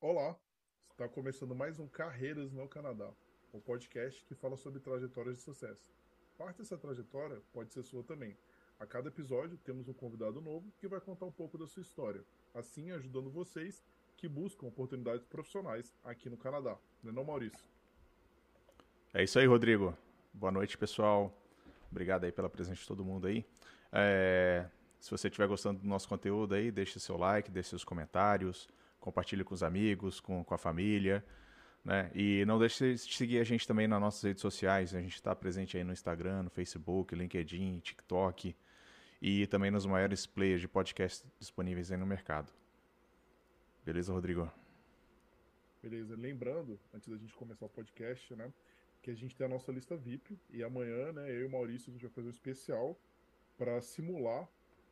Olá, 0.00 0.36
está 0.92 1.08
começando 1.08 1.56
mais 1.56 1.80
um 1.80 1.88
Carreiras 1.88 2.52
no 2.52 2.68
Canadá, 2.68 3.10
um 3.52 3.58
podcast 3.58 4.24
que 4.26 4.34
fala 4.36 4.56
sobre 4.56 4.78
trajetórias 4.78 5.38
de 5.38 5.42
sucesso. 5.42 5.90
Parte 6.38 6.58
dessa 6.58 6.78
trajetória 6.78 7.42
pode 7.52 7.72
ser 7.72 7.82
sua 7.82 8.04
também. 8.04 8.36
A 8.78 8.86
cada 8.86 9.08
episódio 9.08 9.58
temos 9.58 9.88
um 9.88 9.92
convidado 9.92 10.40
novo 10.40 10.72
que 10.78 10.86
vai 10.86 11.00
contar 11.00 11.26
um 11.26 11.32
pouco 11.32 11.58
da 11.58 11.66
sua 11.66 11.80
história, 11.80 12.24
assim 12.54 12.92
ajudando 12.92 13.28
vocês 13.28 13.82
que 14.16 14.28
buscam 14.28 14.68
oportunidades 14.68 15.26
profissionais 15.26 15.92
aqui 16.04 16.30
no 16.30 16.36
Canadá. 16.36 16.78
Não 17.02 17.10
é 17.10 17.14
não, 17.14 17.24
Maurício? 17.24 17.68
É 19.12 19.24
isso 19.24 19.36
aí, 19.40 19.46
Rodrigo. 19.46 19.98
Boa 20.32 20.52
noite, 20.52 20.78
pessoal. 20.78 21.36
Obrigado 21.90 22.22
aí 22.22 22.30
pela 22.30 22.48
presença 22.48 22.80
de 22.80 22.86
todo 22.86 23.04
mundo 23.04 23.26
aí. 23.26 23.44
É, 23.90 24.64
se 25.00 25.10
você 25.10 25.26
estiver 25.26 25.48
gostando 25.48 25.80
do 25.80 25.88
nosso 25.88 26.08
conteúdo 26.08 26.54
aí, 26.54 26.70
deixe 26.70 27.00
seu 27.00 27.16
like, 27.16 27.50
deixe 27.50 27.70
seus 27.70 27.82
comentários, 27.82 28.68
compartilhe 29.00 29.44
com 29.44 29.54
os 29.54 29.62
amigos, 29.62 30.20
com, 30.20 30.44
com 30.44 30.54
a 30.54 30.58
família. 30.58 31.24
Né? 31.84 32.10
E 32.14 32.44
não 32.46 32.58
deixe 32.58 32.94
de 32.94 32.98
seguir 32.98 33.38
a 33.38 33.44
gente 33.44 33.66
também 33.66 33.86
nas 33.86 34.00
nossas 34.00 34.22
redes 34.22 34.42
sociais. 34.42 34.94
A 34.94 35.00
gente 35.00 35.14
está 35.14 35.34
presente 35.34 35.76
aí 35.76 35.84
no 35.84 35.92
Instagram, 35.92 36.42
no 36.42 36.50
Facebook, 36.50 37.14
LinkedIn, 37.14 37.78
TikTok 37.80 38.54
e 39.20 39.46
também 39.48 39.70
nos 39.70 39.86
maiores 39.86 40.26
players 40.26 40.60
de 40.60 40.68
podcast 40.68 41.26
disponíveis 41.38 41.90
aí 41.90 41.98
no 41.98 42.06
mercado. 42.06 42.52
Beleza, 43.84 44.12
Rodrigo? 44.12 44.50
Beleza. 45.82 46.14
Lembrando, 46.16 46.78
antes 46.92 47.08
da 47.08 47.16
gente 47.16 47.34
começar 47.34 47.66
o 47.66 47.68
podcast, 47.68 48.34
né, 48.34 48.52
que 49.00 49.10
a 49.10 49.14
gente 49.14 49.34
tem 49.34 49.46
a 49.46 49.50
nossa 49.50 49.72
lista 49.72 49.96
VIP 49.96 50.38
e 50.50 50.62
amanhã, 50.62 51.12
né, 51.12 51.30
eu 51.30 51.42
e 51.42 51.44
o 51.44 51.50
Maurício 51.50 51.90
a 51.90 51.92
gente 51.92 52.02
vai 52.02 52.10
fazer 52.10 52.28
um 52.28 52.32
especial 52.32 52.98
para 53.56 53.80
simular 53.80 54.48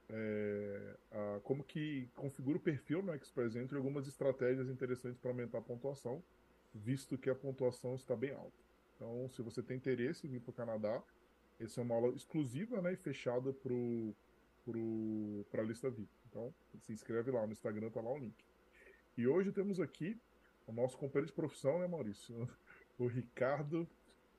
é, 0.09 0.97
a, 1.11 1.41
como 1.41 1.65
que 1.65 2.09
configura 2.15 2.59
o 2.59 2.61
perfil 2.61 3.03
no 3.03 3.15
Express 3.15 3.57
Entry 3.57 3.77
algumas 3.77 4.07
estratégias 4.07 4.69
interessantes 4.69 5.19
para 5.19 5.31
aumentar 5.31 5.59
a 5.59 5.63
pontuação, 5.63 6.23
visto 6.75 7.19
que 7.19 7.31
a 7.31 7.35
pontuação 7.35 7.95
está 7.95 8.15
bem 8.15 8.33
alta. 8.33 8.65
Então, 8.95 9.29
se 9.31 9.43
você 9.43 9.63
tem 9.63 9.77
interesse 9.77 10.27
em 10.27 10.31
vir 10.31 10.41
para 10.41 10.51
o 10.51 10.55
Canadá, 10.55 11.03
essa 11.61 11.81
é 11.81 11.85
uma 11.85 11.95
aula 11.95 12.15
exclusiva 12.15 12.81
né, 12.81 12.93
e 12.93 12.97
fechada 12.97 13.53
para 13.53 13.75
a 15.61 15.65
lista 15.65 15.91
VIP. 15.91 16.09
Então, 16.29 16.55
se 16.81 16.93
inscreve 16.93 17.31
lá 17.31 17.47
no 17.47 17.53
Instagram, 17.53 17.91
tá 17.91 18.01
lá 18.01 18.11
o 18.11 18.19
link. 18.19 18.45
E 19.17 19.27
hoje 19.27 19.53
temos 19.53 19.81
aqui 19.81 20.21
o 20.67 20.73
nosso 20.73 20.97
companheiro 20.99 21.27
de 21.27 21.33
profissão, 21.33 21.79
né, 21.79 21.87
Maurício? 21.87 22.49
O 22.99 23.07
Ricardo 23.09 23.87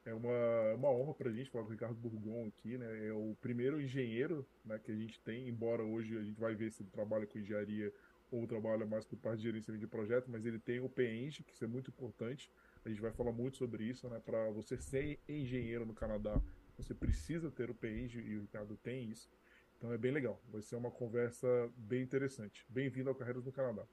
é 0.07 0.13
uma, 0.13 0.31
é 0.31 0.73
uma 0.73 0.89
honra 0.89 1.13
para 1.13 1.29
a 1.29 1.33
gente 1.33 1.49
falar 1.49 1.65
com 1.65 1.69
o 1.69 1.73
Ricardo 1.73 1.95
Burgon 1.95 2.47
aqui, 2.47 2.77
né? 2.77 3.07
É 3.07 3.11
o 3.11 3.35
primeiro 3.41 3.81
engenheiro 3.81 4.47
né, 4.63 4.79
que 4.79 4.89
a 4.89 4.95
gente 4.95 5.19
tem, 5.19 5.49
embora 5.49 5.83
hoje 5.83 6.17
a 6.17 6.23
gente 6.23 6.39
vai 6.39 6.55
ver 6.55 6.71
se 6.71 6.81
ele 6.81 6.89
trabalha 6.89 7.27
com 7.27 7.37
engenharia 7.37 7.93
ou 8.31 8.47
trabalha 8.47 8.85
mais 8.85 9.05
com 9.05 9.17
parte 9.17 9.39
de 9.39 9.43
gerenciamento 9.43 9.85
de 9.85 9.91
projeto, 9.91 10.29
mas 10.29 10.45
ele 10.45 10.59
tem 10.59 10.79
o 10.79 10.87
PENG, 10.87 11.43
que 11.43 11.53
isso 11.53 11.63
é 11.63 11.67
muito 11.67 11.91
importante. 11.91 12.49
A 12.85 12.89
gente 12.89 13.01
vai 13.01 13.11
falar 13.11 13.33
muito 13.33 13.57
sobre 13.57 13.83
isso, 13.83 14.07
né? 14.07 14.21
Para 14.25 14.49
você 14.51 14.77
ser 14.77 15.19
engenheiro 15.27 15.85
no 15.85 15.93
Canadá, 15.93 16.41
você 16.77 16.93
precisa 16.93 17.51
ter 17.51 17.69
o 17.69 17.75
PENG 17.75 18.17
e 18.17 18.37
o 18.37 18.41
Ricardo 18.41 18.77
tem 18.77 19.09
isso. 19.09 19.29
Então 19.77 19.91
é 19.91 19.97
bem 19.97 20.11
legal. 20.11 20.41
Vai 20.49 20.61
ser 20.61 20.77
uma 20.77 20.89
conversa 20.89 21.47
bem 21.75 22.01
interessante. 22.01 22.65
Bem-vindo 22.69 23.09
ao 23.09 23.15
Carreiras 23.15 23.45
no 23.45 23.51
Canadá. 23.51 23.85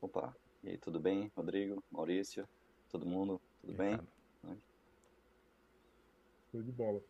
Opa, 0.00 0.36
e 0.62 0.68
aí, 0.68 0.78
tudo 0.78 1.00
bem, 1.00 1.32
Rodrigo, 1.34 1.82
Maurício, 1.90 2.46
todo 2.90 3.06
mundo? 3.06 3.40
Tudo 3.64 3.76
bem? 3.78 3.98
Show 6.50 6.62
de 6.62 6.70
bola. 6.70 7.02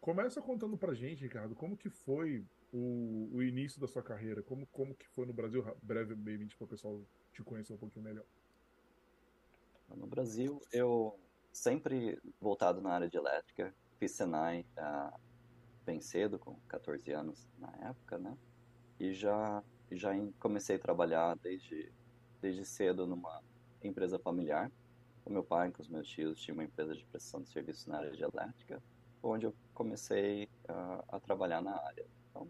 Começa 0.00 0.40
contando 0.40 0.78
pra 0.78 0.94
gente, 0.94 1.22
Ricardo, 1.22 1.54
como 1.54 1.76
que 1.76 1.90
foi 1.90 2.46
o, 2.72 3.28
o 3.34 3.42
início 3.42 3.78
da 3.80 3.86
sua 3.86 4.02
carreira? 4.02 4.42
Como, 4.42 4.66
como 4.68 4.94
que 4.94 5.06
foi 5.08 5.26
no 5.26 5.34
Brasil, 5.34 5.62
brevemente, 5.82 6.56
para 6.56 6.64
o 6.64 6.68
pessoal 6.68 7.04
te 7.32 7.42
conhecer 7.42 7.74
um 7.74 7.78
pouquinho 7.78 8.04
melhor? 8.04 8.24
No 9.88 10.06
Brasil, 10.06 10.62
eu 10.72 11.18
sempre 11.52 12.18
voltado 12.40 12.80
na 12.80 12.92
área 12.92 13.08
de 13.08 13.16
elétrica, 13.16 13.74
fiz 13.98 14.12
Senai 14.12 14.66
uh, 14.78 15.18
bem 15.84 16.00
cedo, 16.00 16.38
com 16.38 16.58
14 16.68 17.10
anos 17.12 17.46
na 17.58 17.70
época, 17.88 18.18
né? 18.18 18.36
E 18.98 19.12
já, 19.12 19.62
já 19.92 20.10
comecei 20.38 20.76
a 20.76 20.80
trabalhar 20.80 21.36
desde, 21.36 21.92
desde 22.40 22.64
cedo 22.64 23.06
numa 23.06 23.42
empresa 23.82 24.18
familiar, 24.18 24.70
o 25.24 25.30
meu 25.30 25.44
pai, 25.44 25.70
com 25.70 25.82
os 25.82 25.88
meus 25.88 26.08
tios, 26.08 26.40
tinha 26.40 26.54
uma 26.54 26.64
empresa 26.64 26.94
de 26.94 27.04
prestação 27.04 27.42
de 27.42 27.48
serviços 27.48 27.86
na 27.86 27.98
área 27.98 28.10
de 28.10 28.22
elétrica, 28.22 28.82
onde 29.22 29.46
eu 29.46 29.54
comecei 29.74 30.44
uh, 30.68 31.04
a 31.08 31.20
trabalhar 31.20 31.60
na 31.60 31.76
área. 31.76 32.06
Então, 32.30 32.48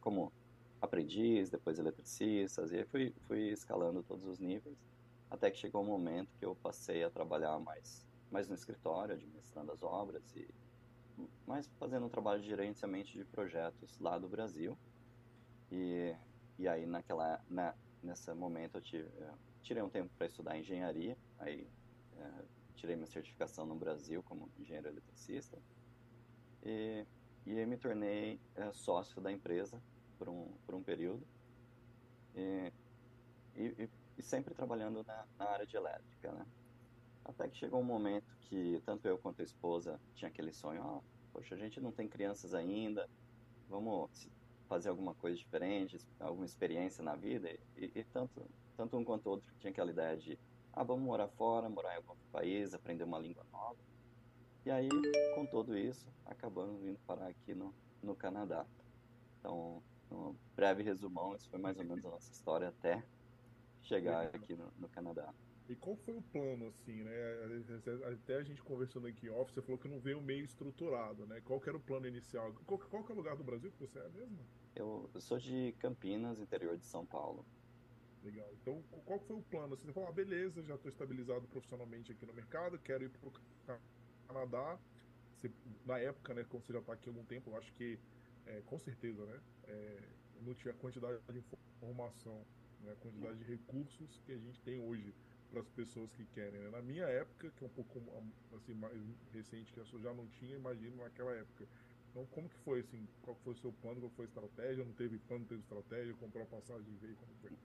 como 0.00 0.32
aprendiz, 0.80 1.50
depois 1.50 1.78
eletricista, 1.78 2.64
e 2.70 2.78
aí 2.78 2.84
fui, 2.84 3.14
fui 3.26 3.48
escalando 3.50 4.02
todos 4.02 4.26
os 4.26 4.38
níveis, 4.38 4.76
até 5.30 5.50
que 5.50 5.58
chegou 5.58 5.82
um 5.82 5.86
momento 5.86 6.28
que 6.38 6.44
eu 6.44 6.54
passei 6.56 7.04
a 7.04 7.10
trabalhar 7.10 7.58
mais, 7.58 8.06
mais 8.30 8.48
no 8.48 8.54
escritório, 8.54 9.14
administrando 9.14 9.72
as 9.72 9.82
obras 9.82 10.22
e 10.36 10.48
mais 11.46 11.68
fazendo 11.78 12.06
um 12.06 12.08
trabalho 12.08 12.40
de 12.40 12.48
gerenciamento 12.48 13.10
de 13.10 13.24
projetos 13.24 13.98
lá 13.98 14.18
do 14.18 14.28
Brasil. 14.28 14.78
E, 15.70 16.14
e 16.58 16.68
aí 16.68 16.86
naquela 16.86 17.40
na, 17.48 17.74
nesse 18.02 18.32
momento 18.32 18.76
eu 18.76 18.80
tive, 18.80 19.08
eu 19.18 19.34
tirei 19.62 19.82
um 19.82 19.88
tempo 19.88 20.10
para 20.16 20.26
estudar 20.26 20.58
engenharia, 20.58 21.16
aí 21.38 21.68
é, 22.18 22.44
tirei 22.74 22.96
minha 22.96 23.06
certificação 23.06 23.66
no 23.66 23.74
Brasil 23.74 24.22
como 24.22 24.50
engenheiro 24.58 24.88
eletricista 24.88 25.58
e, 26.62 27.04
e 27.46 27.66
me 27.66 27.76
tornei 27.76 28.40
é, 28.54 28.72
sócio 28.72 29.20
da 29.20 29.32
empresa 29.32 29.80
por 30.18 30.28
um, 30.28 30.48
por 30.66 30.74
um 30.74 30.82
período 30.82 31.26
e, 32.34 32.72
e, 33.56 33.88
e 34.16 34.22
sempre 34.22 34.54
trabalhando 34.54 35.04
na, 35.04 35.26
na, 35.38 35.46
área 35.46 35.66
de 35.66 35.76
elétrica, 35.76 36.32
né? 36.32 36.46
Até 37.24 37.48
que 37.48 37.56
chegou 37.56 37.80
um 37.80 37.84
momento 37.84 38.36
que 38.42 38.80
tanto 38.86 39.06
eu 39.06 39.18
quanto 39.18 39.42
a 39.42 39.44
esposa 39.44 40.00
tinha 40.14 40.28
aquele 40.28 40.52
sonho, 40.52 40.82
ó, 40.82 40.98
oh, 40.98 41.02
poxa, 41.32 41.54
a 41.54 41.58
gente 41.58 41.80
não 41.80 41.92
tem 41.92 42.08
crianças 42.08 42.54
ainda, 42.54 43.08
vamos 43.68 44.28
fazer 44.66 44.88
alguma 44.88 45.14
coisa 45.14 45.36
diferente, 45.36 45.98
alguma 46.18 46.46
experiência 46.46 47.02
na 47.02 47.14
vida 47.14 47.50
e, 47.76 47.92
e 47.94 48.04
tanto 48.04 48.46
tanto 48.78 48.96
um 48.96 49.04
quanto 49.04 49.26
o 49.26 49.30
outro 49.30 49.52
tinha 49.58 49.72
aquela 49.72 49.90
ideia 49.90 50.16
de 50.16 50.38
ah, 50.72 50.82
vamos 50.82 51.04
morar 51.04 51.28
fora, 51.28 51.68
morar 51.68 51.94
em 51.94 51.96
algum 51.96 52.10
outro 52.10 52.26
país, 52.30 52.74
aprender 52.74 53.04
uma 53.04 53.18
língua 53.18 53.44
nova. 53.52 53.78
E 54.64 54.70
aí, 54.70 54.88
com 55.34 55.46
tudo 55.46 55.76
isso, 55.76 56.06
acabamos 56.26 56.80
vindo 56.80 56.98
parar 57.06 57.28
aqui 57.28 57.54
no, 57.54 57.74
no 58.02 58.14
Canadá. 58.14 58.66
Então, 59.38 59.82
um 60.10 60.34
breve 60.54 60.82
resumão, 60.82 61.34
isso 61.34 61.48
foi 61.48 61.58
mais 61.58 61.78
ou 61.78 61.84
menos 61.84 62.04
a 62.04 62.10
nossa 62.10 62.30
história 62.30 62.68
até 62.68 63.02
chegar 63.82 64.26
aqui 64.26 64.54
no, 64.54 64.70
no 64.78 64.88
Canadá. 64.88 65.32
E 65.68 65.74
qual 65.74 65.96
foi 65.96 66.16
o 66.16 66.22
plano, 66.22 66.66
assim, 66.68 67.02
né? 67.02 67.12
Até 68.10 68.36
a 68.36 68.42
gente 68.42 68.62
conversando 68.62 69.06
aqui 69.06 69.26
em 69.26 69.30
off, 69.30 69.52
você 69.52 69.60
falou 69.60 69.78
que 69.78 69.86
não 69.86 70.00
veio 70.00 70.20
meio 70.20 70.44
estruturado, 70.44 71.26
né? 71.26 71.42
Qual 71.44 71.60
que 71.60 71.68
era 71.68 71.76
o 71.76 71.80
plano 71.80 72.06
inicial? 72.06 72.54
Qual, 72.64 72.78
qual 72.78 73.04
que 73.04 73.12
é 73.12 73.14
o 73.14 73.18
lugar 73.18 73.36
do 73.36 73.44
Brasil 73.44 73.70
que 73.70 73.78
você 73.78 73.98
é 73.98 74.08
mesmo? 74.08 74.38
Eu, 74.74 75.10
eu 75.12 75.20
sou 75.20 75.38
de 75.38 75.74
Campinas, 75.78 76.40
interior 76.40 76.76
de 76.78 76.86
São 76.86 77.04
Paulo. 77.04 77.44
Legal. 78.24 78.48
Então, 78.60 78.82
qual 79.04 79.18
foi 79.20 79.36
o 79.36 79.42
plano? 79.42 79.76
Você 79.76 79.92
falou, 79.92 80.08
ah, 80.08 80.12
beleza, 80.12 80.62
já 80.62 80.74
estou 80.74 80.90
estabilizado 80.90 81.46
profissionalmente 81.48 82.12
aqui 82.12 82.26
no 82.26 82.34
mercado, 82.34 82.78
quero 82.78 83.04
ir 83.04 83.10
para 83.10 83.28
o 83.28 83.32
Canadá. 84.26 84.78
Você, 85.36 85.50
na 85.86 85.98
época, 85.98 86.34
né, 86.34 86.44
como 86.48 86.62
você 86.62 86.72
já 86.72 86.80
está 86.80 86.92
aqui 86.92 87.08
há 87.08 87.12
algum 87.12 87.24
tempo, 87.24 87.50
eu 87.50 87.56
acho 87.56 87.72
que, 87.74 87.98
é, 88.46 88.60
com 88.66 88.78
certeza, 88.78 89.24
né, 89.24 89.40
é, 89.68 90.02
não 90.42 90.54
tinha 90.54 90.74
a 90.74 90.76
quantidade 90.76 91.20
de 91.30 91.44
informação, 91.76 92.44
né, 92.80 92.92
a 92.92 92.96
quantidade 92.96 93.38
de 93.38 93.44
recursos 93.44 94.20
que 94.26 94.32
a 94.32 94.38
gente 94.38 94.60
tem 94.62 94.80
hoje 94.80 95.14
para 95.50 95.60
as 95.60 95.68
pessoas 95.68 96.12
que 96.12 96.24
querem. 96.26 96.60
Né? 96.60 96.70
Na 96.70 96.82
minha 96.82 97.04
época, 97.04 97.50
que 97.50 97.64
é 97.64 97.66
um 97.66 97.70
pouco 97.70 98.02
assim, 98.56 98.74
mais 98.74 99.00
recente, 99.32 99.72
que 99.72 99.78
eu 99.78 100.00
já 100.00 100.12
não 100.12 100.26
tinha, 100.28 100.56
imagino 100.56 100.96
naquela 100.96 101.32
época. 101.32 101.66
Então, 102.10 102.26
como 102.26 102.48
que 102.48 102.58
foi, 102.58 102.80
assim, 102.80 103.08
qual 103.22 103.36
foi 103.36 103.52
o 103.52 103.56
seu 103.56 103.72
plano, 103.72 104.00
qual 104.00 104.10
foi 104.10 104.24
a 104.24 104.28
estratégia? 104.28 104.84
Não 104.84 104.92
teve 104.92 105.18
plano, 105.18 105.40
não 105.42 105.48
teve 105.48 105.60
estratégia? 105.60 106.14
Comprou 106.14 106.42
a 106.42 106.46
passagem 106.46 106.92
e 106.92 106.96
veio, 106.96 107.16
como 107.16 107.32
foi? 107.36 107.56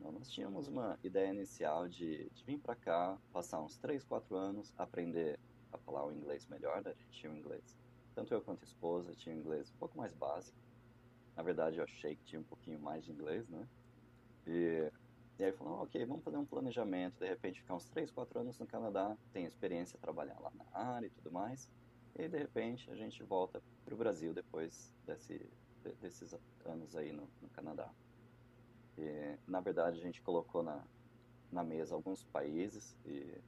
Nós 0.00 0.30
tínhamos 0.30 0.68
uma 0.68 0.98
ideia 1.02 1.30
inicial 1.30 1.88
de, 1.88 2.28
de 2.30 2.44
vir 2.44 2.58
para 2.58 2.74
cá, 2.74 3.18
passar 3.32 3.60
uns 3.60 3.76
3, 3.78 4.02
4 4.04 4.34
anos, 4.36 4.72
aprender 4.78 5.38
a 5.72 5.78
falar 5.78 6.06
o 6.06 6.12
inglês 6.12 6.46
melhor, 6.46 6.82
né? 6.82 6.94
tinha 7.10 7.32
o 7.32 7.36
inglês. 7.36 7.76
Tanto 8.14 8.32
eu 8.32 8.40
quanto 8.40 8.62
a 8.62 8.64
esposa 8.64 9.14
tinha 9.14 9.34
inglês 9.34 9.70
um 9.70 9.78
pouco 9.78 9.96
mais 9.96 10.14
básico. 10.14 10.56
Na 11.36 11.42
verdade, 11.42 11.78
eu 11.78 11.84
achei 11.84 12.16
que 12.16 12.24
tinha 12.24 12.40
um 12.40 12.44
pouquinho 12.44 12.80
mais 12.80 13.04
de 13.04 13.12
inglês, 13.12 13.48
né? 13.48 13.66
E, 14.46 14.90
e 15.38 15.44
aí 15.44 15.52
falou, 15.52 15.82
ok, 15.82 16.04
vamos 16.04 16.24
fazer 16.24 16.36
um 16.36 16.44
planejamento, 16.44 17.18
de 17.20 17.28
repente 17.28 17.60
ficar 17.60 17.74
uns 17.74 17.88
3, 17.88 18.10
4 18.10 18.40
anos 18.40 18.58
no 18.58 18.66
Canadá, 18.66 19.16
tem 19.32 19.44
experiência 19.44 19.98
trabalhar 19.98 20.38
lá 20.40 20.50
na 20.54 20.78
área 20.78 21.06
e 21.06 21.10
tudo 21.10 21.30
mais. 21.30 21.70
E 22.14 22.28
de 22.28 22.38
repente 22.38 22.90
a 22.90 22.96
gente 22.96 23.22
volta 23.22 23.62
para 23.84 23.94
o 23.94 23.96
Brasil 23.96 24.34
depois 24.34 24.92
desse, 25.06 25.48
desses 26.00 26.34
anos 26.64 26.96
aí 26.96 27.12
no, 27.12 27.28
no 27.40 27.48
Canadá. 27.50 27.90
E, 29.00 29.38
na 29.46 29.60
verdade, 29.60 29.98
a 29.98 30.02
gente 30.02 30.20
colocou 30.20 30.62
na, 30.62 30.84
na 31.50 31.64
mesa 31.64 31.94
alguns 31.94 32.22
países, 32.24 32.96
e, 33.06 33.40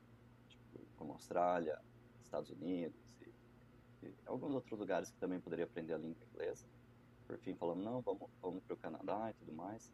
tipo, 0.49 0.81
como 0.96 1.12
Austrália, 1.12 1.78
Estados 2.22 2.50
Unidos 2.50 2.99
e, 3.20 4.06
e, 4.06 4.14
alguns 4.26 4.54
outros 4.54 4.78
lugares 4.78 5.10
que 5.10 5.19
também 5.19 5.38
poderia 5.38 5.66
aprender 5.66 5.93
a 5.93 5.99
língua 5.99 6.25
inglesa. 6.32 6.66
Por 7.26 7.37
fim, 7.38 7.54
falamos, 7.54 7.84
não, 7.84 8.00
vamos, 8.00 8.31
vamos 8.40 8.62
para 8.64 8.75
o 8.75 8.76
Canadá 8.76 9.31
e 9.31 9.34
tudo 9.34 9.52
mais. 9.52 9.93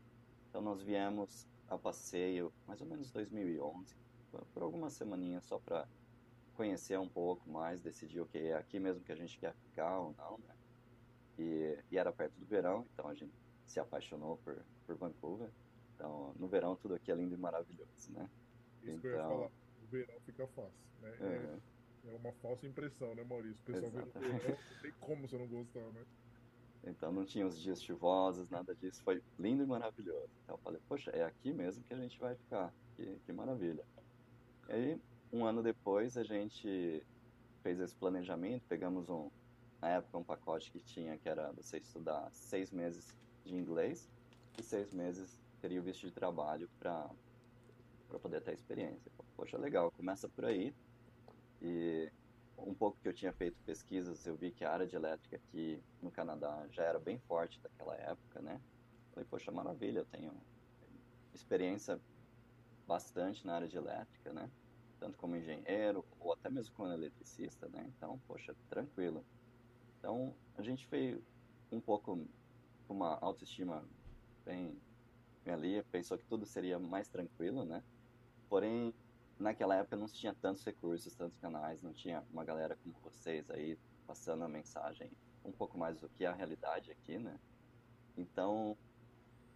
Então, 0.49 0.63
nós 0.63 0.81
viemos 0.81 1.47
a 1.69 1.77
passeio, 1.77 2.53
mais 2.67 2.81
ou 2.81 2.87
menos 2.87 3.11
2011, 3.11 3.97
por 4.55 4.63
algumas 4.63 4.93
semaninhas 4.93 5.45
só 5.45 5.59
para 5.59 5.87
conhecer 6.55 6.99
um 6.99 7.09
pouco 7.09 7.49
mais, 7.51 7.83
decidir 7.83 8.21
o 8.21 8.25
okay, 8.25 8.43
que 8.43 8.49
é 8.49 8.55
aqui 8.55 8.81
mesmo 8.81 9.03
que 9.03 9.13
a 9.13 9.17
gente 9.17 9.39
quer 9.39 9.55
ficar 9.55 9.99
ou 10.01 10.15
não, 10.17 10.39
né? 10.39 10.55
E, 11.39 11.79
e, 11.93 11.99
era 11.99 12.13
perto 12.13 12.35
do 12.35 12.45
verão, 12.47 12.85
então 12.93 13.09
a 13.09 13.15
gente 13.15 13.33
se 13.69 13.79
apaixonou 13.79 14.39
por, 14.39 14.57
por 14.87 14.97
Vancouver. 14.97 15.51
Então, 15.95 16.35
no 16.39 16.49
verão 16.49 16.77
tudo 16.77 16.95
aqui 16.95 17.11
é 17.11 17.15
lindo 17.15 17.35
e 17.35 17.39
maravilhoso, 17.39 18.13
né? 18.13 18.29
Isso 18.83 18.97
então... 18.97 19.01
que 19.01 19.07
eu 19.07 19.11
ia 19.11 19.19
então 19.19 19.29
falar, 19.29 19.51
o 19.83 19.87
verão 19.91 20.21
fica 20.21 20.47
fácil, 20.49 20.87
né? 21.03 21.11
Uhum. 21.21 21.27
É, 21.27 22.13
é, 22.13 22.17
uma 22.17 22.33
falsa 22.35 22.67
impressão, 22.67 23.15
né, 23.15 23.25
Maurício? 23.25 23.61
O 23.63 23.67
pessoal 23.67 23.91
vê 23.91 23.99
no 23.99 24.11
verão, 24.11 24.39
não 24.73 24.83
tem 24.83 24.93
como 25.01 25.29
você 25.29 25.39
não 25.39 25.49
gostar, 25.49 25.93
né? 25.93 26.05
Então 26.85 27.13
não 27.13 27.25
tinha 27.25 27.47
os 27.47 27.61
dias 27.61 27.83
chuvosos, 27.83 28.49
nada 28.49 28.75
disso. 28.75 29.03
Foi 29.03 29.23
lindo 29.39 29.63
e 29.63 29.67
maravilhoso. 29.67 30.31
Então 30.45 30.55
eu 30.55 30.61
falei, 30.61 30.81
poxa, 30.89 31.11
é 31.11 31.25
aqui 31.25 31.53
mesmo 31.53 31.83
que 31.85 31.93
a 31.93 31.97
gente 31.97 32.19
vai 32.19 32.35
ficar. 32.37 32.73
Que, 32.95 33.19
que 33.27 33.33
maravilha. 33.33 33.85
E 34.69 34.73
aí, 34.73 35.03
um 35.33 35.45
ano 35.45 35.63
depois, 35.63 36.17
a 36.17 36.23
gente 36.23 37.05
fez 37.63 37.81
esse 37.81 37.95
planejamento, 37.97 38.65
pegamos 38.69 39.09
um, 39.11 39.29
na 39.81 39.89
época, 39.89 40.19
um 40.19 40.25
pacote 40.25 40.71
que 40.71 40.81
tinha, 40.81 41.19
que 41.19 41.29
era 41.29 41.53
você 41.53 41.79
estudar 41.79 42.29
seis 42.33 42.71
meses 42.71 43.17
de 43.49 43.57
inglês 43.57 44.09
e 44.59 44.63
seis 44.63 44.93
meses 44.93 45.41
teria 45.61 45.81
o 45.81 45.83
visto 45.83 46.07
de 46.07 46.13
trabalho 46.13 46.69
para 46.79 47.09
poder 48.23 48.43
ter 48.43 48.55
experiência. 48.55 49.11
Poxa, 49.37 49.57
legal, 49.59 49.91
começa 49.93 50.29
por 50.29 50.45
aí. 50.45 50.75
E 51.63 52.11
um 52.57 52.75
pouco 52.75 52.99
que 53.03 53.09
eu 53.09 53.15
tinha 53.15 53.33
feito 53.33 53.57
pesquisas, 53.65 54.27
eu 54.27 54.37
vi 54.37 54.51
que 54.51 54.65
a 54.65 54.73
área 54.73 54.87
de 54.87 54.95
elétrica 54.95 55.37
aqui 55.37 55.83
no 56.03 56.11
Canadá 56.11 56.67
já 56.71 56.83
era 56.85 56.99
bem 56.99 57.19
forte 57.21 57.61
daquela 57.61 57.97
época, 57.97 58.41
né? 58.41 58.61
Falei, 59.13 59.27
poxa, 59.29 59.51
maravilha, 59.51 60.01
eu 60.01 60.07
tenho 60.07 60.33
experiência 61.35 61.99
bastante 62.87 63.47
na 63.47 63.55
área 63.55 63.69
de 63.69 63.77
elétrica, 63.77 64.33
né? 64.33 64.51
Tanto 65.01 65.17
como 65.17 65.37
engenheiro 65.37 66.05
ou 66.21 66.33
até 66.33 66.51
mesmo 66.51 66.75
como 66.75 66.93
eletricista, 66.93 67.69
né? 67.69 67.85
Então, 67.97 68.19
poxa, 68.27 68.55
tranquilo. 68.69 69.25
Então, 69.99 70.35
a 70.57 70.63
gente 70.63 70.87
fez 70.87 71.19
um 71.73 71.81
pouco 71.81 72.27
com 72.89 72.95
uma 72.95 73.19
autoestima 73.21 73.85
bem, 74.45 74.75
bem 75.45 75.55
ali, 75.55 75.83
pensou 75.85 76.17
que 76.17 76.25
tudo 76.25 76.47
seria 76.47 76.79
mais 76.79 77.07
tranquilo, 77.07 77.67
né? 77.67 77.85
Porém, 78.49 78.95
naquela 79.39 79.77
época 79.77 79.95
não 79.95 80.07
tinha 80.07 80.35
tantos 80.35 80.65
recursos, 80.65 81.15
tantos 81.15 81.37
canais, 81.37 81.83
não 81.83 81.93
tinha 81.93 82.25
uma 82.33 82.45
galera 82.45 82.77
como 82.83 82.95
vocês 83.03 83.49
aí 83.51 83.79
passando 84.07 84.43
a 84.43 84.49
mensagem 84.49 85.13
um 85.45 85.53
pouco 85.53 85.77
mais 85.77 86.01
do 86.01 86.09
que 86.09 86.25
a 86.25 86.33
realidade 86.33 86.91
aqui, 86.91 87.19
né? 87.19 87.39
Então, 88.17 88.77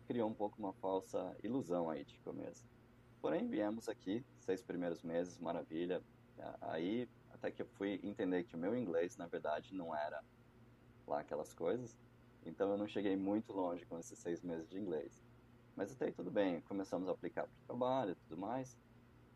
criou 0.06 0.28
um 0.28 0.34
pouco 0.34 0.58
uma 0.58 0.74
falsa 0.74 1.34
ilusão 1.42 1.88
aí 1.88 2.04
de 2.04 2.18
começo. 2.18 2.64
Porém, 3.20 3.48
viemos 3.48 3.88
aqui, 3.88 4.24
seis 4.40 4.62
primeiros 4.62 5.02
meses, 5.02 5.38
maravilha. 5.38 6.02
Aí, 6.60 7.08
até 7.32 7.50
que 7.50 7.62
eu 7.62 7.66
fui 7.66 7.98
entender 8.02 8.44
que 8.44 8.54
o 8.54 8.58
meu 8.58 8.76
inglês, 8.76 9.16
na 9.16 9.26
verdade, 9.26 9.74
não 9.74 9.94
era 9.94 10.22
lá 11.06 11.20
aquelas 11.20 11.54
coisas. 11.54 11.96
Então, 12.44 12.70
eu 12.72 12.78
não 12.78 12.86
cheguei 12.88 13.16
muito 13.16 13.52
longe 13.52 13.84
com 13.86 13.98
esses 13.98 14.18
seis 14.18 14.42
meses 14.42 14.68
de 14.68 14.78
inglês. 14.78 15.22
Mas 15.76 15.92
até 15.92 16.06
aí 16.06 16.12
tudo 16.12 16.30
bem, 16.30 16.60
começamos 16.62 17.08
a 17.08 17.12
aplicar 17.12 17.44
para 17.44 17.62
o 17.62 17.66
trabalho 17.66 18.12
e 18.12 18.14
tudo 18.14 18.36
mais. 18.36 18.76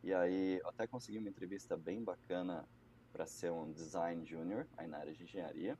E 0.03 0.13
aí 0.13 0.61
eu 0.61 0.69
até 0.69 0.87
consegui 0.87 1.19
uma 1.19 1.29
entrevista 1.29 1.77
bem 1.77 2.03
bacana 2.03 2.69
para 3.13 3.27
ser 3.27 3.51
um 3.51 3.73
design 3.73 4.25
junior 4.27 4.67
aí 4.77 4.87
na 4.87 4.99
área 4.99 5.13
de 5.13 5.23
engenharia. 5.23 5.79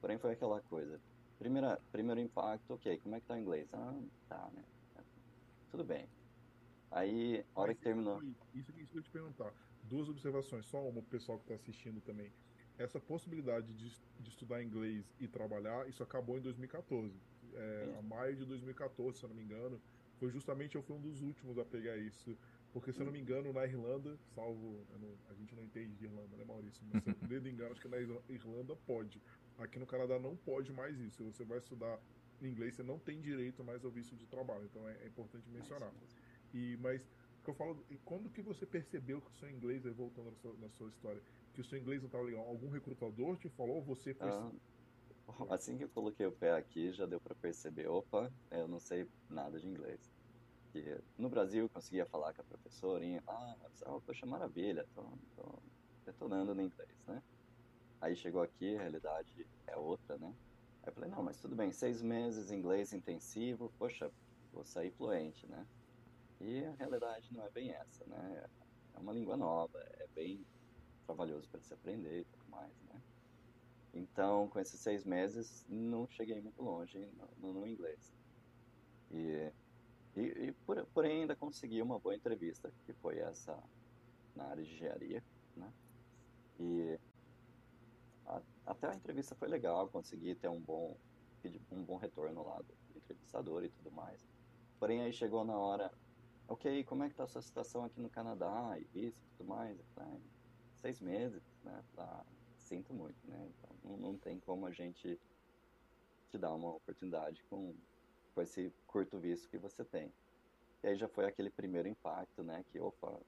Porém 0.00 0.18
foi 0.18 0.32
aquela 0.32 0.60
coisa. 0.62 1.00
Primeira, 1.38 1.80
primeiro 1.90 2.20
impacto, 2.20 2.74
ok, 2.74 2.98
como 2.98 3.16
é 3.16 3.20
que 3.20 3.26
tá 3.26 3.34
o 3.34 3.38
inglês? 3.38 3.68
Ah, 3.72 3.94
tá, 4.28 4.48
né? 4.54 4.62
Tudo 5.70 5.84
bem. 5.84 6.06
Aí, 6.90 7.44
a 7.54 7.60
hora 7.60 7.72
Mas 7.72 7.78
que 7.78 7.84
terminou. 7.84 8.22
Isso, 8.22 8.38
isso 8.54 8.72
que 8.72 8.98
eu 8.98 9.02
te 9.02 9.10
perguntar. 9.10 9.52
Duas 9.84 10.08
observações, 10.08 10.66
só 10.66 10.80
uma 10.82 11.00
pro 11.00 11.10
pessoal 11.10 11.38
que 11.38 11.44
está 11.44 11.54
assistindo 11.54 12.00
também. 12.02 12.30
Essa 12.82 13.00
possibilidade 13.00 13.72
de, 13.74 13.90
de 14.20 14.28
estudar 14.28 14.62
inglês 14.62 15.04
e 15.20 15.28
trabalhar, 15.28 15.88
isso 15.88 16.02
acabou 16.02 16.36
em 16.36 16.40
2014. 16.40 17.14
É, 17.54 17.94
a 17.98 18.02
maio 18.02 18.34
de 18.36 18.44
2014, 18.44 19.18
se 19.18 19.24
eu 19.24 19.28
não 19.28 19.36
me 19.36 19.42
engano. 19.42 19.80
Foi 20.18 20.30
justamente 20.30 20.76
eu 20.76 20.82
fui 20.82 20.96
um 20.96 21.00
dos 21.00 21.20
últimos 21.20 21.58
a 21.58 21.64
pegar 21.64 21.96
isso 21.96 22.36
porque, 22.72 22.90
se 22.90 23.00
eu 23.00 23.04
não 23.04 23.12
me 23.12 23.20
engano, 23.20 23.52
na 23.52 23.66
Irlanda, 23.66 24.16
salvo. 24.34 24.80
Não, 24.98 25.10
a 25.30 25.34
gente 25.34 25.54
não 25.54 25.62
entende 25.62 25.94
de 25.94 26.06
Irlanda, 26.06 26.36
né, 26.36 26.44
Maurício? 26.44 26.82
Mas 26.90 27.04
se 27.04 27.10
eu 27.10 27.14
dedo 27.28 27.48
engano, 27.48 27.70
acho 27.70 27.80
que 27.80 27.88
na 27.88 27.98
Irlanda 27.98 28.74
pode. 28.86 29.20
Aqui 29.58 29.78
no 29.78 29.86
Canadá 29.86 30.18
não 30.18 30.34
pode 30.36 30.72
mais 30.72 30.98
isso. 30.98 31.16
Se 31.16 31.22
você 31.22 31.44
vai 31.44 31.58
estudar 31.58 32.00
inglês, 32.40 32.74
você 32.74 32.82
não 32.82 32.98
tem 32.98 33.20
direito 33.20 33.62
mais 33.62 33.84
ao 33.84 33.90
visto 33.90 34.16
de 34.16 34.26
trabalho. 34.26 34.64
Então 34.64 34.88
é, 34.88 34.96
é 35.02 35.06
importante 35.06 35.48
mencionar. 35.50 35.92
E, 36.54 36.78
mas, 36.80 37.02
que 37.44 37.50
eu 37.50 37.54
falo, 37.54 37.84
quando 38.06 38.30
que 38.30 38.40
você 38.40 38.64
percebeu 38.64 39.20
que 39.20 39.30
o 39.30 39.34
seu 39.34 39.50
inglês, 39.50 39.84
voltando 39.94 40.30
na 40.30 40.36
sua, 40.36 40.54
na 40.58 40.68
sua 40.70 40.88
história, 40.88 41.20
que 41.54 41.60
o 41.60 41.64
seu 41.64 41.78
inglês 41.78 42.00
não 42.00 42.06
estava 42.06 42.24
legal? 42.24 42.46
Algum 42.46 42.70
recrutador 42.70 43.36
te 43.38 43.48
falou 43.50 43.76
ou 43.76 43.84
você 43.84 44.14
foi. 44.14 44.28
Ah, 44.30 44.50
assim 45.54 45.76
que 45.76 45.84
eu 45.84 45.90
coloquei 45.90 46.26
o 46.26 46.32
pé 46.32 46.52
aqui, 46.52 46.92
já 46.92 47.06
deu 47.06 47.20
para 47.20 47.34
perceber: 47.36 47.88
opa, 47.88 48.30
eu 48.50 48.66
não 48.68 48.80
sei 48.80 49.06
nada 49.28 49.58
de 49.58 49.66
inglês 49.66 50.12
que 50.72 50.98
no 51.18 51.28
Brasil 51.28 51.64
eu 51.64 51.70
conseguia 51.70 52.06
falar 52.06 52.32
com 52.32 52.40
a 52.40 52.44
professora, 52.44 53.04
e, 53.04 53.18
ah, 53.28 53.56
poxa, 54.06 54.26
maravilha, 54.26 54.84
tô, 54.94 55.02
tô 55.36 55.62
detonando 56.06 56.54
no 56.54 56.62
inglês, 56.62 56.96
né? 57.06 57.22
Aí 58.00 58.16
chegou 58.16 58.42
aqui, 58.42 58.74
a 58.76 58.80
realidade 58.80 59.46
é 59.66 59.76
outra, 59.76 60.16
né? 60.18 60.34
Aí 60.82 60.88
eu 60.88 60.94
falei, 60.94 61.10
não, 61.10 61.22
mas 61.22 61.38
tudo 61.38 61.54
bem, 61.54 61.70
seis 61.70 62.02
meses 62.02 62.50
inglês 62.50 62.92
intensivo, 62.92 63.70
poxa, 63.78 64.10
vou 64.50 64.64
sair 64.64 64.90
fluente, 64.96 65.46
né? 65.46 65.64
E 66.40 66.64
a 66.64 66.74
realidade 66.74 67.28
não 67.32 67.44
é 67.44 67.50
bem 67.50 67.70
essa, 67.70 68.04
né? 68.06 68.46
É 68.94 68.98
uma 68.98 69.12
língua 69.12 69.36
nova, 69.36 69.78
é 69.78 70.06
bem 70.14 70.44
trabalhoso 71.14 71.48
para 71.48 71.60
se 71.60 71.74
aprender 71.74 72.20
e 72.20 72.24
tudo 72.24 72.44
mais, 72.50 72.72
né? 72.84 73.00
Então, 73.94 74.48
com 74.48 74.58
esses 74.58 74.80
seis 74.80 75.04
meses, 75.04 75.64
não 75.68 76.06
cheguei 76.08 76.40
muito 76.40 76.62
longe 76.62 76.98
no, 77.38 77.52
no, 77.52 77.66
inglês. 77.66 78.12
E 79.10 79.52
e, 80.14 80.20
e 80.20 80.52
por, 80.66 80.84
porém 80.92 81.22
ainda 81.22 81.34
consegui 81.34 81.80
uma 81.80 81.98
boa 81.98 82.14
entrevista, 82.14 82.72
que 82.84 82.92
foi 82.92 83.18
essa 83.18 83.58
na 84.36 84.44
área 84.44 84.62
de 84.62 84.70
engenharia, 84.70 85.24
né? 85.56 85.72
E 86.60 86.98
a, 88.26 88.42
até 88.66 88.88
a 88.88 88.94
entrevista 88.94 89.34
foi 89.34 89.48
legal, 89.48 89.88
consegui 89.88 90.34
ter 90.34 90.48
um 90.48 90.60
bom 90.60 90.96
um 91.72 91.82
bom 91.82 91.96
retorno 91.96 92.44
lá 92.44 92.58
do 92.58 92.72
entrevistador 92.96 93.64
e 93.64 93.68
tudo 93.68 93.90
mais. 93.90 94.24
Porém 94.78 95.00
aí 95.00 95.12
chegou 95.12 95.44
na 95.44 95.58
hora, 95.58 95.90
ok, 96.46 96.84
como 96.84 97.02
é 97.02 97.08
que 97.08 97.16
tá 97.16 97.24
a 97.24 97.26
sua 97.26 97.42
situação 97.42 97.84
aqui 97.84 98.00
no 98.00 98.08
Canadá 98.08 98.78
e 98.78 99.06
isso 99.06 99.18
e 99.24 99.36
tudo 99.36 99.48
mais? 99.48 99.76
Falei, 99.94 100.20
seis 100.82 101.00
meses, 101.00 101.42
né? 101.64 101.82
Tá, 101.96 102.26
sinto 102.58 102.92
muito, 102.92 103.18
né? 103.26 103.50
Então, 103.56 103.76
não, 103.84 103.96
não 103.96 104.18
tem 104.18 104.38
como 104.40 104.66
a 104.66 104.70
gente 104.70 105.18
te 106.28 106.38
dar 106.38 106.52
uma 106.52 106.74
oportunidade 106.74 107.42
com 107.44 107.74
com 108.34 108.42
esse 108.42 108.72
curto 108.86 109.18
visto 109.18 109.48
que 109.48 109.58
você 109.58 109.84
tem. 109.84 110.12
E 110.82 110.88
aí 110.88 110.96
já 110.96 111.08
foi 111.08 111.26
aquele 111.26 111.50
primeiro 111.50 111.88
impacto, 111.88 112.42
né? 112.42 112.64
Que, 112.70 112.80
opa, 112.80 113.20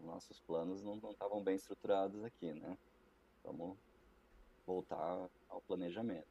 nossos 0.00 0.40
planos 0.40 0.82
não 0.82 0.96
estavam 1.10 1.42
bem 1.42 1.56
estruturados 1.56 2.24
aqui, 2.24 2.52
né? 2.52 2.78
Vamos 3.44 3.76
voltar 4.66 5.28
ao 5.48 5.60
planejamento. 5.62 6.26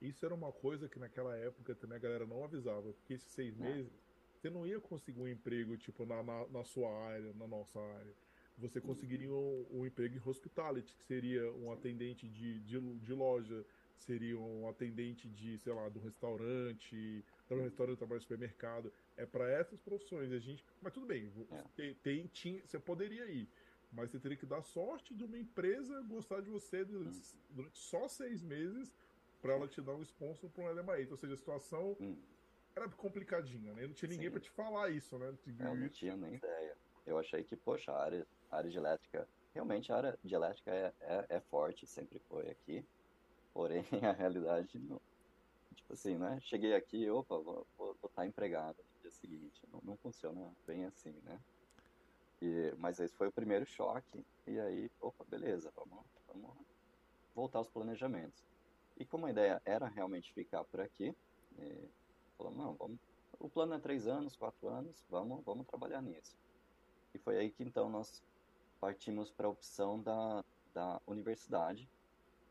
Isso 0.00 0.24
era 0.24 0.34
uma 0.34 0.52
coisa 0.52 0.88
que 0.88 0.98
naquela 0.98 1.36
época 1.36 1.74
também 1.74 1.96
a 1.96 2.00
galera 2.00 2.26
não 2.26 2.44
avisava, 2.44 2.92
porque 2.92 3.14
esses 3.14 3.32
seis 3.32 3.58
é. 3.60 3.62
meses 3.62 3.92
você 4.34 4.50
não 4.50 4.66
ia 4.66 4.80
conseguir 4.80 5.20
um 5.20 5.28
emprego 5.28 5.76
tipo 5.78 6.04
na, 6.04 6.22
na, 6.22 6.46
na 6.48 6.64
sua 6.64 6.90
área, 7.06 7.32
na 7.34 7.46
nossa 7.46 7.80
área. 7.80 8.14
Você 8.58 8.80
conseguiria 8.80 9.30
um, 9.30 9.66
um, 9.70 9.86
emprego 9.86 10.16
em 10.16 10.28
hospitality, 10.28 10.94
que 10.96 11.04
seria 11.04 11.52
um 11.52 11.70
atendente 11.70 12.26
de, 12.26 12.58
de, 12.60 12.80
de 12.80 13.12
loja, 13.12 13.64
seria 13.98 14.38
um 14.38 14.66
atendente 14.68 15.28
de, 15.28 15.58
sei 15.58 15.72
lá, 15.74 15.88
de 15.90 15.98
um 15.98 16.02
restaurante, 16.02 17.24
trabalhar 17.46 17.64
no 17.64 17.68
restaurante, 17.68 17.98
trabalhar 17.98 18.16
no 18.16 18.22
supermercado. 18.22 18.92
É 19.16 19.26
para 19.26 19.50
essas 19.50 19.78
profissões. 19.80 20.32
A 20.32 20.38
gente, 20.38 20.64
mas 20.80 20.92
tudo 20.92 21.06
bem, 21.06 21.30
é. 21.78 21.94
tem, 22.02 22.26
tinha, 22.28 22.66
você 22.66 22.78
poderia 22.78 23.26
ir, 23.26 23.46
mas 23.92 24.10
você 24.10 24.18
teria 24.18 24.36
que 24.36 24.46
dar 24.46 24.62
sorte 24.62 25.14
de 25.14 25.24
uma 25.24 25.38
empresa 25.38 26.00
gostar 26.02 26.40
de 26.40 26.48
você 26.48 26.84
durante, 26.84 27.18
hum. 27.18 27.38
durante 27.50 27.78
só 27.78 28.08
seis 28.08 28.42
meses 28.42 28.94
para 29.40 29.54
ela 29.54 29.68
te 29.68 29.80
dar 29.80 29.94
um 29.94 30.02
sponsor 30.02 30.50
para 30.50 30.64
um 30.64 30.68
LMA. 30.68 31.00
Então, 31.00 31.12
ou 31.12 31.18
seja, 31.18 31.34
a 31.34 31.36
situação 31.36 31.96
hum. 32.00 32.16
era 32.74 32.88
complicadinha, 32.88 33.74
né? 33.74 33.86
Não 33.86 33.94
tinha 33.94 34.08
ninguém 34.08 34.30
para 34.30 34.40
te 34.40 34.50
falar 34.50 34.90
isso, 34.90 35.18
né? 35.18 35.34
Eu 35.60 35.74
não 35.74 35.88
tinha 35.88 36.16
nem 36.16 36.34
ideia. 36.34 36.76
Eu 37.06 37.18
achei 37.18 37.44
que, 37.44 37.54
poxa, 37.54 37.92
a 37.92 38.02
área, 38.02 38.26
a 38.50 38.56
área 38.56 38.70
de 38.70 38.76
elétrica, 38.76 39.28
realmente 39.52 39.92
a 39.92 39.96
área 39.96 40.18
de 40.22 40.34
elétrica 40.34 40.70
é, 40.70 40.92
é, 41.00 41.26
é 41.28 41.40
forte, 41.40 41.86
sempre 41.86 42.18
foi 42.28 42.48
aqui. 42.50 42.84
Porém, 43.52 43.84
a 44.08 44.12
realidade 44.12 44.78
não. 44.78 45.00
Tipo 45.74 45.92
assim, 45.92 46.16
né? 46.16 46.38
Cheguei 46.40 46.74
aqui, 46.74 47.08
opa, 47.10 47.38
vou, 47.38 47.66
vou, 47.76 47.96
vou 48.00 48.08
estar 48.08 48.26
empregado 48.26 48.76
no 48.78 49.00
dia 49.02 49.10
seguinte. 49.10 49.60
Não, 49.72 49.80
não 49.82 49.96
funciona 49.96 50.52
bem 50.66 50.84
assim, 50.84 51.14
né? 51.24 51.40
E, 52.40 52.74
mas 52.78 53.00
esse 53.00 53.14
foi 53.14 53.28
o 53.28 53.32
primeiro 53.32 53.64
choque. 53.66 54.24
E 54.46 54.58
aí, 54.58 54.90
opa, 55.00 55.24
beleza, 55.24 55.72
vamos, 55.74 56.04
vamos 56.26 56.56
voltar 57.34 57.58
aos 57.58 57.68
planejamentos. 57.68 58.44
E 58.98 59.04
como 59.04 59.26
a 59.26 59.30
ideia 59.30 59.60
era 59.64 59.86
realmente 59.86 60.32
ficar 60.32 60.64
por 60.64 60.80
aqui, 60.80 61.14
falamos, 62.36 62.58
não, 62.58 62.74
vamos, 62.74 62.98
o 63.38 63.48
plano 63.48 63.74
é 63.74 63.78
três 63.78 64.06
anos, 64.06 64.36
quatro 64.36 64.68
anos, 64.68 65.04
vamos, 65.08 65.44
vamos 65.44 65.66
trabalhar 65.66 66.02
nisso. 66.02 66.36
E 67.14 67.18
foi 67.18 67.38
aí 67.38 67.50
que 67.50 67.62
então 67.62 67.88
nós 67.88 68.22
partimos 68.80 69.30
para 69.30 69.46
a 69.46 69.50
opção 69.50 70.00
da, 70.00 70.44
da 70.72 71.00
universidade. 71.06 71.88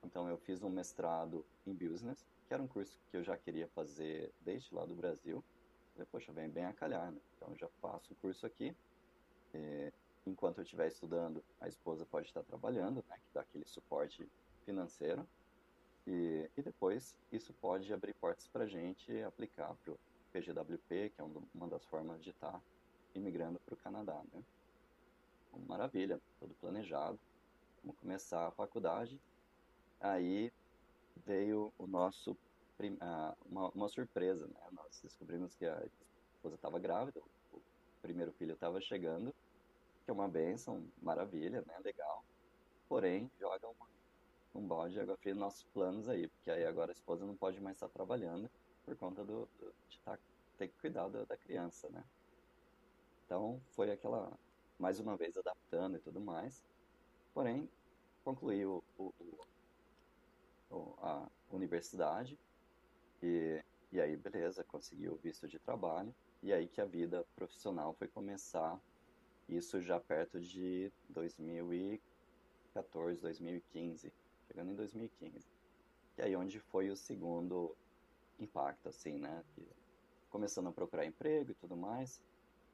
Então 0.03 0.27
eu 0.29 0.37
fiz 0.37 0.61
um 0.63 0.69
mestrado 0.69 1.45
em 1.65 1.73
Business, 1.73 2.25
que 2.47 2.53
era 2.53 2.61
um 2.61 2.67
curso 2.67 2.99
que 3.09 3.17
eu 3.17 3.23
já 3.23 3.35
queria 3.37 3.67
fazer 3.69 4.31
desde 4.41 4.73
lá 4.73 4.85
do 4.85 4.95
Brasil. 4.95 5.43
Falei, 5.93 6.07
poxa, 6.11 6.31
vem 6.31 6.49
bem 6.49 6.65
a 6.65 6.73
calhar, 6.73 7.11
né? 7.11 7.19
Então 7.35 7.49
eu 7.49 7.57
já 7.57 7.69
faço 7.81 8.13
o 8.13 8.15
curso 8.17 8.45
aqui. 8.45 8.75
E, 9.53 9.91
enquanto 10.25 10.57
eu 10.57 10.63
estiver 10.63 10.87
estudando, 10.87 11.43
a 11.59 11.67
esposa 11.67 12.05
pode 12.05 12.27
estar 12.27 12.43
trabalhando, 12.43 13.03
né? 13.09 13.17
Que 13.17 13.33
dá 13.33 13.41
aquele 13.41 13.65
suporte 13.65 14.29
financeiro. 14.65 15.27
E, 16.05 16.49
e 16.55 16.61
depois 16.61 17.15
isso 17.31 17.53
pode 17.53 17.91
abrir 17.93 18.13
portas 18.13 18.47
para 18.47 18.65
a 18.65 18.67
gente 18.67 19.21
aplicar 19.23 19.73
para 19.75 19.93
o 19.93 19.99
PGWP, 20.31 21.11
que 21.15 21.21
é 21.21 21.23
uma 21.53 21.67
das 21.67 21.83
formas 21.85 22.21
de 22.21 22.29
estar 22.29 22.61
imigrando 23.15 23.59
para 23.59 23.73
o 23.73 23.77
Canadá, 23.77 24.21
né? 24.33 24.43
Maravilha, 25.59 26.21
tudo 26.39 26.53
planejado. 26.55 27.19
Vamos 27.81 27.99
começar 27.99 28.47
a 28.47 28.51
faculdade. 28.51 29.19
Aí 29.99 30.51
veio 31.25 31.73
o 31.77 31.87
nosso 31.87 32.37
uma, 33.45 33.69
uma 33.69 33.87
surpresa, 33.87 34.47
né? 34.47 34.69
Nós 34.71 34.99
descobrimos 35.01 35.55
que 35.55 35.65
a 35.65 35.85
esposa 36.35 36.55
estava 36.55 36.77
grávida, 36.79 37.21
o 37.51 37.61
primeiro 38.01 38.33
filho 38.33 38.53
estava 38.53 38.81
chegando, 38.81 39.33
que 40.03 40.11
é 40.11 40.13
uma 40.13 40.27
benção, 40.27 40.91
maravilha, 41.01 41.63
né? 41.65 41.79
Legal. 41.79 42.25
Porém, 42.87 43.31
joga 43.39 43.67
uma, 43.69 43.87
um 44.53 44.67
balde 44.67 44.93
de 44.95 44.99
água 44.99 45.17
fria 45.17 45.33
nos 45.33 45.41
nossos 45.41 45.63
planos 45.73 46.09
aí, 46.09 46.27
porque 46.27 46.51
aí 46.51 46.65
agora 46.65 46.91
a 46.91 46.93
esposa 46.93 47.25
não 47.25 47.35
pode 47.37 47.61
mais 47.61 47.77
estar 47.77 47.89
trabalhando 47.89 48.51
por 48.83 48.95
conta 48.97 49.23
do, 49.23 49.49
do 49.57 49.73
de 49.87 50.01
tá, 50.01 50.19
ter 50.57 50.67
que 50.67 50.77
cuidar 50.77 51.07
da, 51.09 51.23
da 51.25 51.37
criança, 51.37 51.89
né? 51.89 52.03
Então, 53.25 53.63
foi 53.71 53.91
aquela, 53.91 54.37
mais 54.77 54.99
uma 54.99 55.15
vez, 55.15 55.37
adaptando 55.37 55.97
e 55.97 55.99
tudo 55.99 56.19
mais. 56.19 56.63
Porém, 57.33 57.69
concluí 58.23 58.65
o, 58.65 58.83
o, 58.97 59.13
o 60.69 60.93
a 61.01 61.27
universidade 61.51 62.37
e, 63.21 63.63
e 63.91 64.01
aí, 64.01 64.15
beleza, 64.15 64.63
consegui 64.63 65.09
o 65.09 65.15
visto 65.15 65.47
de 65.47 65.59
trabalho. 65.59 66.13
E 66.43 66.53
aí 66.53 66.67
que 66.67 66.81
a 66.81 66.85
vida 66.85 67.25
profissional 67.35 67.93
foi 67.93 68.07
começar, 68.07 68.79
isso 69.49 69.81
já 69.81 69.99
perto 69.99 70.39
de 70.39 70.91
2014, 71.09 73.21
2015, 73.21 74.13
chegando 74.47 74.71
em 74.71 74.75
2015. 74.75 75.47
E 76.17 76.21
aí 76.21 76.35
onde 76.35 76.59
foi 76.59 76.89
o 76.89 76.95
segundo 76.95 77.75
impacto, 78.39 78.89
assim, 78.89 79.17
né? 79.17 79.43
Começando 80.29 80.67
a 80.67 80.71
procurar 80.71 81.05
emprego 81.05 81.51
e 81.51 81.55
tudo 81.55 81.75
mais. 81.75 82.21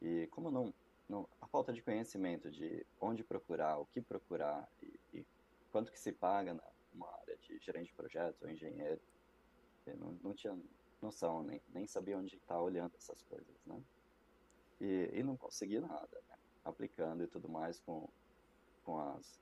E 0.02 0.28
como 0.28 0.52
não, 0.52 0.74
não 1.12 1.28
a 1.42 1.48
falta 1.48 1.74
de 1.74 1.84
conhecimento 1.84 2.50
de 2.50 2.86
onde 3.00 3.24
procurar, 3.24 3.78
o 3.78 3.86
que 3.86 4.02
procurar 4.02 4.68
e, 4.82 5.00
e 5.14 5.26
quanto 5.70 5.92
que 5.92 6.00
se 6.00 6.12
paga 6.14 6.54
numa 6.94 7.12
área 7.20 7.38
de 7.38 7.60
gerente 7.60 7.88
de 7.88 7.94
projetos 7.94 8.42
ou 8.42 8.50
engenheiro, 8.50 9.02
eu 9.86 9.98
não, 9.98 10.14
não 10.24 10.34
tinha 10.34 10.58
noção, 11.02 11.44
nem, 11.44 11.62
nem 11.70 11.86
sabia 11.86 12.18
onde 12.18 12.36
estar 12.36 12.56
tá 12.56 12.62
olhando 12.62 12.96
essas 12.96 13.22
coisas, 13.24 13.56
né? 13.66 13.84
E, 14.80 15.10
e 15.14 15.24
não 15.24 15.36
consegui 15.36 15.80
nada, 15.80 16.22
né? 16.30 16.36
Aplicando 16.64 17.24
e 17.24 17.28
tudo 17.28 17.50
mais 17.50 17.80
com, 17.80 18.08
com 18.84 19.00
as... 19.00 19.40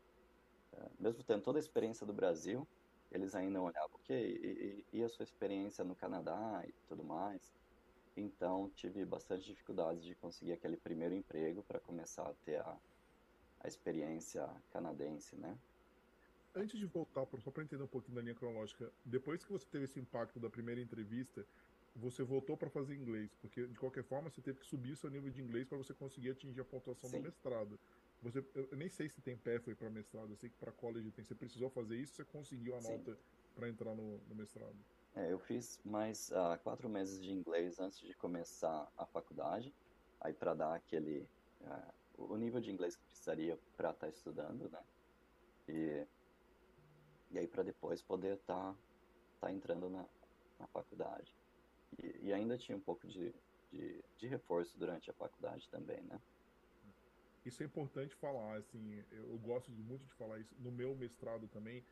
É, 0.74 0.90
mesmo 1.00 1.24
tendo 1.24 1.44
toda 1.44 1.60
a 1.60 1.62
experiência 1.62 2.06
do 2.06 2.14
Brasil, 2.14 2.68
eles 3.12 3.36
ainda 3.36 3.62
olhavam, 3.62 3.96
ok, 3.96 4.16
e, 4.16 4.86
e, 4.92 5.00
e 5.00 5.04
a 5.04 5.10
sua 5.10 5.24
experiência 5.24 5.84
no 5.84 5.96
Canadá 5.96 6.64
e 6.68 6.74
tudo 6.88 7.04
mais? 7.04 7.59
Então, 8.20 8.70
tive 8.72 9.06
bastante 9.06 9.46
dificuldades 9.46 10.04
de 10.04 10.16
conseguir 10.16 10.54
aquele 10.54 10.78
primeiro 10.78 11.16
emprego 11.16 11.64
para 11.64 11.80
começar 11.80 12.30
a 12.30 12.34
ter 12.36 12.60
a, 12.60 12.78
a 13.62 13.68
experiência 13.68 14.48
canadense, 14.70 15.36
né? 15.38 15.58
antes 16.56 16.80
de 16.80 16.86
voltar, 16.86 17.28
só 17.40 17.52
para 17.52 17.64
entender 17.64 17.84
um 17.84 17.88
pouquinho 17.88 18.16
da 18.16 18.22
linha 18.22 18.36
cronológica, 18.36 18.92
depois 19.06 19.44
que 19.44 19.52
você 19.52 19.68
teve 19.70 19.86
esse 19.86 20.00
impacto 20.00 20.40
da 20.40 20.50
primeira 20.50 20.82
entrevista, 20.82 21.46
você 21.96 22.24
voltou 22.24 22.58
para 22.58 22.70
fazer 22.70 22.96
inglês, 22.96 23.34
porque 23.36 23.68
de 23.68 23.80
qualquer 23.80 24.04
forma 24.04 24.30
você 24.30 24.42
teve 24.42 24.60
que 24.60 24.66
subir 24.66 24.96
seu 24.96 25.10
nível 25.10 25.30
de 25.30 25.42
inglês 25.42 25.68
para 25.68 25.78
você 25.78 25.94
conseguir 25.94 26.32
atingir 26.32 26.62
a 26.62 26.66
pontuação 26.66 27.10
Sim. 27.10 27.18
do 27.18 27.24
mestrado. 27.24 27.80
Você, 28.22 28.46
eu 28.54 28.78
nem 28.78 28.90
sei 28.90 29.10
se 29.10 29.22
tem 29.22 29.38
pathway 29.38 29.76
para 29.76 29.90
mestrado, 29.90 30.32
eu 30.32 30.38
sei 30.38 30.50
que 30.50 30.58
para 30.58 30.72
college 30.72 31.12
tem. 31.12 31.24
Você 31.24 31.36
precisou 31.36 31.70
fazer 31.70 31.98
isso, 31.98 32.16
você 32.16 32.26
conseguiu 32.26 32.76
a 32.76 32.82
Sim. 32.82 32.98
nota 32.98 33.18
para 33.56 33.70
entrar 33.70 33.96
no, 33.96 34.18
no, 34.28 34.36
mestrado? 34.36 34.78
É, 35.16 35.32
eu 35.32 35.40
fiz 35.40 35.80
mais 35.84 36.30
uh, 36.32 36.58
quatro 36.64 36.88
meses 36.88 37.22
de 37.22 37.32
inglês 37.32 37.80
antes 37.80 38.00
de 38.00 38.14
começar 38.14 38.92
a 38.98 39.06
faculdade, 39.06 39.74
aí 40.22 40.34
para 40.34 40.54
dar 40.54 40.76
aquele 40.76 41.28
uh, 41.62 41.94
o 42.18 42.38
nível 42.38 42.60
de 42.60 42.72
inglês 42.72 42.96
que 42.96 43.04
precisaria 43.04 43.58
para 43.76 43.92
estar 43.92 44.08
tá 44.08 44.10
estudando, 44.10 44.70
né? 44.70 44.84
E 45.68 46.08
e 47.32 47.38
aí 47.38 47.48
para 47.48 47.64
depois 47.64 48.02
poder 48.02 48.38
estar 48.38 48.74
tá, 48.74 48.78
tá 49.42 49.52
entrando 49.52 49.90
na, 49.90 50.06
na 50.60 50.68
faculdade. 50.68 51.34
E, 51.98 52.28
e, 52.28 52.34
ainda 52.34 52.58
tinha 52.58 52.78
um 52.78 52.82
pouco 52.82 53.08
de, 53.08 53.34
de, 53.72 54.04
de, 54.18 54.28
reforço 54.28 54.78
durante 54.78 55.10
a 55.10 55.14
faculdade 55.14 55.68
também, 55.70 56.02
né? 56.04 56.20
Isso 57.46 57.64
é 57.64 57.66
importante 57.66 58.16
falar, 58.16 58.58
assim, 58.58 59.04
eu 59.12 59.38
gosto 59.40 59.72
muito 59.72 60.06
de 60.06 60.14
falar 60.14 60.40
isso. 60.40 60.54
No 60.60 60.72
meu 60.72 60.96
mestrado 60.96 61.48
também, 61.48 61.84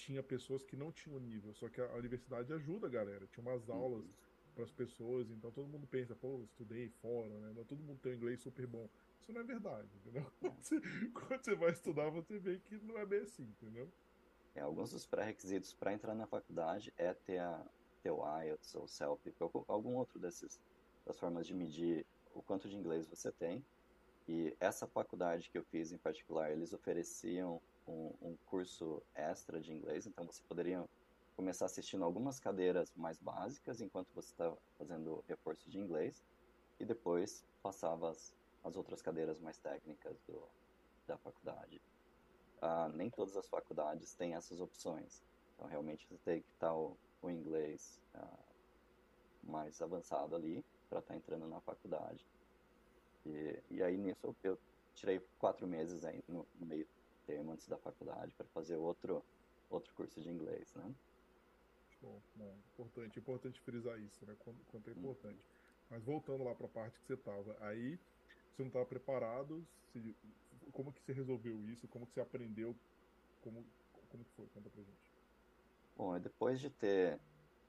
tinha 0.00 0.22
pessoas 0.22 0.64
que 0.64 0.76
não 0.76 0.90
tinham 0.90 1.20
nível, 1.20 1.52
só 1.54 1.68
que 1.68 1.80
a 1.80 1.94
universidade 1.94 2.52
ajuda 2.52 2.86
a 2.86 2.90
galera. 2.90 3.26
Tinha 3.26 3.46
umas 3.46 3.68
uhum. 3.68 3.74
aulas 3.74 4.04
uhum. 4.04 4.12
para 4.54 4.64
as 4.64 4.72
pessoas, 4.72 5.30
então 5.30 5.50
todo 5.50 5.68
mundo 5.68 5.86
pensa, 5.86 6.14
pô, 6.16 6.42
estudei 6.42 6.88
fora, 6.88 7.38
né? 7.40 7.64
Todo 7.68 7.82
mundo 7.82 8.00
tem 8.00 8.12
um 8.12 8.16
inglês 8.16 8.40
super 8.40 8.66
bom. 8.66 8.88
Isso 9.20 9.32
não 9.32 9.40
é 9.40 9.44
verdade, 9.44 9.88
entendeu? 9.96 10.26
Quando 10.40 11.42
você, 11.44 11.54
vai 11.54 11.70
estudar, 11.70 12.08
você 12.08 12.38
vê 12.38 12.58
que 12.58 12.76
não 12.78 12.98
é 12.98 13.04
bem 13.04 13.20
assim, 13.20 13.42
entendeu? 13.42 13.92
É, 14.54 14.60
alguns 14.60 14.90
dos 14.90 15.06
pré-requisitos 15.06 15.74
para 15.74 15.92
entrar 15.92 16.14
na 16.14 16.26
faculdade 16.26 16.92
é 16.96 17.12
ter, 17.12 17.38
a, 17.38 17.64
ter 18.02 18.10
o 18.10 18.24
IELTS 18.42 18.74
ou 18.74 18.88
CELP, 18.88 19.34
ou 19.38 19.64
algum 19.68 19.94
outro 19.94 20.18
desses 20.18 20.58
das 21.06 21.18
formas 21.18 21.46
de 21.46 21.54
medir 21.54 22.06
o 22.34 22.42
quanto 22.42 22.68
de 22.68 22.76
inglês 22.76 23.06
você 23.06 23.30
tem. 23.32 23.64
E 24.28 24.56
essa 24.60 24.86
faculdade 24.86 25.50
que 25.50 25.58
eu 25.58 25.64
fiz 25.64 25.92
em 25.92 25.98
particular, 25.98 26.50
eles 26.52 26.72
ofereciam 26.72 27.60
um, 27.90 28.30
um 28.30 28.36
curso 28.46 29.02
extra 29.14 29.60
de 29.60 29.72
inglês, 29.72 30.06
então 30.06 30.24
você 30.24 30.42
poderia 30.48 30.84
começar 31.36 31.66
assistindo 31.66 32.04
algumas 32.04 32.38
cadeiras 32.38 32.92
mais 32.94 33.18
básicas 33.18 33.80
enquanto 33.80 34.12
você 34.14 34.30
está 34.32 34.54
fazendo 34.76 35.24
reforço 35.28 35.68
de 35.70 35.78
inglês 35.78 36.22
e 36.78 36.84
depois 36.84 37.44
passava 37.62 38.10
as, 38.10 38.34
as 38.64 38.76
outras 38.76 39.00
cadeiras 39.00 39.40
mais 39.40 39.58
técnicas 39.58 40.20
do, 40.26 40.42
da 41.06 41.16
faculdade 41.16 41.80
ah, 42.60 42.90
nem 42.94 43.10
todas 43.10 43.36
as 43.36 43.48
faculdades 43.48 44.14
têm 44.14 44.34
essas 44.34 44.60
opções. 44.60 45.22
Então, 45.54 45.66
realmente, 45.66 46.06
você 46.06 46.18
tem 46.24 46.42
que 46.42 46.48
estar 46.52 46.74
o, 46.74 46.96
o 47.22 47.30
inglês 47.30 48.00
ah, 48.14 48.38
mais 49.42 49.80
avançado 49.80 50.36
ali 50.36 50.64
para 50.88 50.98
estar 50.98 51.14
tá 51.14 51.16
entrando 51.16 51.46
na 51.46 51.60
faculdade. 51.60 52.26
E, 53.24 53.58
e 53.70 53.82
aí, 53.82 53.96
nisso, 53.96 54.20
eu, 54.24 54.36
eu 54.42 54.58
tirei 54.94 55.20
quatro 55.38 55.66
meses 55.66 56.04
aí 56.04 56.22
no, 56.28 56.46
no 56.58 56.66
meio 56.66 56.86
termo 57.20 57.52
antes 57.52 57.68
da 57.68 57.78
faculdade 57.78 58.34
para 58.34 58.46
fazer 58.48 58.76
outro, 58.76 59.24
outro 59.68 59.94
curso 59.94 60.20
de 60.20 60.28
inglês, 60.30 60.74
né? 60.74 60.94
Bom, 62.00 62.20
bom, 62.34 62.56
importante, 62.72 63.18
importante 63.18 63.60
frisar 63.60 63.98
isso, 64.00 64.24
né? 64.24 64.34
Quanto, 64.38 64.64
quanto 64.66 64.88
é 64.88 64.92
hum. 64.92 64.98
importante. 64.98 65.38
Hum. 65.38 65.60
Mas 65.90 66.04
voltando 66.04 66.44
lá 66.44 66.54
para 66.54 66.66
a 66.66 66.70
parte 66.70 66.98
que 67.00 67.06
você 67.06 67.14
estava, 67.14 67.56
aí 67.60 67.98
você 68.52 68.62
não 68.62 68.68
estava 68.68 68.86
preparado, 68.86 69.66
se, 69.92 70.16
como 70.72 70.92
que 70.92 71.02
você 71.02 71.12
resolveu 71.12 71.64
isso? 71.68 71.88
Como 71.88 72.06
que 72.06 72.12
você 72.12 72.20
aprendeu? 72.20 72.76
Como, 73.40 73.64
como 74.08 74.24
que 74.24 74.30
foi? 74.32 74.46
Conta 74.48 74.70
pra 74.70 74.82
gente. 74.82 75.12
Bom, 75.96 76.18
depois 76.18 76.60
de 76.60 76.70
ter 76.70 77.20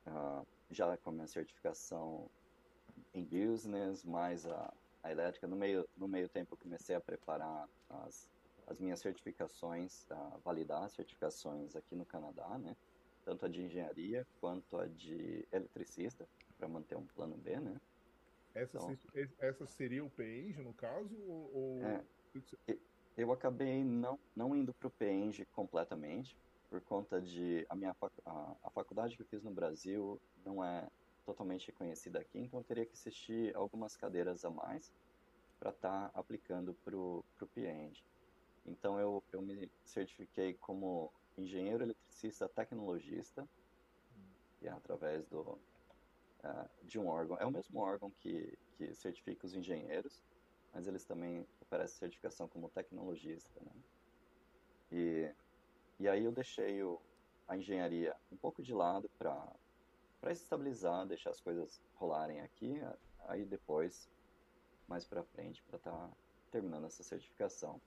uh, 0.08 0.46
já 0.70 0.96
com 0.98 1.10
a 1.10 1.14
minha 1.14 1.28
certificação 1.28 2.30
em 3.14 3.24
business, 3.24 4.06
mais 4.06 4.46
a, 4.46 4.74
a 5.04 5.12
elétrica, 5.12 5.48
no 5.48 5.56
meio, 5.56 5.88
no 5.98 6.08
meio 6.08 6.30
tempo 6.30 6.54
eu 6.54 6.58
comecei 6.58 6.96
a 6.96 7.02
preparar 7.02 7.68
as, 7.90 8.30
as 8.72 8.80
minhas 8.80 9.00
certificações, 9.00 10.06
validar 10.44 10.84
as 10.84 10.94
certificações 10.94 11.76
aqui 11.76 11.96
no 11.96 12.06
Canadá, 12.06 12.58
né? 12.58 12.76
Tanto 13.24 13.46
a 13.46 13.50
de 13.50 13.62
engenharia 13.62 14.26
quanto 14.40 14.78
a 14.78 14.88
de 14.88 15.46
eletricista, 15.52 16.28
para 16.58 16.68
manter 16.68 16.96
um 16.96 17.06
plano 17.06 17.36
B, 17.38 17.60
né? 17.60 17.80
Essa, 18.54 18.78
então, 18.78 18.98
essa 19.40 19.66
seria 19.66 20.04
o 20.04 20.10
PENG, 20.10 20.62
no 20.62 20.74
caso? 20.74 21.16
Ou... 21.28 21.80
É, 21.84 22.78
eu 23.18 23.32
acabei 23.32 23.84
não, 23.84 24.20
não 24.36 24.56
indo 24.56 24.74
para 24.74 24.88
o 24.88 24.92
PENG 24.92 25.46
completamente, 25.54 26.38
por 26.70 26.82
conta 26.82 27.22
de 27.22 27.66
a 27.70 27.76
minha 27.76 27.96
a, 28.26 28.56
a, 28.64 28.70
faculdade 28.70 29.16
que 29.16 29.22
eu 29.22 29.26
fiz 29.26 29.44
no 29.44 29.52
Brasil 29.52 30.20
não 30.46 30.64
é 30.64 30.88
totalmente 31.26 31.68
reconhecida 31.68 32.20
aqui, 32.20 32.40
então 32.40 32.60
eu 32.60 32.64
teria 32.64 32.86
que 32.86 32.94
assistir 32.94 33.56
algumas 33.56 33.96
cadeiras 33.96 34.46
a 34.46 34.50
mais 34.50 34.92
para 35.60 35.72
estar 35.72 36.10
tá 36.10 36.20
aplicando 36.20 36.74
para 36.84 36.96
o 36.96 37.24
PENG. 37.54 38.02
Então 38.66 39.00
eu, 39.00 39.24
eu 39.32 39.42
me 39.42 39.72
certifiquei 39.84 40.54
como 40.56 41.12
engenheiro 41.38 41.84
eletricista 41.84 42.48
tecnologista, 42.50 43.48
e 44.62 44.68
é 44.68 44.72
através 44.72 45.26
do 45.28 45.42
uh, 45.42 46.70
de 46.84 47.00
um 47.00 47.08
órgão. 47.08 47.38
É 47.38 47.46
o 47.46 47.52
mesmo 47.52 47.80
órgão 47.80 48.12
que, 48.20 48.58
que 48.78 48.94
certifica 48.94 49.46
os 49.46 49.56
engenheiros, 49.56 50.22
mas 50.74 50.88
eles 50.88 51.04
também 51.06 51.46
oferecem 51.60 51.98
certificação 51.98 52.48
como 52.48 52.70
tecnologista. 52.70 53.60
Né? 53.60 53.72
E, 54.92 55.36
e 56.00 56.08
aí 56.08 56.24
eu 56.24 56.32
deixei 56.32 56.84
o, 56.84 57.02
a 57.48 57.58
engenharia 57.58 58.16
um 58.32 58.38
pouco 58.38 58.62
de 58.62 58.74
lado 58.74 59.10
para 59.18 59.36
para 60.22 60.32
estabilizar, 60.32 61.08
deixar 61.08 61.32
as 61.32 61.42
coisas 61.42 61.82
rolarem 61.96 62.42
aqui, 62.42 62.80
aí 63.22 63.44
depois, 63.44 64.08
mais 64.88 65.04
para 65.04 65.24
frente, 65.24 65.64
para 65.64 65.78
estar 65.78 65.92
tá 65.92 66.12
terminando 66.52 66.86
essa 66.86 67.02
certificação. 67.02 67.82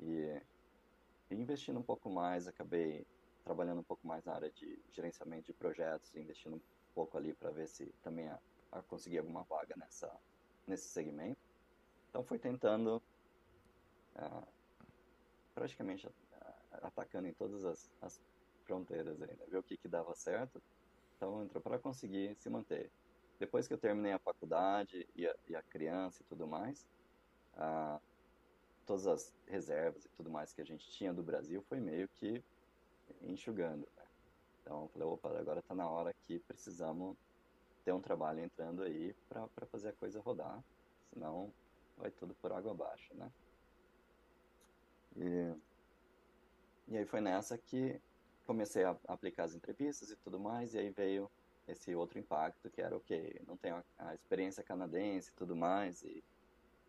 E, 0.00 0.40
investindo 1.30 1.78
um 1.78 1.82
pouco 1.82 2.10
mais, 2.10 2.46
acabei 2.46 3.06
trabalhando 3.44 3.80
um 3.80 3.84
pouco 3.84 4.06
mais 4.06 4.24
na 4.24 4.34
área 4.34 4.50
de 4.50 4.78
gerenciamento 4.90 5.46
de 5.46 5.52
projetos, 5.52 6.14
investindo 6.16 6.56
um 6.56 6.60
pouco 6.94 7.16
ali 7.16 7.32
para 7.32 7.50
ver 7.50 7.68
se 7.68 7.86
também 8.02 8.28
a, 8.28 8.38
a 8.72 8.82
conseguir 8.82 9.18
alguma 9.18 9.44
vaga 9.44 9.74
nessa, 9.76 10.12
nesse 10.66 10.88
segmento. 10.88 11.40
Então 12.10 12.24
fui 12.24 12.38
tentando, 12.38 13.02
uh, 14.16 14.46
praticamente 15.54 16.06
uh, 16.06 16.12
atacando 16.82 17.28
em 17.28 17.34
todas 17.34 17.64
as, 17.64 17.90
as 18.00 18.20
fronteiras 18.64 19.22
aí, 19.22 19.36
né? 19.36 19.46
ver 19.48 19.58
o 19.58 19.62
que, 19.62 19.76
que 19.76 19.86
dava 19.86 20.14
certo. 20.14 20.60
Então 21.16 21.44
entrou 21.44 21.62
para 21.62 21.78
conseguir 21.78 22.34
se 22.36 22.50
manter. 22.50 22.90
Depois 23.38 23.68
que 23.68 23.74
eu 23.74 23.78
terminei 23.78 24.12
a 24.12 24.18
faculdade 24.18 25.08
e 25.14 25.26
a, 25.26 25.34
e 25.48 25.54
a 25.54 25.62
criança 25.62 26.22
e 26.22 26.26
tudo 26.26 26.46
mais, 26.46 26.86
uh, 27.54 28.00
todas 28.86 29.06
as 29.06 29.34
reservas 29.46 30.04
e 30.04 30.08
tudo 30.10 30.30
mais 30.30 30.52
que 30.52 30.60
a 30.60 30.64
gente 30.64 30.88
tinha 30.90 31.12
do 31.12 31.22
Brasil 31.22 31.60
foi 31.68 31.80
meio 31.80 32.08
que 32.08 32.42
enxugando. 33.22 33.86
Né? 33.96 34.04
Então 34.62 34.82
eu 34.82 34.88
falei, 34.88 35.08
opa, 35.08 35.38
agora 35.38 35.60
está 35.60 35.74
na 35.74 35.88
hora 35.88 36.14
que 36.22 36.38
precisamos 36.40 37.16
ter 37.84 37.92
um 37.92 38.00
trabalho 38.00 38.40
entrando 38.40 38.82
aí 38.82 39.14
para 39.28 39.66
fazer 39.66 39.90
a 39.90 39.92
coisa 39.92 40.20
rodar, 40.20 40.62
senão 41.12 41.52
vai 41.96 42.10
tudo 42.10 42.34
por 42.34 42.52
água 42.52 42.72
abaixo, 42.72 43.14
né? 43.14 43.30
E, 45.16 45.54
e 46.88 46.98
aí 46.98 47.06
foi 47.06 47.20
nessa 47.20 47.56
que 47.56 48.00
comecei 48.44 48.84
a 48.84 48.96
aplicar 49.08 49.44
as 49.44 49.54
entrevistas 49.54 50.10
e 50.10 50.16
tudo 50.16 50.38
mais, 50.38 50.74
e 50.74 50.78
aí 50.78 50.90
veio 50.90 51.30
esse 51.66 51.94
outro 51.94 52.18
impacto 52.18 52.70
que 52.70 52.80
era, 52.80 52.96
ok, 52.96 53.40
não 53.46 53.56
tenho 53.56 53.82
a, 53.98 54.14
experiência 54.14 54.62
canadense 54.62 55.30
e 55.30 55.34
tudo 55.34 55.56
mais, 55.56 56.02
e 56.02 56.22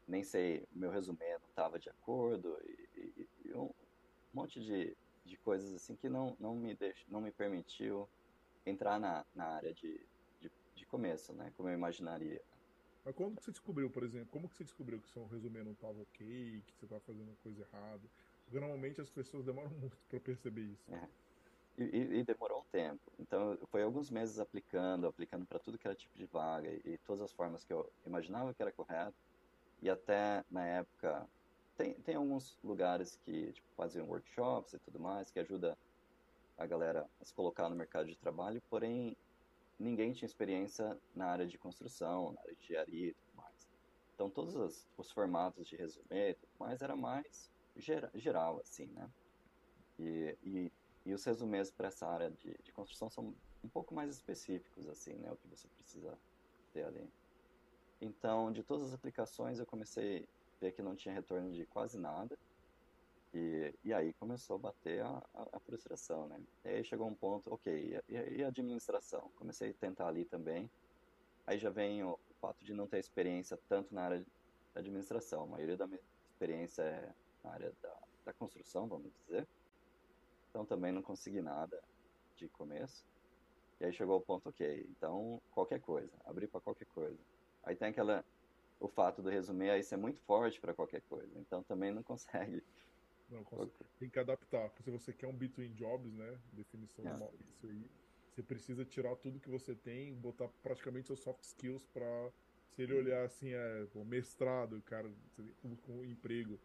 nem 0.07 0.23
sei, 0.23 0.65
meu 0.71 0.89
resumê 0.89 1.37
não 1.39 1.49
estava 1.49 1.79
de 1.79 1.89
acordo, 1.89 2.57
e, 2.65 3.27
e, 3.45 3.53
um 3.53 3.69
monte 4.33 4.59
de, 4.59 4.95
de 5.25 5.37
coisas 5.37 5.73
assim 5.73 5.95
que 5.95 6.07
não, 6.07 6.35
não, 6.39 6.55
me, 6.55 6.73
deix, 6.75 6.97
não 7.09 7.21
me 7.21 7.31
permitiu 7.31 8.07
entrar 8.65 8.99
na, 8.99 9.25
na 9.35 9.45
área 9.45 9.73
de, 9.73 9.99
de, 10.39 10.51
de 10.75 10.85
começo, 10.85 11.33
né, 11.33 11.51
como 11.55 11.69
eu 11.69 11.73
imaginaria. 11.73 12.41
Mas 13.03 13.15
quando 13.15 13.37
que 13.37 13.43
você 13.43 13.51
descobriu, 13.51 13.89
por 13.89 14.03
exemplo, 14.03 14.27
como 14.31 14.49
que 14.49 14.55
você 14.55 14.63
descobriu 14.63 14.99
que 14.99 15.09
seu 15.09 15.25
resumê 15.27 15.63
não 15.63 15.71
estava 15.71 16.01
ok, 16.01 16.63
que 16.65 16.73
você 16.75 16.85
estava 16.85 16.99
fazendo 17.01 17.33
coisa 17.41 17.61
errada? 17.61 18.03
Porque 18.43 18.59
normalmente 18.59 18.99
as 19.01 19.09
pessoas 19.09 19.45
demoram 19.45 19.69
muito 19.79 19.97
para 20.09 20.19
perceber 20.19 20.61
isso. 20.61 20.93
É. 20.93 21.07
E, 21.77 21.83
e, 21.83 22.19
e, 22.19 22.23
demorou 22.23 22.61
um 22.61 22.65
tempo. 22.71 23.11
Então, 23.19 23.57
foi 23.67 23.83
alguns 23.83 24.09
meses 24.09 24.39
aplicando, 24.39 25.05
aplicando 25.05 25.45
para 25.45 25.59
tudo 25.59 25.77
que 25.77 25.87
era 25.87 25.95
tipo 25.95 26.17
de 26.17 26.25
vaga 26.25 26.69
e, 26.69 26.81
e, 26.83 26.97
todas 27.05 27.21
as 27.21 27.31
formas 27.31 27.63
que 27.63 27.71
eu 27.71 27.89
imaginava 28.05 28.53
que 28.53 28.61
era 28.61 28.71
correto. 28.71 29.15
E 29.81 29.89
até 29.89 30.43
na 30.49 30.65
época, 30.65 31.27
tem, 31.75 31.93
tem 32.01 32.15
alguns 32.15 32.57
lugares 32.63 33.15
que 33.17 33.51
tipo, 33.53 33.67
fazem 33.75 34.01
workshops 34.01 34.73
e 34.73 34.79
tudo 34.79 34.99
mais, 34.99 35.29
que 35.29 35.39
ajuda 35.39 35.77
a 36.57 36.65
galera 36.65 37.07
a 37.19 37.25
se 37.25 37.33
colocar 37.33 37.69
no 37.69 37.75
mercado 37.75 38.07
de 38.07 38.17
trabalho, 38.17 38.61
porém 38.69 39.15
ninguém 39.79 40.11
tinha 40.13 40.25
experiência 40.25 40.99
na 41.13 41.27
área 41.27 41.45
de 41.45 41.57
construção, 41.57 42.33
na 42.33 42.41
área 42.41 42.55
de 42.55 42.63
engenharia 42.63 43.09
e 43.09 43.13
tudo 43.13 43.35
mais. 43.35 43.69
Então 44.15 44.29
todos 44.29 44.55
os, 44.55 44.87
os 44.97 45.11
formatos 45.11 45.67
de 45.67 45.75
resumê 45.75 46.31
e 46.31 46.33
tudo 46.33 46.51
mais 46.59 46.81
era 46.81 46.95
mais 46.95 47.51
gera, 47.75 48.09
geral, 48.15 48.59
assim, 48.59 48.87
né? 48.87 49.09
E, 49.99 50.37
e, 50.43 50.71
e 51.05 51.13
os 51.13 51.23
resumês 51.23 51.71
para 51.71 51.87
essa 51.87 52.07
área 52.07 52.31
de, 52.31 52.57
de 52.63 52.71
construção 52.71 53.09
são 53.09 53.35
um 53.63 53.69
pouco 53.69 53.93
mais 53.93 54.09
específicos, 54.09 54.87
assim, 54.87 55.13
né? 55.13 55.31
O 55.31 55.37
que 55.37 55.47
você 55.47 55.67
precisa 55.67 56.17
ter 56.73 56.83
ali. 56.83 57.07
Então, 58.01 58.51
de 58.51 58.63
todas 58.63 58.87
as 58.89 58.93
aplicações, 58.93 59.59
eu 59.59 59.65
comecei 59.65 60.23
a 60.23 60.65
ver 60.65 60.71
que 60.73 60.81
não 60.81 60.95
tinha 60.95 61.13
retorno 61.13 61.51
de 61.51 61.65
quase 61.67 61.97
nada. 61.99 62.37
E, 63.33 63.73
e 63.83 63.93
aí 63.93 64.13
começou 64.13 64.55
a 64.55 64.59
bater 64.59 65.01
a, 65.03 65.17
a, 65.33 65.47
a 65.53 65.59
frustração, 65.59 66.27
né? 66.27 66.41
E 66.65 66.69
aí 66.69 66.83
chegou 66.83 67.07
um 67.07 67.15
ponto, 67.15 67.53
ok, 67.53 67.99
e, 68.07 68.13
e 68.13 68.43
administração? 68.43 69.31
Comecei 69.35 69.71
a 69.71 69.73
tentar 69.73 70.07
ali 70.07 70.25
também. 70.25 70.69
Aí 71.45 71.57
já 71.59 71.69
vem 71.69 72.03
o, 72.03 72.13
o 72.13 72.33
fato 72.41 72.63
de 72.63 72.73
não 72.73 72.87
ter 72.87 72.99
experiência 72.99 73.57
tanto 73.67 73.93
na 73.93 74.03
área 74.03 74.19
da 74.73 74.81
administração. 74.81 75.43
A 75.43 75.47
maioria 75.47 75.77
da 75.77 75.87
minha 75.87 76.01
experiência 76.33 76.83
é 76.83 77.13
na 77.43 77.51
área 77.53 77.73
da, 77.81 78.07
da 78.25 78.33
construção, 78.33 78.87
vamos 78.87 79.11
dizer. 79.13 79.47
Então 80.49 80.65
também 80.65 80.91
não 80.91 81.01
consegui 81.01 81.41
nada 81.41 81.81
de 82.35 82.49
começo. 82.49 83.05
E 83.79 83.85
aí 83.85 83.93
chegou 83.93 84.17
o 84.17 84.21
ponto, 84.21 84.49
ok, 84.49 84.87
então 84.89 85.41
qualquer 85.51 85.79
coisa, 85.79 86.11
abrir 86.25 86.47
para 86.47 86.61
qualquer 86.61 86.87
coisa. 86.87 87.23
Aí 87.67 87.75
tem 87.75 87.89
aquela 87.89 88.25
o 88.79 88.87
fato 88.87 89.21
do 89.21 89.29
resumir 89.29 89.69
aí 89.69 89.83
ser 89.83 89.97
muito 89.97 90.19
forte 90.21 90.61
para 90.61 90.73
qualquer 90.73 91.01
coisa, 91.01 91.39
então 91.39 91.63
também 91.63 91.91
não 91.91 92.03
consegue 92.03 92.63
não, 93.29 93.43
tem 93.99 94.09
que 94.09 94.19
adaptar. 94.19 94.71
Se 94.81 94.89
você 94.89 95.11
quer 95.11 95.27
um 95.27 95.35
between 95.35 95.73
jobs, 95.73 96.13
né? 96.13 96.39
Definição 96.53 97.05
é. 97.05 97.43
isso 97.43 97.67
aí. 97.67 97.89
Você 98.33 98.41
precisa 98.41 98.85
tirar 98.85 99.15
tudo 99.17 99.39
que 99.39 99.49
você 99.49 99.75
tem, 99.75 100.13
botar 100.15 100.47
praticamente 100.63 101.07
seus 101.07 101.19
soft 101.19 101.43
skills 101.43 101.85
para 101.87 102.31
se 102.69 102.83
ele 102.83 102.93
olhar 102.93 103.25
assim, 103.25 103.49
é, 103.49 103.87
o 103.95 104.05
mestrado, 104.05 104.81
cara, 104.83 105.11
com 105.81 105.91
um 105.93 106.05
emprego 106.05 106.59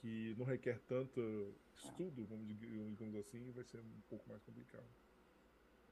que 0.00 0.34
não 0.36 0.44
requer 0.44 0.80
tanto 0.80 1.54
estudo, 1.76 2.26
vamos 2.26 2.46
digamos 2.46 3.14
assim, 3.14 3.50
vai 3.52 3.64
ser 3.64 3.78
um 3.78 4.02
pouco 4.08 4.28
mais 4.28 4.42
complicado. 4.42 4.84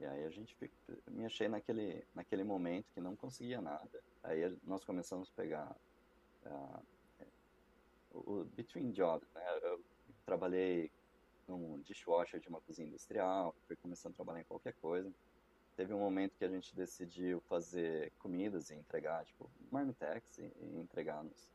E 0.00 0.06
aí 0.06 0.24
a 0.24 0.30
gente 0.30 0.56
me 1.10 1.26
achei 1.26 1.46
naquele, 1.46 2.02
naquele 2.14 2.42
momento 2.42 2.90
que 2.94 3.00
não 3.02 3.14
conseguia 3.14 3.60
nada. 3.60 4.02
Aí 4.22 4.58
nós 4.64 4.82
começamos 4.82 5.30
a 5.30 5.36
pegar 5.36 5.76
uh, 6.46 6.82
o, 8.12 8.44
Between 8.44 8.92
Jobs, 8.92 9.30
né? 9.34 9.42
Eu 9.62 9.84
trabalhei 10.24 10.90
num 11.46 11.80
dishwasher 11.82 12.40
de 12.40 12.48
uma 12.48 12.62
cozinha 12.62 12.88
industrial, 12.88 13.54
fui 13.66 13.76
começando 13.76 14.12
a 14.12 14.16
trabalhar 14.16 14.40
em 14.40 14.44
qualquer 14.44 14.72
coisa. 14.80 15.12
Teve 15.76 15.92
um 15.92 15.98
momento 15.98 16.34
que 16.36 16.46
a 16.46 16.48
gente 16.48 16.74
decidiu 16.74 17.40
fazer 17.42 18.10
comidas 18.18 18.70
e 18.70 18.74
entregar, 18.74 19.24
tipo, 19.26 19.50
marmitex 19.70 20.38
e, 20.38 20.50
e 20.62 20.78
entregar 20.78 21.22
nos, 21.22 21.46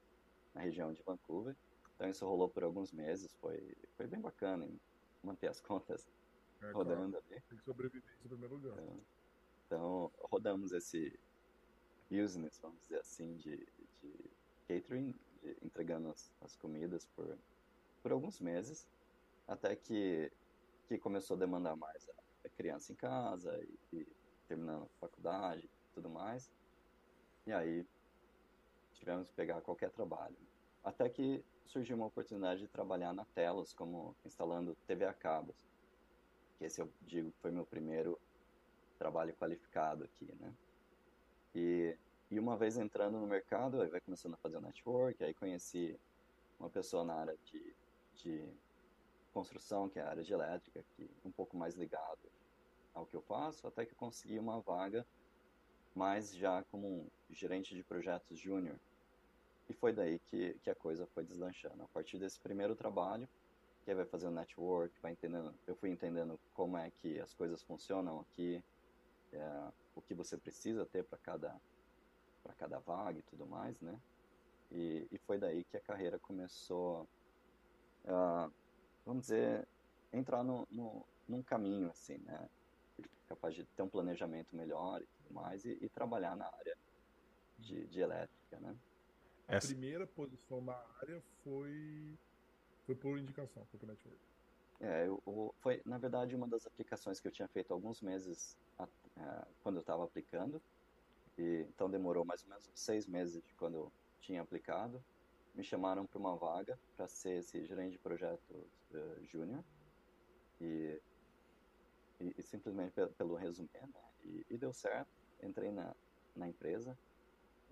na 0.54 0.62
região 0.62 0.94
de 0.94 1.02
Vancouver. 1.02 1.56
Então 1.96 2.08
isso 2.08 2.26
rolou 2.28 2.48
por 2.48 2.64
alguns 2.64 2.92
meses, 2.92 3.34
foi, 3.42 3.76
foi 3.98 4.06
bem 4.06 4.22
bacana 4.22 4.70
manter 5.24 5.48
as 5.48 5.60
contas 5.62 6.08
é, 6.62 6.72
rodando 6.72 7.12
claro. 7.12 7.26
ali. 7.30 7.42
Tem 7.42 7.58
que 7.58 7.64
sobreviver 7.64 8.16
em 8.24 8.28
primeiro 8.28 8.56
lugar. 8.56 8.74
Então, 8.74 9.02
então, 9.66 10.12
rodamos 10.20 10.72
esse 10.72 11.20
business, 12.10 12.60
vamos 12.62 12.80
dizer 12.82 13.00
assim, 13.00 13.36
de, 13.38 13.58
de 14.02 14.32
catering, 14.68 15.14
de, 15.42 15.58
entregando 15.64 16.10
as, 16.10 16.32
as 16.42 16.56
comidas 16.56 17.06
por 17.16 17.36
por 18.06 18.12
alguns 18.12 18.40
meses, 18.40 18.88
até 19.48 19.76
que, 19.76 20.32
que 20.88 20.96
começou 20.96 21.36
a 21.36 21.40
demandar 21.40 21.76
mais 21.76 22.08
a, 22.08 22.14
a 22.46 22.50
criança 22.50 22.92
em 22.92 22.96
casa 22.96 23.60
e, 23.92 23.98
e, 23.98 24.08
terminando 24.48 24.84
a 24.84 25.00
faculdade 25.00 25.66
e 25.66 25.94
tudo 25.96 26.08
mais. 26.08 26.52
E 27.48 27.52
aí 27.52 27.84
tivemos 28.94 29.28
que 29.28 29.34
pegar 29.34 29.60
qualquer 29.62 29.90
trabalho. 29.90 30.38
Até 30.84 31.10
que 31.10 31.44
surgiu 31.66 31.96
uma 31.96 32.06
oportunidade 32.06 32.60
de 32.60 32.68
trabalhar 32.68 33.12
na 33.12 33.26
Telos, 33.26 33.74
como 33.74 34.16
instalando 34.24 34.78
TV 34.86 35.06
a 35.06 35.14
cabos. 35.14 35.56
Que 36.58 36.66
esse 36.66 36.82
eu 36.82 36.90
digo 37.02 37.32
foi 37.42 37.52
meu 37.52 37.66
primeiro 37.66 38.20
trabalho 38.98 39.36
qualificado 39.36 40.04
aqui, 40.04 40.26
né? 40.40 40.54
E, 41.54 41.98
e 42.32 42.40
uma 42.40 42.58
vez 42.58 42.78
entrando 42.78 43.20
no 43.20 43.28
mercado, 43.28 43.82
aí 43.82 43.90
vai 43.90 44.02
começando 44.02 44.34
a 44.34 44.38
fazer 44.38 44.58
o 44.58 44.62
network, 44.62 45.24
aí 45.24 45.34
conheci 45.34 46.00
uma 46.60 46.70
pessoa 46.70 47.04
na 47.04 47.16
área 47.16 47.38
de 47.44 47.76
de 48.16 48.48
construção, 49.34 49.90
que 49.90 50.00
é 50.00 50.02
a 50.02 50.10
área 50.10 50.24
de 50.24 50.34
elétrica, 50.34 50.84
que 50.96 51.04
é 51.04 51.28
um 51.28 51.32
pouco 51.32 51.58
mais 51.58 51.76
ligado 51.76 52.32
ao 52.94 53.06
que 53.06 53.16
eu 53.16 53.22
faço, 53.22 53.68
até 53.68 53.86
que 53.86 53.92
eu 53.92 53.98
consegui 53.98 54.40
uma 54.40 54.62
vaga 54.62 55.06
mais 55.94 56.34
já 56.34 56.64
como 56.64 56.88
um 56.88 57.10
gerente 57.30 57.76
de 57.76 57.84
projetos 57.84 58.40
júnior. 58.40 58.80
E 59.68 59.74
foi 59.74 59.92
daí 59.92 60.20
que, 60.20 60.54
que 60.60 60.70
a 60.70 60.76
coisa 60.76 61.06
foi 61.08 61.26
deslanchando. 61.26 61.84
A 61.84 61.88
partir 61.88 62.18
desse 62.18 62.40
primeiro 62.40 62.76
trabalho, 62.76 63.28
que 63.86 63.94
vai 63.94 64.06
fazendo 64.06 64.34
network, 64.34 65.00
vai 65.02 65.12
entendendo, 65.12 65.54
eu 65.68 65.76
fui 65.76 65.90
entendendo 65.90 66.40
como 66.54 66.78
é 66.78 66.90
que 66.90 67.20
as 67.20 67.34
coisas 67.34 67.62
funcionam 67.64 68.20
aqui, 68.20 68.64
é, 69.32 69.72
o 69.96 70.02
que 70.02 70.14
você 70.14 70.38
precisa 70.38 70.86
ter 70.86 71.04
para 71.04 71.18
cada 71.20 71.62
para 72.44 72.54
cada 72.54 72.80
vaga 72.80 73.18
e 73.18 73.24
tudo 73.24 73.48
mais, 73.48 73.80
né? 73.82 74.00
E, 74.72 75.08
e 75.12 75.18
foi 75.18 75.40
daí 75.40 75.64
que 75.64 75.78
a 75.78 75.82
carreira 75.82 76.20
começou 76.20 77.08
uh, 78.04 78.54
vamos 79.04 79.24
dizer, 79.24 79.68
entrar 80.14 80.44
no, 80.44 80.68
no, 80.70 81.06
num 81.28 81.42
caminho, 81.42 81.90
assim, 81.90 82.18
né? 82.20 82.50
Capaz 83.28 83.56
de 83.56 83.66
ter 83.66 83.82
um 83.82 83.90
planejamento 83.90 84.56
melhor 84.56 85.02
e 85.02 85.08
tudo 85.08 85.26
tudo 85.26 85.34
mais 85.34 85.66
e, 85.66 85.78
e 85.82 85.90
trabalhar 85.90 86.36
na 86.36 86.46
área 86.46 86.78
de, 87.58 87.88
de 87.88 88.00
elétrica, 88.00 88.60
né? 88.60 88.76
A 89.48 89.56
Essa... 89.56 89.68
primeira 89.68 90.06
posição 90.08 90.62
na 90.62 90.76
área 91.02 91.22
foi 91.44 92.18
foi 92.86 92.96
por 92.96 93.18
indicação, 93.18 93.66
foi 93.66 93.80
por 93.80 93.88
network. 93.88 94.20
É, 94.80 95.08
eu, 95.08 95.56
foi 95.60 95.82
na 95.86 95.98
verdade 95.98 96.36
uma 96.36 96.48
das 96.48 96.68
aplicações 96.68 97.20
que 97.20 97.28
eu 97.28 97.32
tinha 97.32 97.48
feito 97.48 97.74
alguns 97.74 98.02
meses 98.02 98.58
a, 98.78 98.88
é, 99.18 99.46
quando 99.64 99.76
eu 99.76 99.82
estava 99.82 100.04
aplicando 100.04 100.62
e 101.38 101.66
então 101.70 101.90
demorou 101.90 102.26
mais 102.26 102.44
ou 102.44 102.50
menos 102.50 102.70
seis 102.76 103.08
meses 103.08 103.42
de 103.42 103.54
quando 103.54 103.76
eu 103.76 103.92
tinha 104.20 104.42
aplicado 104.42 105.02
me 105.56 105.64
chamaram 105.64 106.06
para 106.06 106.20
uma 106.20 106.36
vaga 106.36 106.78
para 106.96 107.08
ser 107.08 107.40
esse 107.40 107.66
gerente 107.66 107.94
de 107.94 108.00
projetos 108.00 108.50
uh, 108.92 109.26
júnior 109.26 109.64
e, 110.60 111.02
e, 112.20 112.36
e, 112.38 112.44
simplesmente 112.44 112.92
pelo, 112.92 113.10
pelo 113.14 113.36
resumir, 113.36 113.70
né? 113.82 114.04
E, 114.24 114.46
e, 114.50 114.58
deu 114.58 114.74
certo, 114.74 115.10
entrei 115.42 115.72
na, 115.72 115.96
na 116.36 116.48
empresa 116.48 116.98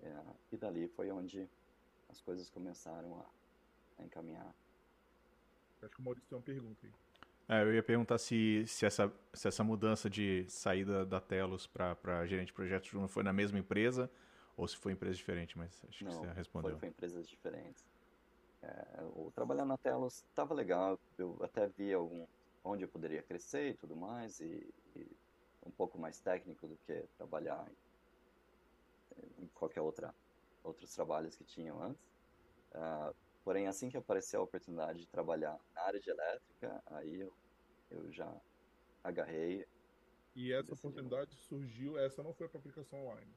é, 0.02 0.22
e 0.52 0.56
dali 0.56 0.88
foi 0.88 1.10
onde 1.10 1.48
as 2.08 2.20
coisas 2.20 2.48
começaram 2.48 3.20
a, 3.20 4.02
a 4.02 4.04
encaminhar. 4.04 4.54
Acho 5.84 5.94
que 5.94 6.00
o 6.00 6.04
Maurício 6.04 6.28
tem 6.28 6.38
uma 6.38 6.44
pergunta 6.44 6.86
aí. 6.86 6.92
É, 7.46 7.62
eu 7.62 7.74
ia 7.74 7.82
perguntar 7.82 8.16
se, 8.18 8.64
se, 8.66 8.86
essa, 8.86 9.12
se 9.34 9.46
essa 9.46 9.62
mudança 9.62 10.08
de 10.08 10.46
saída 10.48 11.04
da 11.04 11.20
Telos 11.20 11.66
para 11.66 12.24
gerente 12.26 12.46
de 12.46 12.52
projetos 12.54 12.88
júnior 12.88 13.08
foi 13.08 13.22
na 13.22 13.32
mesma 13.32 13.58
empresa 13.58 14.10
ou 14.56 14.66
se 14.66 14.76
foi 14.76 14.92
empresa 14.92 15.16
diferente, 15.16 15.58
mas 15.58 15.82
acho 15.88 16.04
Não, 16.04 16.10
que 16.10 16.16
você 16.16 16.32
respondeu. 16.32 16.70
Foi, 16.70 16.80
foi 16.80 16.88
empresas 16.88 17.28
diferentes. 17.28 17.84
É, 18.62 19.02
o 19.14 19.30
trabalhar 19.34 19.66
na 19.66 19.76
Telos 19.76 20.24
estava 20.30 20.54
legal, 20.54 20.98
eu 21.18 21.38
até 21.42 21.66
vi 21.68 21.92
algum, 21.92 22.26
onde 22.62 22.84
eu 22.84 22.88
poderia 22.88 23.22
crescer 23.22 23.70
e 23.70 23.74
tudo 23.74 23.94
mais, 23.94 24.40
e, 24.40 24.74
e 24.96 25.06
um 25.66 25.70
pouco 25.70 25.98
mais 25.98 26.18
técnico 26.20 26.66
do 26.66 26.78
que 26.86 27.04
trabalhar 27.18 27.66
em, 29.16 29.44
em 29.44 29.48
qualquer 29.48 29.82
outra 29.82 30.14
outros 30.62 30.94
trabalhos 30.94 31.36
que 31.36 31.44
tinham 31.44 31.80
antes. 31.82 32.02
Uh, 32.72 33.14
porém, 33.44 33.68
assim 33.68 33.88
que 33.88 33.96
apareceu 33.96 34.40
a 34.40 34.44
oportunidade 34.44 35.00
de 35.00 35.06
trabalhar 35.06 35.58
na 35.74 35.82
área 35.82 36.00
de 36.00 36.10
elétrica, 36.10 36.82
aí 36.86 37.20
eu, 37.20 37.32
eu 37.90 38.10
já 38.10 38.34
agarrei. 39.04 39.64
E 40.34 40.52
essa 40.52 40.72
oportunidade 40.74 41.36
surgiu, 41.36 41.98
essa 41.98 42.22
não 42.22 42.32
foi 42.32 42.48
para 42.48 42.58
aplicação 42.58 43.04
online? 43.06 43.32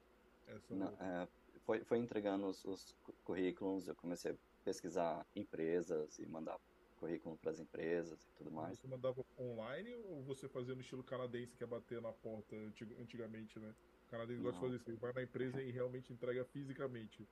Essa 0.48 0.74
não, 0.74 0.88
é, 1.00 1.28
foi, 1.66 1.84
foi 1.84 1.98
entregando 1.98 2.48
os, 2.48 2.64
os, 2.64 2.96
currículos, 3.24 3.88
eu 3.88 3.96
comecei 3.96 4.32
a 4.32 4.36
pesquisar 4.64 5.28
empresas 5.36 6.18
e 6.18 6.26
mandar 6.26 6.58
currículo 6.96 7.38
para 7.38 7.52
as 7.52 7.60
empresas 7.60 8.24
e 8.24 8.32
tudo 8.38 8.50
mais. 8.50 8.80
Você 8.80 8.88
mandava 8.88 9.24
online 9.38 9.94
ou 10.06 10.24
você 10.24 10.48
fazia 10.48 10.74
no 10.74 10.82
estilo 10.82 11.04
canadense, 11.04 11.56
que 11.56 11.64
é 11.64 11.68
bater 11.68 12.02
na 12.02 12.12
porta 12.12 12.56
antigamente, 13.00 13.60
né? 13.60 13.76
O 14.08 14.10
canadense 14.10 14.42
gosta 14.42 14.58
de 14.58 14.66
fazer 14.66 14.76
isso, 14.78 14.90
ele 14.90 14.98
vai 14.98 15.14
na 15.14 15.22
empresa 15.22 15.62
e 15.62 15.70
realmente 15.70 16.12
entrega 16.12 16.44
fisicamente. 16.46 17.28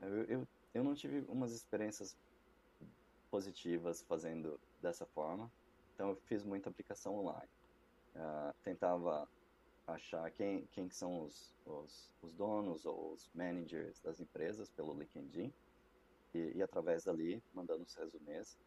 Eu, 0.00 0.24
eu, 0.24 0.48
eu 0.74 0.82
não 0.82 0.94
tive 0.94 1.20
umas 1.28 1.52
experiências 1.52 2.16
positivas 3.30 4.02
fazendo 4.02 4.60
dessa 4.80 5.06
forma, 5.06 5.50
então 5.94 6.10
eu 6.10 6.16
fiz 6.16 6.44
muita 6.44 6.68
aplicação 6.68 7.18
online. 7.18 7.48
Uh, 8.14 8.52
tentava 8.62 9.26
achar 9.86 10.30
quem, 10.30 10.66
quem 10.66 10.90
são 10.90 11.22
os, 11.22 11.54
os, 11.64 12.14
os, 12.22 12.32
donos 12.34 12.84
ou 12.84 13.12
os 13.12 13.30
managers 13.34 14.00
das 14.00 14.20
empresas 14.20 14.70
pelo 14.70 14.92
LinkedIn. 14.94 15.52
E, 16.34 16.52
e 16.56 16.62
através 16.62 17.04
dali 17.04 17.42
mandando 17.54 17.84
os 17.84 17.94
resumês. 17.94 18.58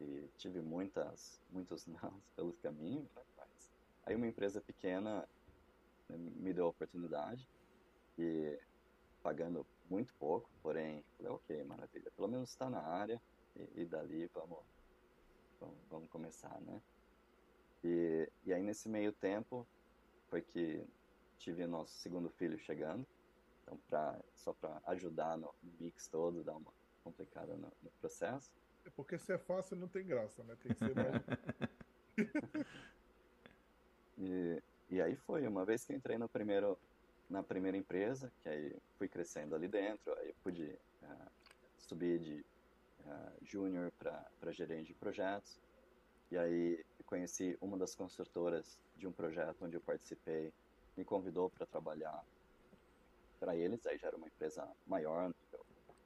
E 0.00 0.28
tive 0.36 0.60
muitas 0.60 1.40
muitos 1.50 1.86
nãos 1.88 2.28
pelo 2.34 2.52
caminho 2.54 3.08
mas 3.14 3.70
aí 4.04 4.14
uma 4.14 4.26
empresa 4.26 4.60
pequena 4.60 5.26
né, 6.08 6.16
me 6.18 6.52
deu 6.52 6.66
a 6.66 6.70
oportunidade. 6.70 7.48
E 8.18 8.58
pagando 9.22 9.66
muito 9.88 10.14
pouco 10.14 10.48
porém 10.62 11.04
falei 11.16 11.32
ok 11.32 11.64
maravilha 11.64 12.10
pelo 12.10 12.28
menos 12.28 12.50
está 12.50 12.68
na 12.68 12.80
área 12.80 13.20
e, 13.54 13.82
e 13.82 13.84
dali 13.84 14.26
vamos, 14.34 14.58
vamos, 15.60 15.76
vamos 15.90 16.10
começar 16.10 16.60
né 16.60 16.80
e, 17.84 18.28
e 18.44 18.52
aí 18.52 18.62
nesse 18.62 18.88
meio 18.88 19.12
tempo 19.12 19.66
foi 20.28 20.42
que 20.42 20.84
tive 21.38 21.66
nosso 21.66 21.94
segundo 21.98 22.28
filho 22.30 22.58
chegando. 22.58 23.06
Então, 23.62 23.78
pra, 23.88 24.18
só 24.34 24.52
para 24.52 24.80
ajudar 24.86 25.36
no, 25.36 25.54
mix 25.80 26.08
todo, 26.08 26.42
dar 26.42 26.56
uma 26.56 26.72
complicada 27.02 27.54
no, 27.56 27.72
no, 27.82 27.90
processo. 28.00 28.50
É 28.84 28.90
porque 28.90 29.18
se 29.18 29.32
é 29.32 29.38
fácil 29.38 29.76
não 29.76 29.88
tem 29.88 30.06
graça, 30.06 30.42
né? 30.44 30.56
Tem 30.62 30.72
que 30.72 30.78
ser 30.78 30.94
mais. 30.94 31.22
e, 34.18 34.62
e 34.90 35.00
aí 35.00 35.16
foi, 35.16 35.46
uma 35.46 35.64
vez 35.64 35.84
que 35.84 35.92
entrei 35.92 36.16
no 36.18 36.28
primeiro, 36.28 36.78
na 37.28 37.42
primeira 37.42 37.76
empresa, 37.76 38.32
que 38.42 38.48
aí 38.48 38.76
fui 38.96 39.08
crescendo 39.08 39.54
ali 39.54 39.68
dentro, 39.68 40.12
aí 40.18 40.32
pude 40.42 40.78
uh, 41.02 41.30
subir 41.78 42.18
de 42.18 42.44
uh, 43.00 43.44
júnior 43.44 43.92
para 43.98 44.52
gerente 44.52 44.88
de 44.88 44.94
projetos. 44.94 45.60
E 46.30 46.36
aí 46.36 46.84
conheci 47.04 47.56
uma 47.60 47.76
das 47.76 47.94
construtoras 47.94 48.80
de 48.96 49.06
um 49.06 49.12
projeto 49.12 49.64
onde 49.64 49.76
eu 49.76 49.80
participei, 49.80 50.52
me 50.96 51.04
convidou 51.04 51.50
para 51.50 51.66
trabalhar 51.66 52.24
para 53.38 53.54
eles, 53.54 53.86
aí 53.86 53.98
já 53.98 54.08
era 54.08 54.16
uma 54.16 54.26
empresa 54.26 54.66
maior 54.86 55.32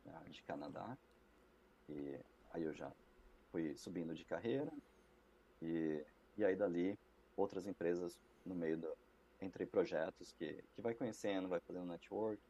né, 0.04 0.20
de 0.28 0.42
Canadá, 0.42 0.98
e 1.88 2.18
aí 2.52 2.64
eu 2.64 2.74
já 2.74 2.92
fui 3.50 3.74
subindo 3.76 4.14
de 4.14 4.24
carreira, 4.24 4.70
e, 5.62 6.04
e 6.36 6.44
aí 6.44 6.56
dali 6.56 6.98
outras 7.36 7.66
empresas 7.66 8.18
no 8.44 8.54
meio 8.54 8.76
do, 8.76 8.96
entre 9.40 9.66
projetos 9.66 10.32
que, 10.32 10.62
que 10.74 10.82
vai 10.82 10.94
conhecendo, 10.94 11.48
vai 11.48 11.60
fazendo 11.60 11.86
network, 11.86 12.42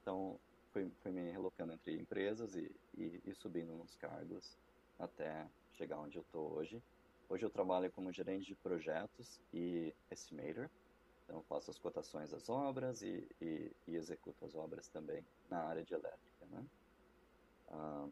então 0.00 0.38
fui, 0.72 0.90
fui 1.02 1.10
me 1.10 1.30
relocando 1.30 1.72
entre 1.72 1.96
empresas 1.96 2.54
e, 2.54 2.74
e, 2.96 3.20
e 3.24 3.34
subindo 3.34 3.74
nos 3.74 3.94
cargos 3.96 4.56
até 4.98 5.48
chegar 5.72 5.98
onde 5.98 6.16
eu 6.16 6.22
estou 6.22 6.52
hoje, 6.52 6.82
Hoje 7.28 7.44
eu 7.44 7.50
trabalho 7.50 7.90
como 7.90 8.12
gerente 8.12 8.46
de 8.46 8.54
projetos 8.54 9.40
e 9.52 9.92
estimator, 10.12 10.70
então 11.24 11.42
faço 11.42 11.72
as 11.72 11.78
cotações 11.78 12.30
das 12.30 12.48
obras 12.48 13.02
e, 13.02 13.28
e, 13.40 13.72
e 13.88 13.96
executo 13.96 14.44
as 14.44 14.54
obras 14.54 14.88
também 14.88 15.26
na 15.50 15.58
área 15.64 15.84
de 15.84 15.92
elétrica. 15.92 16.46
Né? 16.46 16.64
Ah, 17.68 18.08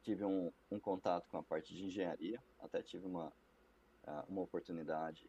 tive 0.00 0.24
um, 0.24 0.52
um, 0.70 0.78
contato 0.78 1.28
com 1.28 1.38
a 1.38 1.42
parte 1.42 1.74
de 1.74 1.86
engenharia, 1.86 2.40
até 2.60 2.80
tive 2.82 3.04
uma, 3.04 3.32
ah, 4.06 4.24
uma 4.28 4.42
oportunidade 4.42 5.28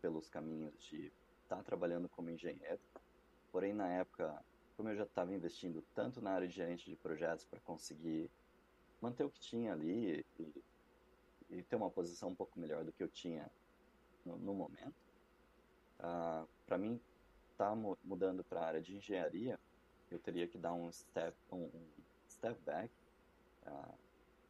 pelos 0.00 0.26
caminhos 0.26 0.74
de 0.82 1.12
estar 1.44 1.56
tá 1.56 1.62
trabalhando 1.62 2.08
como 2.08 2.30
engenheiro, 2.30 2.80
porém 3.52 3.72
na 3.72 3.88
época, 3.88 4.44
como 4.76 4.88
eu 4.88 4.96
já 4.96 5.04
estava 5.04 5.32
investindo 5.32 5.82
tanto 5.94 6.20
na 6.20 6.32
área 6.32 6.48
de 6.48 6.54
gerente 6.54 6.90
de 6.90 6.96
projetos 6.96 7.44
para 7.46 7.60
conseguir 7.60 8.30
manter 9.00 9.24
o 9.24 9.30
que 9.30 9.40
tinha 9.40 9.72
ali 9.72 10.26
e 10.38 10.64
e 11.50 11.62
ter 11.62 11.76
uma 11.76 11.90
posição 11.90 12.30
um 12.30 12.34
pouco 12.34 12.58
melhor 12.58 12.84
do 12.84 12.92
que 12.92 13.02
eu 13.02 13.08
tinha 13.08 13.50
no, 14.24 14.36
no 14.36 14.54
momento. 14.54 14.96
Uh, 15.98 16.04
ah, 16.04 16.48
para 16.66 16.78
mim, 16.78 17.00
tá 17.56 17.74
mudando 18.02 18.42
para 18.44 18.60
a 18.60 18.66
área 18.66 18.82
de 18.82 18.96
engenharia, 18.96 19.58
eu 20.10 20.18
teria 20.18 20.48
que 20.48 20.58
dar 20.58 20.74
um 20.74 20.90
step, 20.90 21.36
um, 21.50 21.64
um 21.64 21.92
step 22.28 22.60
back, 22.62 22.92
uh, 23.66 23.98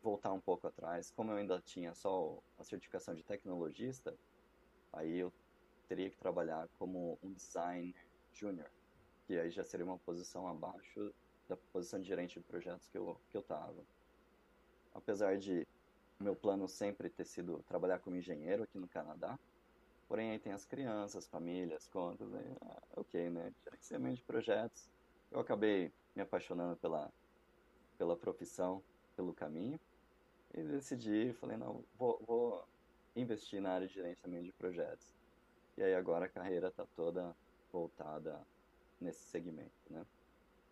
voltar 0.02 0.32
um 0.32 0.40
pouco 0.40 0.66
atrás. 0.66 1.10
Como 1.10 1.30
eu 1.30 1.36
ainda 1.36 1.60
tinha 1.60 1.94
só 1.94 2.42
a 2.58 2.64
certificação 2.64 3.14
de 3.14 3.22
tecnologista, 3.22 4.16
aí 4.92 5.18
eu 5.18 5.32
teria 5.88 6.10
que 6.10 6.16
trabalhar 6.16 6.68
como 6.78 7.18
um 7.22 7.32
designer 7.32 7.94
júnior, 8.32 8.70
que 9.26 9.38
aí 9.38 9.50
já 9.50 9.64
seria 9.64 9.86
uma 9.86 9.98
posição 9.98 10.46
abaixo 10.48 11.14
da 11.48 11.56
posição 11.56 12.00
de 12.00 12.06
gerente 12.06 12.38
de 12.38 12.46
projetos 12.46 12.88
que 12.88 12.98
eu 12.98 13.20
que 13.30 13.36
eu 13.36 13.42
tava. 13.42 13.84
Apesar 14.94 15.36
de 15.36 15.66
meu 16.20 16.34
plano 16.34 16.68
sempre 16.68 17.10
ter 17.10 17.24
sido 17.24 17.62
trabalhar 17.64 17.98
como 18.00 18.16
engenheiro 18.16 18.62
aqui 18.62 18.78
no 18.78 18.88
Canadá. 18.88 19.38
Porém, 20.08 20.30
aí 20.30 20.38
tem 20.38 20.52
as 20.52 20.64
crianças, 20.64 21.26
famílias, 21.26 21.88
contas, 21.88 22.32
aí, 22.34 22.56
ah, 22.60 22.82
ok, 22.96 23.30
né? 23.30 23.52
Gerenciamento 23.64 24.16
de 24.16 24.22
projetos. 24.22 24.90
Eu 25.30 25.40
acabei 25.40 25.92
me 26.14 26.22
apaixonando 26.22 26.76
pela, 26.76 27.12
pela 27.98 28.16
profissão, 28.16 28.82
pelo 29.16 29.34
caminho, 29.34 29.80
e 30.52 30.62
decidi, 30.62 31.32
falei, 31.32 31.56
não, 31.56 31.84
vou, 31.94 32.18
vou 32.26 32.64
investir 33.16 33.60
na 33.60 33.72
área 33.72 33.86
de 33.88 33.94
gerenciamento 33.94 34.44
de 34.44 34.52
projetos. 34.52 35.14
E 35.76 35.82
aí 35.82 35.94
agora 35.94 36.26
a 36.26 36.28
carreira 36.28 36.68
está 36.68 36.86
toda 36.94 37.36
voltada 37.72 38.46
nesse 39.00 39.24
segmento, 39.24 39.74
né? 39.90 40.06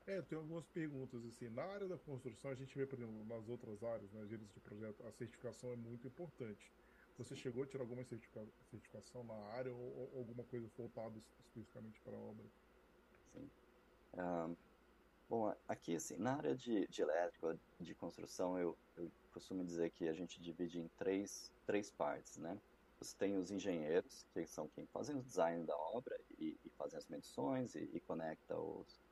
É, 0.06 0.18
eu 0.18 0.22
tenho 0.24 0.40
algumas 0.40 0.66
perguntas, 0.66 1.24
assim, 1.24 1.48
na 1.48 1.62
área 1.62 1.86
da 1.86 1.96
construção, 1.96 2.50
a 2.50 2.54
gente 2.54 2.76
vê, 2.76 2.86
por 2.86 2.98
exemplo, 2.98 3.24
nas 3.24 3.48
outras 3.48 3.82
áreas, 3.84 4.10
né, 4.12 4.26
gerência 4.26 4.54
de 4.54 4.60
projeto, 4.60 5.06
a 5.06 5.12
certificação 5.12 5.70
é 5.72 5.76
muito 5.76 6.06
importante. 6.08 6.72
Você 7.18 7.36
chegou 7.36 7.62
a 7.62 7.66
tirar 7.66 7.82
alguma 7.84 8.02
certifica 8.04 8.44
certificação 8.64 9.22
na 9.22 9.34
área 9.52 9.72
ou, 9.72 10.10
ou, 10.12 10.18
alguma 10.18 10.44
coisa 10.44 10.68
voltada 10.76 11.16
especificamente 11.18 12.00
para 12.00 12.16
a 12.16 12.20
obra? 12.20 12.44
Sim. 13.32 13.50
Um, 14.14 14.56
bom, 15.28 15.54
aqui, 15.68 15.94
assim, 15.94 16.16
na 16.16 16.36
área 16.36 16.54
de, 16.56 16.86
de 16.88 17.02
elétrica, 17.02 17.60
de 17.78 17.94
construção, 17.94 18.58
eu, 18.58 18.76
eu 18.96 19.12
costumo 19.30 19.64
dizer 19.64 19.90
que 19.90 20.08
a 20.08 20.12
gente 20.12 20.40
divide 20.40 20.80
em 20.80 20.88
três, 20.96 21.52
três 21.64 21.90
partes, 21.92 22.38
né? 22.38 22.58
Você 23.02 23.16
tem 23.16 23.36
os 23.36 23.50
engenheiros, 23.50 24.24
que 24.32 24.46
são 24.46 24.68
quem 24.68 24.86
fazem 24.86 25.16
o 25.16 25.22
design 25.24 25.66
da 25.66 25.76
obra 25.76 26.16
e, 26.38 26.56
e 26.64 26.70
fazem 26.70 26.96
as 26.96 27.08
medições 27.08 27.74
e, 27.74 27.90
e 27.92 27.98
conecta 27.98 28.56
os, 28.56 29.02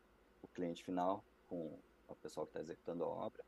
o 0.41 0.47
cliente 0.47 0.85
final 0.85 1.25
com 1.49 1.77
o 2.07 2.15
pessoal 2.15 2.47
que 2.47 2.51
está 2.51 2.61
executando 2.61 3.03
a 3.03 3.09
obra. 3.09 3.45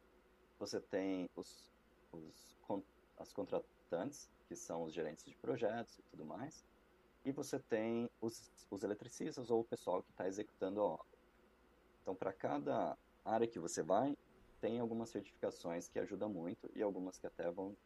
Você 0.58 0.80
tem 0.80 1.30
os, 1.36 1.70
os, 2.10 2.56
as 3.18 3.32
contratantes, 3.32 4.28
que 4.48 4.56
são 4.56 4.82
os 4.82 4.92
gerentes 4.92 5.24
de 5.24 5.36
projetos 5.36 5.96
e 6.00 6.02
tudo 6.10 6.24
mais. 6.24 6.64
E 7.24 7.30
você 7.30 7.60
tem 7.60 8.10
os, 8.20 8.50
os 8.68 8.82
eletricistas 8.82 9.48
ou 9.48 9.60
o 9.60 9.64
pessoal 9.64 10.02
que 10.02 10.10
está 10.10 10.26
executando 10.26 10.80
a 10.80 10.84
obra. 10.84 11.18
Então, 12.02 12.16
para 12.16 12.32
cada 12.32 12.98
área 13.24 13.46
que 13.46 13.60
você 13.60 13.80
vai, 13.80 14.18
tem 14.60 14.80
algumas 14.80 15.10
certificações 15.10 15.86
que 15.86 16.00
ajudam 16.00 16.28
muito 16.28 16.68
e 16.74 16.82
algumas 16.82 17.16
que 17.16 17.28
até 17.28 17.48
vão 17.48 17.76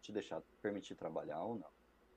te, 0.00 0.12
deixar 0.12 0.40
permitir 0.62 0.94
trabalhar 0.94 1.42
ou 1.42 1.56
não. 1.56 1.70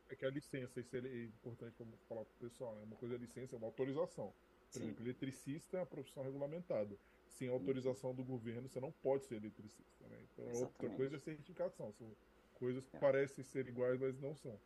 É 0.10 0.16
que 0.16 0.26
a 0.26 0.30
licença, 0.30 0.80
isso 0.80 0.96
é 0.96 1.00
importante 1.26 1.76
para 1.76 1.86
falar 2.08 2.26
para 2.26 2.34
o 2.34 2.40
pessoal, 2.40 2.76
né? 2.76 2.84
Uma 2.84 2.96
coisa 2.96 3.16
é 3.16 3.18
licença, 3.18 3.56
é 3.56 3.58
uma 3.58 3.68
autorização. 3.68 4.34
Por 4.72 4.80
Sim. 4.80 4.86
exemplo, 4.86 5.06
eletricista 5.06 5.78
é 5.78 5.80
uma 5.80 5.86
profissão 5.86 6.24
regulamentada. 6.24 6.98
Sem 7.28 7.50
autorização 7.50 8.14
do 8.14 8.24
governo, 8.24 8.68
você 8.68 8.80
não 8.80 8.92
pode 8.92 9.26
ser 9.26 9.36
eletricista. 9.36 10.08
Né? 10.08 10.20
Então, 10.32 10.46
Exatamente. 10.46 10.64
outra 10.64 10.90
coisa 10.98 11.16
é 11.16 11.20
certificação. 11.20 11.92
São 11.94 12.16
coisas 12.56 12.88
que 12.88 12.96
é. 12.96 13.00
parecem 13.00 13.44
ser 13.44 13.68
iguais, 13.68 14.00
mas 14.00 14.20
não 14.20 14.36
são. 14.36 14.60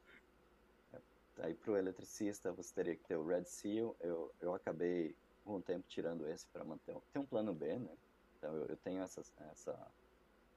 É. 0.93 1.01
Aí, 1.39 1.53
para 1.53 1.71
o 1.71 1.77
eletricista, 1.77 2.51
você 2.51 2.73
teria 2.73 2.95
que 2.95 3.03
ter 3.03 3.15
o 3.15 3.25
Red 3.25 3.45
Seal. 3.45 3.95
Eu, 3.99 4.33
eu 4.41 4.53
acabei, 4.53 5.15
com 5.43 5.57
um 5.57 5.61
tempo, 5.61 5.85
tirando 5.87 6.27
esse 6.27 6.45
para 6.47 6.63
manter. 6.63 6.95
Tem 7.13 7.21
um 7.21 7.25
plano 7.25 7.53
B, 7.53 7.77
né? 7.77 7.97
Então, 8.37 8.55
eu, 8.55 8.65
eu 8.65 8.77
tenho 8.77 9.01
essa, 9.01 9.21
essa 9.51 9.91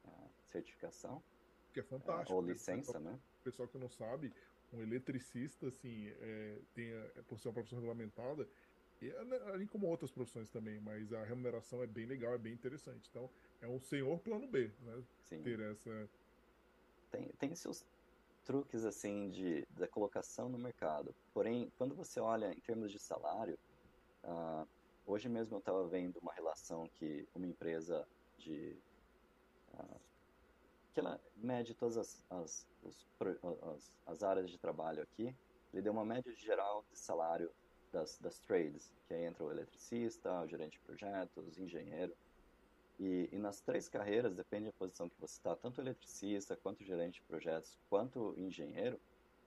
uh, 0.04 0.30
certificação. 0.50 1.22
Que 1.72 1.80
é 1.80 1.82
fantástico. 1.82 2.32
Uh, 2.32 2.36
ou 2.36 2.42
licença, 2.42 2.92
pessoal, 2.92 3.02
né? 3.02 3.20
O 3.40 3.42
pessoal 3.44 3.68
que 3.68 3.78
não 3.78 3.88
sabe, 3.88 4.32
um 4.72 4.80
eletricista, 4.80 5.68
assim, 5.68 6.08
é, 6.08 6.58
tem, 6.74 6.90
é, 6.90 7.22
por 7.26 7.38
ser 7.38 7.48
uma 7.48 7.54
profissão 7.54 7.78
regulamentada, 7.78 8.48
e, 9.00 9.10
assim 9.54 9.66
como 9.66 9.86
outras 9.86 10.10
profissões 10.10 10.50
também, 10.50 10.78
mas 10.80 11.12
a 11.12 11.24
remuneração 11.24 11.82
é 11.82 11.86
bem 11.86 12.04
legal, 12.04 12.34
é 12.34 12.38
bem 12.38 12.52
interessante. 12.52 13.08
Então, 13.10 13.30
é 13.60 13.66
um 13.66 13.80
senhor 13.80 14.18
plano 14.20 14.46
B, 14.46 14.70
né? 14.80 15.02
Sim. 15.22 15.42
Ter 15.42 15.58
essa. 15.60 16.10
Tem, 17.10 17.28
tem 17.38 17.54
seus 17.54 17.84
truques, 18.44 18.84
assim, 18.84 19.30
de, 19.30 19.66
da 19.70 19.88
colocação 19.88 20.48
no 20.48 20.58
mercado. 20.58 21.14
Porém, 21.32 21.72
quando 21.78 21.94
você 21.94 22.20
olha 22.20 22.52
em 22.52 22.60
termos 22.60 22.92
de 22.92 22.98
salário, 22.98 23.58
uh, 24.24 24.68
hoje 25.06 25.28
mesmo 25.28 25.56
eu 25.56 25.60
estava 25.60 25.86
vendo 25.88 26.18
uma 26.18 26.34
relação 26.34 26.88
que 26.88 27.26
uma 27.34 27.46
empresa 27.46 28.06
de. 28.36 28.78
Uh, 29.72 30.09
que 31.00 31.06
ela 31.06 31.20
mede 31.36 31.74
todas 31.74 31.96
as, 31.96 32.24
as, 32.30 32.66
os, 32.82 33.06
as, 33.62 33.92
as 34.06 34.22
áreas 34.22 34.50
de 34.50 34.58
trabalho 34.58 35.02
aqui, 35.02 35.34
ele 35.72 35.82
deu 35.82 35.92
uma 35.92 36.04
média 36.04 36.32
geral 36.34 36.84
de 36.90 36.98
salário 36.98 37.50
das, 37.90 38.18
das 38.18 38.38
trades, 38.38 38.92
que 39.08 39.14
aí 39.14 39.24
entra 39.24 39.44
o 39.44 39.50
eletricista, 39.50 40.42
o 40.42 40.46
gerente 40.46 40.72
de 40.72 40.80
projetos, 40.80 41.58
engenheiro. 41.58 42.14
E, 42.98 43.30
e, 43.32 43.38
nas 43.38 43.60
três 43.62 43.88
carreiras, 43.88 44.34
depende 44.34 44.66
da 44.66 44.72
posição 44.72 45.08
que 45.08 45.18
você 45.18 45.38
está, 45.38 45.56
tanto 45.56 45.80
eletricista, 45.80 46.54
quanto 46.54 46.84
gerente 46.84 47.14
de 47.14 47.22
projetos, 47.22 47.78
quanto 47.88 48.34
engenheiro, 48.36 49.00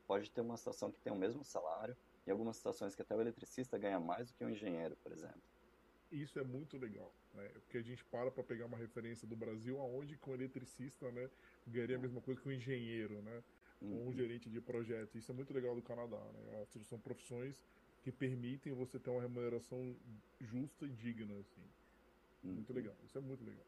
pode 0.08 0.32
ter 0.32 0.42
uma 0.42 0.58
situação 0.58 0.92
que 0.92 1.00
tem 1.02 1.14
o 1.14 1.16
mesmo 1.16 1.44
salário, 1.44 1.96
e 2.26 2.32
algumas 2.32 2.58
situações 2.58 2.96
que 2.96 3.04
até 3.04 3.16
o 3.16 3.22
eletricista 3.22 3.78
ganha 3.78 4.00
mais 4.00 4.28
do 4.28 4.34
que 4.34 4.44
o 4.44 4.50
engenheiro, 4.50 4.98
por 5.04 5.12
exemplo. 5.12 5.42
Isso 6.14 6.40
é 6.40 6.44
muito 6.44 6.78
legal, 6.78 7.12
né? 7.34 7.50
Porque 7.66 7.78
a 7.80 7.82
gente 7.82 8.06
para 8.06 8.30
para 8.30 8.44
pegar 8.44 8.68
uma 8.68 8.78
referência 8.78 9.28
do 9.28 9.36
Brasil, 9.36 9.80
aonde 9.80 10.16
com 10.18 10.32
o 10.32 10.34
eletricista, 10.36 11.12
né, 11.12 11.30
ganharia 11.68 11.96
a 11.96 12.00
mesma 12.00 12.22
coisa 12.22 12.40
que 12.40 12.48
o 12.48 12.52
engenheiro, 12.52 13.22
né? 13.24 13.44
Uhum. 13.82 13.96
Ou 13.96 14.08
um 14.10 14.14
gerente 14.14 14.50
de 14.50 14.62
projeto. 14.62 15.18
Isso 15.18 15.32
é 15.32 15.36
muito 15.36 15.54
legal 15.54 15.76
do 15.76 15.82
Canadá, 15.82 16.24
né? 16.34 16.66
São 16.84 17.00
profissões 17.00 17.66
que 18.04 18.12
permitem 18.12 18.74
você 18.74 19.00
ter 19.00 19.10
uma 19.10 19.22
remuneração 19.22 19.96
justa 20.40 20.86
e 20.86 20.90
digna, 20.90 21.34
assim. 21.40 21.64
Muito 22.44 22.70
uhum. 22.70 22.76
legal, 22.76 22.96
isso 23.04 23.18
é 23.18 23.22
muito 23.22 23.44
legal. 23.44 23.66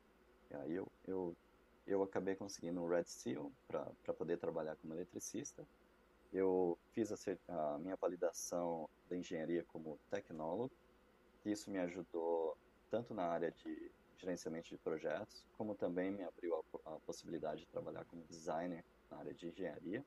Aí 0.52 0.76
eu, 0.76 0.88
eu, 1.08 1.36
eu 1.88 2.04
acabei 2.04 2.36
conseguindo 2.36 2.82
um 2.82 2.88
Red 2.88 3.06
Seal 3.06 3.52
para 3.68 4.14
poder 4.14 4.38
trabalhar 4.38 4.76
como 4.76 4.94
eletricista. 4.94 5.66
Eu 6.32 6.78
fiz 6.92 7.12
a, 7.12 7.16
a, 7.76 7.80
minha 7.80 7.96
validação 7.96 8.90
da 9.10 9.16
engenharia 9.16 9.64
como 9.64 9.98
tecnólogo. 10.10 10.74
Isso 11.46 11.70
me 11.70 11.80
ajudou 11.80 12.58
tanto 12.90 13.14
na 13.14 13.26
área 13.26 13.52
de 13.52 13.92
gerenciamento 14.18 14.70
de 14.70 14.78
projetos, 14.78 15.46
como 15.58 15.76
também 15.76 16.12
me 16.12 16.24
abriu 16.24 16.56
a, 16.56 16.96
a 16.96 17.00
possibilidade 17.02 17.62
de 17.62 17.68
trabalhar 17.68 18.06
como 18.06 18.24
designer 18.26 18.84
na 19.10 19.18
área 19.18 19.34
de 19.34 19.48
engenharia. 19.48 20.04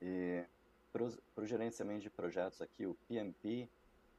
E 0.00 0.44
para 0.92 1.04
o 1.42 1.46
gerenciamento 1.46 2.00
de 2.00 2.10
projetos 2.10 2.60
aqui, 2.62 2.86
o 2.86 2.94
PMP, 3.06 3.68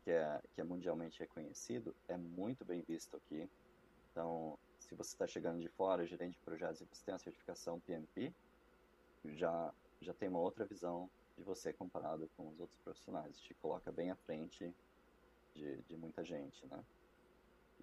que 0.03 0.11
é, 0.11 0.41
que 0.53 0.61
é 0.61 0.63
mundialmente 0.63 1.19
reconhecido, 1.19 1.95
é 2.07 2.17
muito 2.17 2.63
bem 2.63 2.81
visto 2.81 3.17
aqui. 3.17 3.49
Então, 4.11 4.57
se 4.79 4.93
você 4.95 5.13
está 5.13 5.25
chegando 5.25 5.59
de 5.59 5.69
fora, 5.69 6.05
gerente 6.05 6.33
de 6.33 6.39
projetos, 6.43 6.81
e 6.81 6.85
você 6.85 7.03
tem 7.03 7.13
a 7.13 7.19
certificação 7.19 7.79
PMP, 7.79 8.33
já, 9.25 9.73
já 10.01 10.13
tem 10.13 10.29
uma 10.29 10.39
outra 10.39 10.65
visão 10.65 11.09
de 11.37 11.43
você 11.43 11.73
comparado 11.73 12.29
com 12.35 12.49
os 12.49 12.59
outros 12.59 12.79
profissionais. 12.79 13.39
Te 13.39 13.53
coloca 13.55 13.91
bem 13.91 14.11
à 14.11 14.15
frente 14.15 14.73
de, 15.53 15.81
de 15.83 15.97
muita 15.97 16.23
gente, 16.23 16.65
né? 16.67 16.83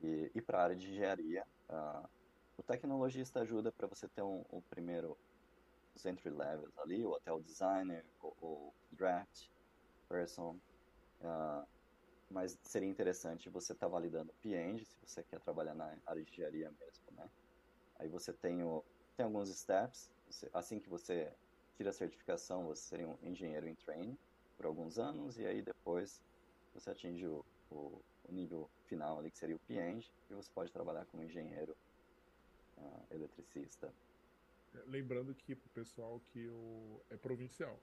E, 0.03 0.31
e 0.35 0.43
para 0.43 0.59
a 0.59 0.63
área 0.65 0.77
de 0.77 0.91
engenharia, 0.91 1.45
uh, 1.69 2.09
o 2.57 2.63
tecnologista 2.63 3.41
ajuda 3.41 3.73
para 3.73 3.87
você 3.87 4.09
ter 4.09 4.23
um, 4.23 4.45
um 4.53 4.61
primeiro 4.61 5.19
os 5.95 6.07
entry 6.07 6.31
levels 6.31 6.77
ali, 6.79 7.05
ou 7.05 7.17
até 7.17 7.33
o 7.33 7.41
designer, 7.41 8.05
ou, 8.21 8.37
ou 8.41 8.75
draft 8.93 9.49
person. 10.09 10.57
Uh, 11.21 11.67
mas 12.31 12.59
seria 12.63 12.89
interessante 12.89 13.49
você 13.49 13.73
estar 13.73 13.87
tá 13.87 13.93
validando 13.93 14.33
PNG, 14.41 14.85
se 14.85 14.97
você 15.01 15.23
quer 15.25 15.41
trabalhar 15.41 15.75
na 15.75 15.97
área 16.07 16.23
de 16.23 16.31
engenharia 16.31 16.71
mesmo, 16.71 17.05
né? 17.13 17.29
Aí 17.97 18.09
você 18.09 18.33
tem, 18.33 18.63
o, 18.63 18.85
tem 19.17 19.25
alguns 19.25 19.49
steps, 19.51 20.11
você, 20.27 20.49
assim 20.53 20.79
que 20.79 20.89
você 20.89 21.33
tira 21.77 21.91
a 21.91 21.93
certificação, 21.93 22.67
você 22.67 22.83
seria 22.83 23.09
um 23.09 23.19
engenheiro 23.23 23.67
em 23.67 23.75
training 23.75 24.19
por 24.57 24.67
alguns 24.67 24.99
anos, 24.99 25.39
e 25.39 25.47
aí 25.47 25.63
depois 25.63 26.21
você 26.75 26.91
atinge 26.91 27.27
o, 27.27 27.45
o, 27.71 28.03
o 28.25 28.33
nível 28.33 28.71
final 28.87 29.19
ali, 29.19 29.31
que 29.31 29.39
seria 29.39 29.57
o 29.57 29.61
PNG, 29.61 30.09
e 30.31 30.35
você 30.35 30.51
pode 30.55 30.73
trabalhar 30.73 31.05
como 31.07 31.23
engenheiro 31.23 31.77
uh, 32.77 33.07
eletricista 33.11 33.93
lembrando 34.87 35.35
que 35.35 35.55
pro 35.55 35.69
pessoal 35.71 36.21
que 36.33 36.47
o, 36.49 37.01
é 37.11 37.17
provincial. 37.17 37.81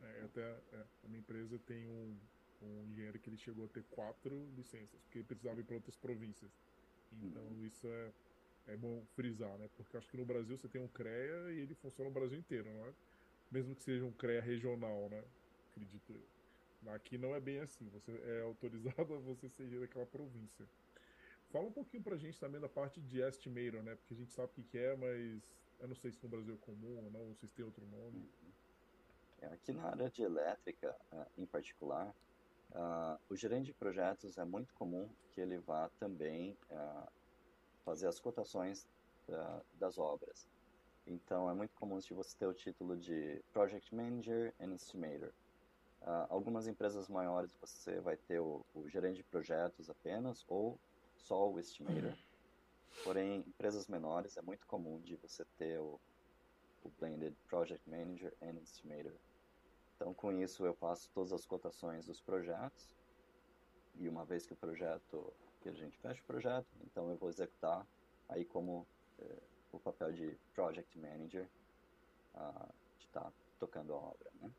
É, 0.00 0.22
até 0.24 0.42
é, 0.42 0.86
a 1.04 1.08
minha 1.08 1.20
empresa 1.20 1.58
tem 1.58 1.88
um, 1.88 2.16
um 2.62 2.84
engenheiro 2.84 3.18
que 3.18 3.30
ele 3.30 3.36
chegou 3.36 3.64
a 3.64 3.68
ter 3.68 3.82
quatro 3.90 4.48
licenças, 4.54 5.00
porque 5.02 5.18
ele 5.18 5.26
precisava 5.26 5.60
ir 5.60 5.64
para 5.64 5.74
outras 5.74 5.96
províncias. 5.96 6.50
Então 7.12 7.42
uhum. 7.42 7.64
isso 7.64 7.88
é, 7.88 8.12
é 8.68 8.76
bom 8.76 9.04
frisar, 9.14 9.56
né? 9.58 9.68
Porque 9.76 9.96
acho 9.96 10.08
que 10.08 10.16
no 10.16 10.24
Brasil 10.24 10.56
você 10.56 10.68
tem 10.68 10.80
um 10.80 10.88
CREA 10.88 11.52
e 11.52 11.60
ele 11.60 11.74
funciona 11.74 12.08
no 12.08 12.14
Brasil 12.14 12.38
inteiro, 12.38 12.72
não 12.72 12.86
é? 12.86 12.94
Mesmo 13.50 13.74
que 13.74 13.82
seja 13.82 14.04
um 14.04 14.12
CREA 14.12 14.40
regional, 14.40 15.08
né? 15.08 15.24
Acredito 15.70 16.12
eu. 16.12 16.28
Aqui 16.86 17.18
não 17.18 17.34
é 17.34 17.40
bem 17.40 17.60
assim, 17.60 17.88
você 17.88 18.12
é 18.12 18.42
autorizado 18.42 19.12
a 19.14 19.18
você 19.18 19.48
ser 19.48 19.80
daquela 19.80 20.06
província. 20.06 20.66
Fala 21.50 21.66
um 21.66 21.72
pouquinho 21.72 22.02
pra 22.02 22.16
gente 22.16 22.38
também 22.38 22.60
da 22.60 22.68
parte 22.68 23.00
de 23.00 23.20
estimator, 23.20 23.82
né? 23.82 23.94
Porque 23.96 24.14
a 24.14 24.16
gente 24.16 24.32
sabe 24.32 24.52
o 24.56 24.62
que 24.62 24.78
é, 24.78 24.94
mas 24.96 25.56
eu 25.80 25.88
não 25.88 25.94
sei 25.94 26.12
se 26.12 26.22
no 26.22 26.28
Brasil 26.28 26.54
é 26.54 26.58
comum 26.58 27.04
ou 27.04 27.10
não, 27.10 27.28
ou 27.28 27.34
se 27.34 27.48
tem 27.48 27.64
outro 27.64 27.86
nome. 27.86 28.30
É, 29.40 29.46
aqui 29.46 29.72
na 29.72 29.84
área 29.84 30.10
de 30.10 30.22
elétrica, 30.22 30.96
é, 31.12 31.26
em 31.36 31.46
particular, 31.46 32.14
uh, 32.72 33.18
o 33.28 33.36
gerente 33.36 33.66
de 33.66 33.74
projetos 33.74 34.36
é 34.36 34.44
muito 34.44 34.74
comum 34.74 35.08
que 35.30 35.40
ele 35.40 35.58
vá 35.58 35.88
também 35.98 36.58
uh, 36.70 37.08
fazer 37.84 38.08
as 38.08 38.18
cotações 38.18 38.88
uh, 39.28 39.64
das 39.74 39.96
obras. 39.96 40.48
Então, 41.06 41.48
é 41.48 41.54
muito 41.54 41.74
comum 41.74 42.00
se 42.00 42.12
você 42.12 42.36
ter 42.36 42.46
o 42.46 42.52
título 42.52 42.96
de 42.96 43.42
Project 43.52 43.94
Manager 43.94 44.54
and 44.60 44.74
Estimator. 44.74 45.32
Algumas 46.28 46.66
empresas 46.66 47.08
maiores 47.08 47.54
você 47.60 48.00
vai 48.00 48.16
ter 48.16 48.40
o, 48.40 48.64
o 48.74 48.88
gerente 48.88 49.16
de 49.16 49.24
projetos 49.24 49.90
apenas 49.90 50.44
ou 50.48 50.78
só 51.16 51.50
o 51.50 51.58
Estimator. 51.58 52.16
Porém, 53.04 53.44
empresas 53.46 53.86
menores 53.86 54.36
é 54.36 54.42
muito 54.42 54.66
comum 54.66 55.00
de 55.00 55.16
você 55.16 55.44
ter 55.56 55.78
o, 55.78 56.00
o 56.82 56.90
Blended 56.98 57.36
Project 57.46 57.88
Manager 57.88 58.34
and 58.42 58.60
Estimator. 58.62 59.14
Então, 59.96 60.14
com 60.14 60.32
isso, 60.32 60.64
eu 60.64 60.74
faço 60.74 61.10
todas 61.12 61.32
as 61.32 61.44
cotações 61.44 62.06
dos 62.06 62.20
projetos. 62.20 62.88
E 63.96 64.08
uma 64.08 64.24
vez 64.24 64.46
que 64.46 64.52
o 64.52 64.56
projeto, 64.56 65.32
que 65.60 65.68
a 65.68 65.72
gente 65.72 65.98
fecha 65.98 66.22
o 66.22 66.26
projeto, 66.26 66.68
então 66.84 67.10
eu 67.10 67.16
vou 67.16 67.28
executar 67.28 67.86
aí 68.28 68.44
como 68.44 68.86
eh, 69.18 69.42
o 69.72 69.80
papel 69.80 70.12
de 70.12 70.38
Project 70.54 70.96
Manager 70.98 71.48
uh, 72.34 72.72
de 72.96 73.06
estar 73.06 73.22
tá 73.22 73.32
tocando 73.58 73.92
a 73.92 73.96
obra, 73.96 74.30
né? 74.40 74.50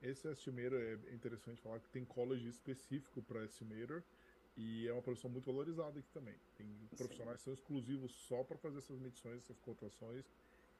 Esse 0.00 0.28
estimator 0.30 0.80
é 0.80 1.14
interessante 1.14 1.60
falar 1.60 1.80
que 1.80 1.90
tem 1.90 2.04
college 2.04 2.48
específico 2.48 3.22
para 3.22 3.44
estimator 3.44 4.04
e 4.56 4.86
é 4.88 4.92
uma 4.92 5.02
profissão 5.02 5.30
muito 5.30 5.46
valorizada 5.46 5.98
aqui 5.98 6.10
também. 6.10 6.40
Tem 6.54 6.88
profissionais 6.96 7.38
que 7.38 7.44
são 7.44 7.52
exclusivos 7.54 8.12
só 8.12 8.44
para 8.44 8.58
fazer 8.58 8.78
essas 8.78 8.98
medições, 8.98 9.38
essas 9.44 9.58
cotações. 9.58 10.32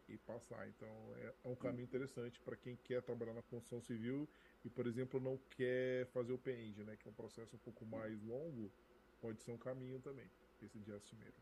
e 0.09 0.19
passar. 0.19 0.69
Então 0.69 1.15
é, 1.17 1.35
é 1.45 1.49
um 1.49 1.57
caminho 1.57 1.85
interessante 1.85 2.41
para 2.41 2.57
quem 2.57 2.77
quer 2.77 3.03
trabalhar 3.03 3.35
na 3.35 3.43
construção 3.43 3.81
civil 3.81 4.29
e, 4.65 4.71
por 4.71 4.87
exemplo, 4.87 5.21
não 5.21 5.39
quer 5.51 6.07
fazer 6.09 6.33
o 6.33 6.39
PENG, 6.39 6.85
né, 6.85 6.97
que 6.97 7.09
é 7.09 7.11
um 7.11 7.15
processo 7.15 7.57
um 7.57 7.59
pouco 7.61 7.87
mais 7.87 8.23
longo, 8.23 8.75
pode 9.21 9.43
ser 9.43 9.53
um 9.53 9.59
caminho 9.59 10.01
também, 10.01 10.31
esse 10.61 10.81
de 10.81 10.91
estimeiro. 10.93 11.37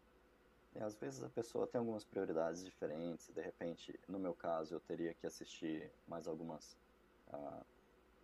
É, 0.75 0.83
às 0.83 0.95
vezes 0.97 1.23
a 1.25 1.31
pessoa 1.31 1.67
tem 1.67 1.79
algumas 1.81 2.05
prioridades 2.05 2.63
diferentes, 2.65 3.31
de 3.31 3.41
repente, 3.43 3.99
no 4.07 4.19
meu 4.19 4.35
caso, 4.35 4.75
eu 4.75 4.81
teria 4.81 5.15
que 5.15 5.27
assistir 5.27 5.93
mais 6.07 6.29
algumas. 6.29 6.79
Uh, 7.29 7.65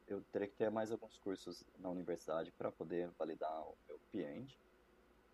eu 0.06 0.22
teria 0.32 0.48
que 0.48 0.56
ter 0.56 0.70
mais 0.70 0.90
alguns 0.92 1.16
cursos 1.18 1.64
na 1.78 1.88
universidade 1.90 2.52
para 2.52 2.70
poder 2.70 3.10
validar 3.18 3.62
o 3.62 3.76
meu 3.88 3.98
PENG. 4.10 4.56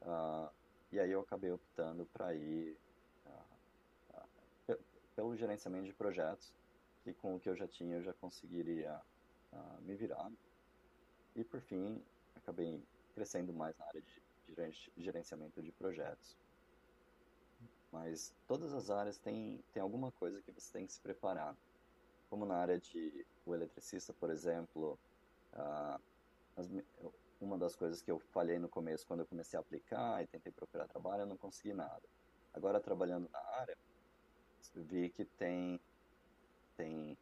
Uh, 0.03 0.51
e 0.93 1.01
aí 1.01 1.11
eu 1.11 1.21
acabei 1.21 1.51
optando 1.51 2.07
para 2.07 2.35
ir 2.35 2.79
uh, 3.27 4.79
pelo 5.15 5.37
gerenciamento 5.37 5.87
de 5.87 5.95
projetos, 5.95 6.53
que 7.03 7.13
com 7.13 7.37
o 7.37 7.41
que 7.41 7.49
eu 7.49 7.57
já 7.57 7.67
tinha 7.67 7.97
eu 7.97 8.03
já 8.03 8.13
conseguiria 8.15 9.01
me 9.81 9.95
virar. 9.97 10.31
E 11.35 11.43
por 11.43 11.61
fim, 11.61 12.05
acabei 12.37 12.85
crescendo 13.15 13.53
mais 13.53 13.77
na 13.79 13.87
área 13.87 14.03
de 14.03 14.23
gerenciamento 14.97 15.63
de 15.63 15.73
projetos. 15.73 16.37
Mas 17.91 18.35
todas 18.47 18.73
as 18.73 18.91
áreas 18.91 19.19
têm, 19.19 19.63
têm 19.73 19.83
alguma 19.83 20.13
coisa 20.13 20.43
que 20.43 20.53
você 20.53 20.73
tem 20.73 20.87
que 20.87 20.93
se 20.93 21.01
preparar. 21.01 21.57
Como 22.29 22.45
na 22.45 22.57
área 22.57 22.79
de 22.79 23.27
o 23.47 23.55
eletricista, 23.55 24.13
por 24.13 24.31
exemplo, 24.31 24.99
uh, 25.55 26.01
as, 26.57 26.69
uma 27.41 27.57
das 27.57 27.75
coisas 27.77 28.03
que 28.03 28.11
eu 28.11 28.19
falhei 28.19 28.59
no 28.59 28.69
começo, 28.69 29.07
quando 29.07 29.21
eu 29.21 29.27
comecei 29.27 29.57
a 29.57 29.61
aplicar 29.61 30.23
e 30.23 30.27
tentei 30.27 30.53
procurar 30.53 30.87
trabalho, 30.89 31.23
eu 31.23 31.27
não 31.27 31.37
consegui 31.37 31.73
nada. 31.73 32.03
Agora, 32.53 32.81
trabalhando 32.81 33.29
na 33.31 33.41
área, 33.57 33.77
vi 34.75 35.09
que 35.11 35.25
tem, 35.25 35.81
tem 36.77 37.17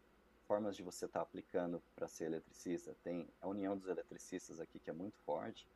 formas 0.46 0.76
de 0.76 0.82
você 0.82 1.06
estar 1.06 1.20
tá 1.20 1.22
aplicando 1.22 1.82
para 1.94 2.08
ser 2.08 2.24
eletricista. 2.24 2.96
Tem 3.02 3.28
a 3.40 3.48
união 3.48 3.76
dos 3.76 3.88
eletricistas 3.88 4.60
aqui, 4.60 4.78
que 4.78 4.90
é 4.90 4.92
muito 4.92 5.18
forte. 5.18 5.68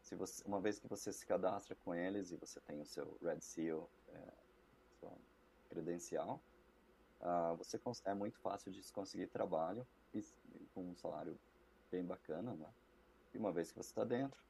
Se 0.00 0.14
você, 0.14 0.42
uma 0.46 0.60
vez 0.60 0.78
que 0.78 0.86
você 0.86 1.12
se 1.12 1.26
cadastra 1.26 1.74
com 1.84 1.94
eles 1.94 2.30
e 2.30 2.36
você 2.36 2.60
tem 2.60 2.80
o 2.80 2.86
seu 2.86 3.18
Red 3.22 3.40
Seal, 3.40 3.90
é, 4.08 4.32
sua 5.00 5.12
credencial, 5.70 6.40
uh, 7.20 7.56
você 7.56 7.80
é 8.04 8.14
muito 8.14 8.38
fácil 8.38 8.72
de 8.72 8.82
conseguir 8.92 9.26
trabalho 9.28 9.86
e, 10.12 10.22
com 10.74 10.82
um 10.90 10.96
salário 10.96 11.38
bem 11.90 12.04
bacana, 12.04 12.54
né? 12.54 12.72
E 13.32 13.38
uma 13.38 13.52
vez 13.52 13.70
que 13.70 13.76
você 13.76 13.90
está 13.90 14.04
dentro, 14.04 14.40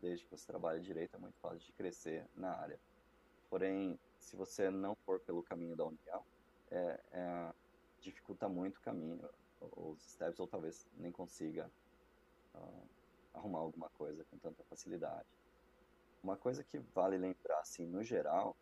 desde 0.00 0.24
que 0.24 0.30
você 0.30 0.46
trabalhe 0.46 0.80
direito, 0.80 1.14
é 1.14 1.18
muito 1.18 1.38
fácil 1.38 1.60
de 1.60 1.72
crescer 1.72 2.26
na 2.34 2.52
área. 2.52 2.78
Porém, 3.48 3.98
se 4.18 4.34
você 4.34 4.70
não 4.70 4.94
for 4.94 5.20
pelo 5.20 5.42
caminho 5.42 5.76
da 5.76 5.84
União, 5.84 6.24
é, 6.70 7.00
é, 7.12 7.52
dificulta 8.00 8.48
muito 8.48 8.78
o 8.78 8.80
caminho, 8.80 9.20
os 9.60 10.02
steps, 10.02 10.40
ou 10.40 10.46
talvez 10.46 10.86
nem 10.96 11.12
consiga 11.12 11.70
uh, 12.54 12.88
arrumar 13.34 13.60
alguma 13.60 13.88
coisa 13.90 14.24
com 14.24 14.38
tanta 14.38 14.64
facilidade. 14.64 15.28
Uma 16.22 16.36
coisa 16.36 16.64
que 16.64 16.78
vale 16.78 17.16
lembrar, 17.16 17.60
assim, 17.60 17.86
no 17.86 18.02
geral, 18.02 18.56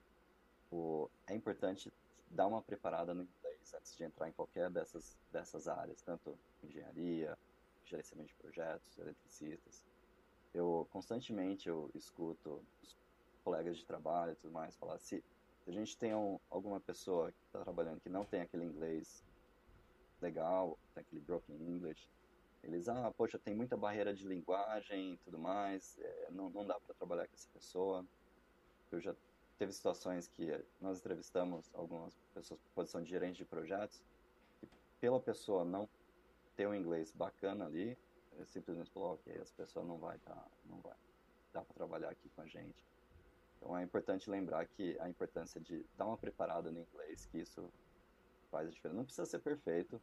o, 0.71 1.09
é 1.27 1.35
importante 1.35 1.93
dar 2.31 2.47
uma 2.47 2.63
preparada 2.63 3.13
no 3.13 3.23
inglês 3.23 3.75
antes 3.75 3.97
de 3.97 4.05
entrar 4.05 4.29
em 4.29 4.33
qualquer 4.33 4.71
dessas, 4.71 5.19
dessas 5.33 5.69
áreas, 5.69 6.01
tanto 6.03 6.39
engenharia, 6.63 7.37
gerenciamento 7.85 8.29
de 8.29 8.37
projetos, 8.37 8.99
eletricistas. 8.99 9.85
Eu 10.55 10.87
constantemente 10.91 11.69
eu 11.69 11.91
escuto 11.95 12.63
os 12.83 12.97
colegas 13.45 13.77
de 13.77 13.85
trabalho 13.85 14.33
e 14.33 14.37
tudo 14.37 14.53
mais 14.53 14.77
falar 14.77 14.99
se, 14.99 15.23
a 15.67 15.71
gente 15.71 15.97
tem 15.97 16.15
um, 16.15 16.39
alguma 16.51 16.81
pessoa 16.81 17.31
que 17.31 17.39
está 17.47 17.61
trabalhando 17.61 18.01
que 18.01 18.09
não 18.09 18.25
tem 18.25 18.41
aquele 18.41 18.65
inglês 18.65 19.25
legal, 20.21 20.79
tem 20.95 21.03
aquele 21.03 21.21
broken 21.21 21.57
English, 21.57 22.09
eles, 22.63 22.89
ah, 22.89 23.13
poxa, 23.17 23.39
tem 23.39 23.55
muita 23.55 23.77
barreira 23.77 24.13
de 24.13 24.27
linguagem 24.27 25.15
e 25.15 25.17
tudo 25.19 25.39
mais, 25.39 25.99
é, 25.99 26.29
não, 26.31 26.51
não 26.51 26.67
dá 26.67 26.79
para 26.79 26.95
trabalhar 26.95 27.27
com 27.27 27.35
essa 27.35 27.49
pessoa. 27.55 28.05
Eu 28.93 29.01
já 29.01 29.15
teve 29.61 29.73
situações 29.75 30.27
que 30.27 30.59
nós 30.81 31.01
entrevistamos 31.01 31.71
algumas 31.75 32.17
pessoas 32.33 32.59
por 32.61 32.71
posição 32.77 33.03
de 33.03 33.11
gerente 33.11 33.37
de 33.37 33.45
projetos, 33.45 34.03
e 34.63 34.69
pela 34.99 35.21
pessoa 35.21 35.67
não 35.67 35.87
ter 36.57 36.67
um 36.67 36.75
inglês 36.75 37.13
bacana 37.13 37.67
ali, 37.67 37.97
simplesmente 38.47 38.91
falou, 38.91 39.13
ok, 39.13 39.37
essa 39.39 39.53
pessoa 39.55 39.85
não 39.85 39.99
vai 39.99 40.17
tá, 40.21 40.47
não 40.65 40.81
vai 40.81 40.97
dar 41.53 41.63
para 41.63 41.75
trabalhar 41.75 42.09
aqui 42.09 42.31
com 42.31 42.41
a 42.41 42.47
gente. 42.47 42.87
Então 43.59 43.77
é 43.77 43.83
importante 43.83 44.31
lembrar 44.31 44.65
que 44.67 44.99
a 44.99 45.11
importância 45.11 45.61
de 45.61 45.85
dar 45.95 46.07
uma 46.07 46.17
preparada 46.17 46.71
no 46.71 46.81
inglês, 46.81 47.27
que 47.27 47.41
isso 47.41 47.71
faz 48.51 48.67
a 48.67 48.71
diferença. 48.71 48.97
Não 48.97 49.05
precisa 49.05 49.27
ser 49.27 49.41
perfeito, 49.41 50.01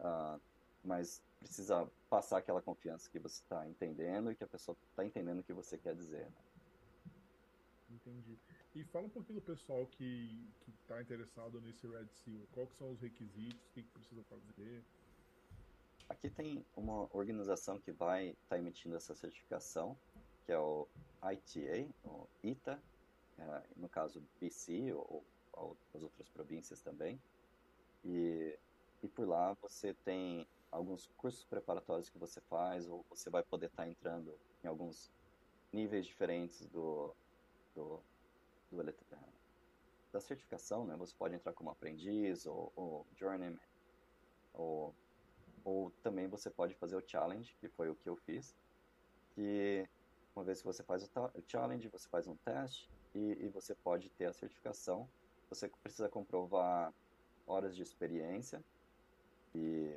uh, 0.00 0.40
mas 0.82 1.22
precisa 1.38 1.88
passar 2.10 2.38
aquela 2.38 2.60
confiança 2.60 3.08
que 3.08 3.20
você 3.20 3.40
está 3.40 3.68
entendendo 3.68 4.32
e 4.32 4.34
que 4.34 4.42
a 4.42 4.48
pessoa 4.48 4.76
está 4.90 5.04
entendendo 5.04 5.38
o 5.38 5.44
que 5.44 5.52
você 5.52 5.78
quer 5.78 5.94
dizer. 5.94 6.24
Né? 6.24 6.32
Entendi. 7.90 8.36
E 8.74 8.82
fala 8.86 9.06
um 9.06 9.10
pouquinho 9.10 9.38
do 9.38 9.44
pessoal 9.44 9.86
que 9.86 10.50
está 10.82 11.00
interessado 11.00 11.60
nesse 11.60 11.86
Red 11.86 12.08
Seal. 12.08 12.40
Quais 12.52 12.70
são 12.70 12.90
os 12.90 13.00
requisitos? 13.00 13.64
O 13.66 13.72
que, 13.72 13.82
que 13.82 13.88
precisa 13.90 14.22
fazer? 14.24 14.82
Aqui 16.08 16.28
tem 16.28 16.66
uma 16.76 17.08
organização 17.16 17.78
que 17.78 17.92
vai 17.92 18.30
estar 18.30 18.40
tá 18.48 18.58
emitindo 18.58 18.96
essa 18.96 19.14
certificação, 19.14 19.96
que 20.44 20.50
é 20.50 20.58
o 20.58 20.88
ITA, 21.22 21.88
o 22.04 22.26
ITA, 22.42 22.82
é, 23.38 23.62
no 23.76 23.88
caso 23.88 24.20
BC 24.40 24.92
ou, 24.92 25.24
ou, 25.52 25.76
as 25.94 26.02
outras 26.02 26.28
províncias 26.28 26.82
também. 26.82 27.20
E, 28.04 28.58
e 29.04 29.08
por 29.08 29.28
lá 29.28 29.56
você 29.62 29.94
tem 30.04 30.48
alguns 30.72 31.06
cursos 31.16 31.44
preparatórios 31.44 32.10
que 32.10 32.18
você 32.18 32.40
faz, 32.40 32.88
ou 32.88 33.04
você 33.08 33.30
vai 33.30 33.44
poder 33.44 33.66
estar 33.66 33.84
tá 33.84 33.88
entrando 33.88 34.36
em 34.64 34.66
alguns 34.66 35.12
níveis 35.72 36.04
diferentes 36.04 36.66
do, 36.66 37.14
do, 37.74 38.02
do 38.74 38.94
da 40.12 40.20
certificação, 40.20 40.86
né? 40.86 40.96
Você 40.96 41.14
pode 41.16 41.34
entrar 41.34 41.52
como 41.52 41.70
aprendiz 41.70 42.46
ou, 42.46 42.72
ou 42.76 43.06
journeyman, 43.16 43.58
ou 44.52 44.94
ou 45.64 45.90
também 46.02 46.28
você 46.28 46.50
pode 46.50 46.74
fazer 46.74 46.94
o 46.94 47.02
challenge, 47.06 47.56
que 47.58 47.68
foi 47.68 47.88
o 47.88 47.96
que 47.96 48.06
eu 48.08 48.16
fiz, 48.16 48.54
que 49.34 49.88
uma 50.36 50.44
vez 50.44 50.60
que 50.60 50.66
você 50.66 50.82
faz 50.82 51.02
o, 51.02 51.10
challenge, 51.46 51.88
você 51.88 52.08
faz 52.08 52.26
um 52.26 52.36
teste 52.36 52.90
e, 53.14 53.46
e, 53.46 53.48
você 53.48 53.74
pode 53.74 54.10
ter 54.10 54.26
a 54.26 54.32
certificação. 54.32 55.08
Você 55.48 55.68
precisa 55.82 56.08
comprovar 56.08 56.92
horas 57.46 57.74
de 57.74 57.82
experiência 57.82 58.62
e 59.54 59.96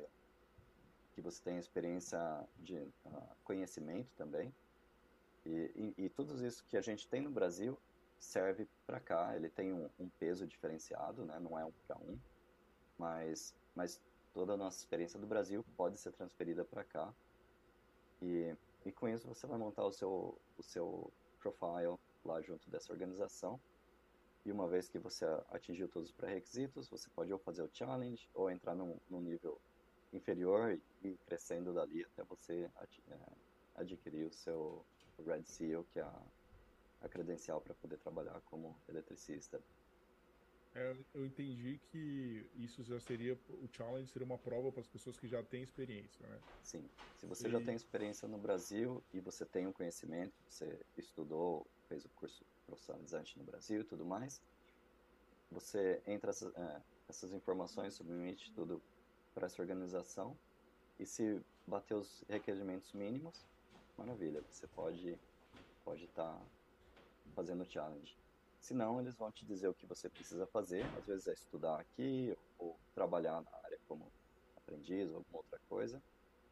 que 1.12 1.20
você 1.20 1.42
tem 1.42 1.58
experiência 1.58 2.18
de 2.58 2.76
uh, 2.76 3.36
conhecimento 3.42 4.08
também. 4.16 4.54
E, 5.44 5.94
e, 5.98 6.04
e, 6.04 6.08
tudo 6.08 6.46
isso 6.46 6.64
que 6.66 6.76
a 6.76 6.80
gente 6.80 7.08
tem 7.08 7.20
no 7.20 7.30
Brasil 7.30 7.76
serve 8.18 8.68
para 8.86 9.00
cá. 9.00 9.34
Ele 9.36 9.48
tem 9.48 9.72
um, 9.72 9.88
um, 9.98 10.08
peso 10.08 10.46
diferenciado, 10.46 11.24
né? 11.24 11.38
não 11.40 11.58
é 11.58 11.64
um 11.64 11.72
para 11.86 11.96
um, 11.96 12.18
mas, 12.98 13.54
mas 13.74 14.00
toda 14.32 14.54
a 14.54 14.56
nossa 14.56 14.78
experiência 14.78 15.18
do 15.18 15.26
Brasil 15.26 15.64
pode 15.76 15.98
ser 15.98 16.12
transferida 16.12 16.64
para 16.64 16.84
cá. 16.84 17.12
E, 18.20 18.54
e 18.84 18.92
com 18.92 19.08
isso 19.08 19.26
você 19.28 19.46
vai 19.46 19.58
montar 19.58 19.84
o 19.84 19.92
seu, 19.92 20.40
o 20.56 20.62
seu 20.62 21.12
profile 21.38 21.98
lá 22.24 22.40
junto 22.40 22.68
dessa 22.70 22.92
organização. 22.92 23.60
E 24.44 24.52
uma 24.52 24.68
vez 24.68 24.88
que 24.88 24.98
você 24.98 25.24
atingiu 25.50 25.88
todos 25.88 26.08
os 26.08 26.14
pré-requisitos, 26.14 26.88
você 26.88 27.08
pode 27.10 27.32
ou 27.32 27.38
fazer 27.38 27.62
o 27.62 27.70
challenge 27.72 28.28
ou 28.34 28.50
entrar 28.50 28.74
num, 28.74 28.98
num 29.08 29.20
nível 29.20 29.60
inferior 30.12 30.80
e 31.02 31.16
crescendo 31.26 31.72
dali 31.72 32.04
até 32.04 32.24
você 32.24 32.70
é, 33.08 33.18
adquirir 33.74 34.26
o 34.26 34.32
seu 34.32 34.84
Red 35.26 35.44
Seal, 35.44 35.84
que 35.92 35.98
é 35.98 36.02
a, 36.02 36.22
a 37.00 37.08
credencial 37.08 37.60
para 37.60 37.74
poder 37.74 37.98
trabalhar 37.98 38.40
como 38.42 38.76
eletricista. 38.88 39.62
É, 40.74 40.96
eu 41.14 41.24
entendi 41.24 41.80
que 41.90 42.46
isso 42.54 42.82
já 42.84 43.00
seria 43.00 43.38
o 43.48 43.68
challenge 43.72 44.10
seria 44.10 44.26
uma 44.26 44.38
prova 44.38 44.70
para 44.70 44.80
as 44.80 44.86
pessoas 44.86 45.18
que 45.18 45.26
já 45.26 45.42
têm 45.42 45.62
experiência, 45.62 46.26
né? 46.26 46.40
Sim. 46.62 46.88
Se 47.16 47.26
você 47.26 47.48
e... 47.48 47.50
já 47.50 47.60
tem 47.60 47.74
experiência 47.74 48.28
no 48.28 48.38
Brasil 48.38 49.02
e 49.12 49.20
você 49.20 49.46
tem 49.46 49.66
um 49.66 49.72
conhecimento, 49.72 50.34
você 50.48 50.78
estudou, 50.96 51.66
fez 51.88 52.04
o 52.04 52.08
curso 52.10 52.44
profissionalizante 52.66 53.38
no 53.38 53.44
Brasil 53.44 53.80
e 53.80 53.84
tudo 53.84 54.04
mais, 54.04 54.42
você 55.50 56.02
entra 56.06 56.30
essas, 56.30 56.54
é, 56.54 56.82
essas 57.08 57.32
informações, 57.32 57.94
submete 57.94 58.52
tudo 58.52 58.82
para 59.34 59.46
essa 59.46 59.62
organização 59.62 60.38
e 60.98 61.06
se 61.06 61.40
bater 61.66 61.94
os 61.94 62.24
requerimentos 62.28 62.92
mínimos, 62.92 63.46
maravilha, 63.96 64.42
você 64.50 64.66
pode 64.66 65.18
pode 65.84 66.04
estar 66.04 66.34
tá 66.34 66.46
fazendo 67.38 67.62
o 67.62 67.70
challenge. 67.70 68.18
Se 68.58 68.74
não, 68.74 69.00
eles 69.00 69.14
vão 69.14 69.30
te 69.30 69.46
dizer 69.46 69.68
o 69.68 69.74
que 69.74 69.86
você 69.86 70.08
precisa 70.08 70.44
fazer. 70.48 70.84
Às 70.98 71.06
vezes 71.06 71.28
é 71.28 71.32
estudar 71.32 71.78
aqui 71.78 72.36
ou 72.58 72.76
trabalhar 72.92 73.40
na 73.40 73.56
área 73.62 73.78
como 73.86 74.10
aprendiz 74.56 75.08
ou 75.08 75.18
alguma 75.18 75.38
outra 75.38 75.60
coisa 75.68 76.02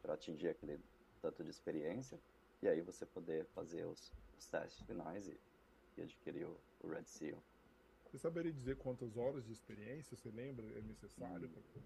para 0.01 0.13
atingir 0.13 0.47
aquele 0.47 0.79
tanto 1.21 1.43
de 1.43 1.49
experiência 1.49 2.17
e 2.61 2.69
aí 2.69 2.79
você 2.79 3.05
poder 3.05 3.45
fazer 3.47 3.85
os, 3.85 4.13
os 4.37 4.47
testes 4.47 4.85
finais 4.85 5.27
e, 5.27 5.37
e 5.97 6.03
adquirir 6.03 6.45
o, 6.45 6.57
o, 6.81 6.87
Red 6.87 7.03
Seal. 7.03 7.43
Você 8.05 8.17
saberia 8.17 8.53
dizer 8.53 8.77
quantas 8.77 9.17
horas 9.17 9.45
de 9.45 9.51
experiência 9.51 10.15
você 10.15 10.31
lembra 10.31 10.65
é 10.77 10.81
necessário, 10.81 11.49
hum. 11.49 11.81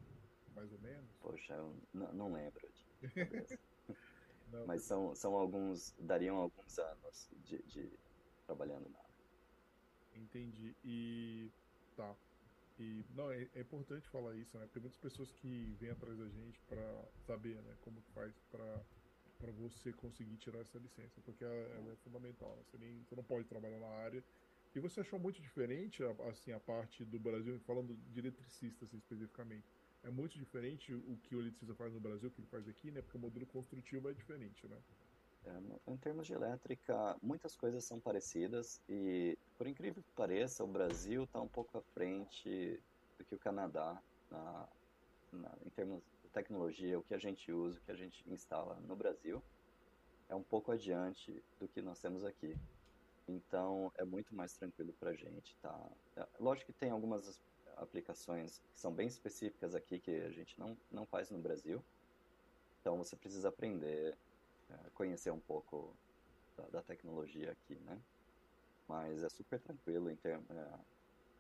mais 0.54 0.72
ou 0.72 0.80
menos? 0.80 1.10
Poxa, 1.20 1.56
eu 1.56 1.76
não 1.92 2.32
lembro. 2.32 2.70
não, 4.52 4.68
Mas 4.68 4.84
são, 4.84 5.16
são 5.16 5.36
alguns, 5.36 5.96
dariam 5.98 6.38
alguns 6.38 6.78
anos 6.78 7.30
de, 7.44 7.58
de 7.64 7.92
trabalhando 8.46 8.90
na 8.90 9.00
área. 9.00 9.12
Entendi. 10.16 10.76
E 10.84 11.52
tá. 11.96 12.16
E 12.80 13.06
não 13.16 13.32
é, 13.32 13.48
é, 13.56 13.62
importante 13.62 14.08
falar 14.10 14.36
isso, 14.36 14.58
né? 14.58 14.68
Tem 14.74 14.82
muitas 14.82 15.00
pessoas 15.00 15.32
que 15.32 15.76
vêm 15.80 15.92
atrás 15.92 16.18
da 16.18 16.28
gente 16.28 16.60
para 16.62 17.06
saber, 17.28 17.62
né, 17.62 17.76
como 17.82 18.02
faz 18.14 18.34
para 18.52 18.84
para 19.42 19.52
você 19.54 19.92
conseguir 19.94 20.38
tirar 20.38 20.60
essa 20.60 20.78
licença, 20.78 21.20
porque 21.26 21.44
ela, 21.44 21.54
ela 21.54 21.92
é 21.92 21.96
fundamental. 22.04 22.56
Né? 22.56 22.64
Você, 22.70 22.78
nem, 22.78 23.04
você 23.04 23.16
não 23.16 23.24
pode 23.24 23.48
trabalhar 23.48 23.80
na 23.80 23.88
área. 23.88 24.24
E 24.74 24.80
você 24.80 25.02
achou 25.02 25.20
muito 25.20 25.42
diferente 25.42 26.02
assim 26.30 26.54
a 26.54 26.60
parte 26.60 27.04
do 27.04 27.20
Brasil, 27.20 27.60
falando 27.62 27.98
de 28.14 28.20
eletricista 28.20 28.86
assim, 28.86 28.98
especificamente. 28.98 29.66
É 30.04 30.10
muito 30.10 30.38
diferente 30.38 30.94
o 30.94 31.18
que 31.24 31.36
o 31.36 31.42
eletricista 31.42 31.76
faz 31.76 31.92
no 31.92 32.00
Brasil, 32.00 32.30
o 32.30 32.32
que 32.32 32.40
ele 32.40 32.48
faz 32.48 32.68
aqui, 32.68 32.90
né? 32.90 33.02
Porque 33.02 33.18
o 33.18 33.20
modelo 33.20 33.46
construtivo 33.48 34.10
é 34.10 34.14
diferente, 34.14 34.66
né? 34.68 34.78
Em 35.88 35.98
termos 35.98 36.28
de 36.28 36.34
elétrica, 36.34 37.18
muitas 37.22 37.56
coisas 37.56 37.84
são 37.86 38.00
parecidas 38.00 38.82
e, 38.88 39.38
por 39.58 39.68
incrível 39.68 40.02
que 40.02 40.12
pareça, 40.16 40.64
o 40.64 40.68
Brasil 40.68 41.24
está 41.24 41.42
um 41.42 41.48
pouco 41.48 41.78
à 41.78 41.82
frente 41.94 42.80
do 43.18 43.26
que 43.26 43.36
o 43.36 43.40
Canadá 43.40 44.02
na, 44.30 44.70
na, 45.32 45.58
em 45.66 45.70
termos 45.72 46.04
tecnologia, 46.32 46.98
o 46.98 47.04
que 47.04 47.14
a 47.14 47.18
gente 47.18 47.52
usa, 47.52 47.78
o 47.78 47.82
que 47.82 47.92
a 47.92 47.96
gente 47.96 48.24
instala 48.30 48.80
no 48.82 48.96
Brasil, 48.96 49.44
é 50.30 50.36
um 50.36 50.44
pouco 50.44 50.72
adiante 50.72 51.44
do 51.60 51.68
que 51.68 51.82
nós 51.82 52.00
temos 52.00 52.24
aqui. 52.24 52.58
Então, 53.28 53.92
é 53.98 54.04
muito 54.04 54.34
mais 54.34 54.54
tranquilo 54.54 54.94
para 54.94 55.12
a 55.12 55.16
gente, 55.16 55.58
tá? 55.62 55.92
É, 56.16 56.28
lógico 56.40 56.72
que 56.72 56.80
tem 56.80 56.90
algumas 56.90 57.40
aplicações 57.78 58.60
que 58.60 58.80
são 58.80 58.94
bem 58.94 59.08
específicas 59.08 59.76
aqui 59.76 60.00
que 60.00 60.12
a 60.12 60.32
gente 60.32 60.58
não, 60.60 60.78
não 60.90 61.06
faz 61.06 61.30
no 61.30 61.38
Brasil. 61.38 61.84
Então, 62.80 62.98
você 62.98 63.16
precisa 63.16 63.50
aprender, 63.50 64.18
conhecer 64.94 65.32
um 65.32 65.40
pouco 65.40 65.96
da, 66.56 66.68
da 66.68 66.82
tecnologia 66.82 67.52
aqui, 67.52 67.76
né? 67.76 68.02
Mas 68.88 69.24
é 69.24 69.30
super 69.30 69.60
tranquilo 69.60 70.10
em, 70.10 70.16
term, 70.16 70.44
é, 70.50 70.80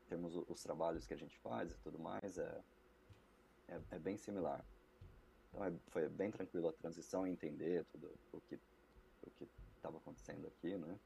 termos 0.07 0.35
os 0.35 0.63
trabalhos 0.63 1.05
que 1.05 1.13
a 1.13 1.17
gente 1.17 1.37
faz 1.39 1.73
e 1.73 1.77
tudo 1.79 1.99
mais, 1.99 2.37
é, 2.37 2.63
é, 3.67 3.81
é 3.91 3.99
bem 3.99 4.17
similar. 4.17 4.65
Então 5.49 5.65
é, 5.65 5.73
foi 5.89 6.07
bem 6.09 6.31
tranquilo 6.31 6.69
a 6.69 6.73
transição 6.73 7.27
e 7.27 7.31
entender 7.31 7.85
tudo 7.85 8.13
o 8.31 8.41
que 8.41 8.59
o 9.23 9.29
que 9.31 9.47
estava 9.75 9.97
acontecendo 9.97 10.47
aqui, 10.47 10.75
né? 10.77 10.99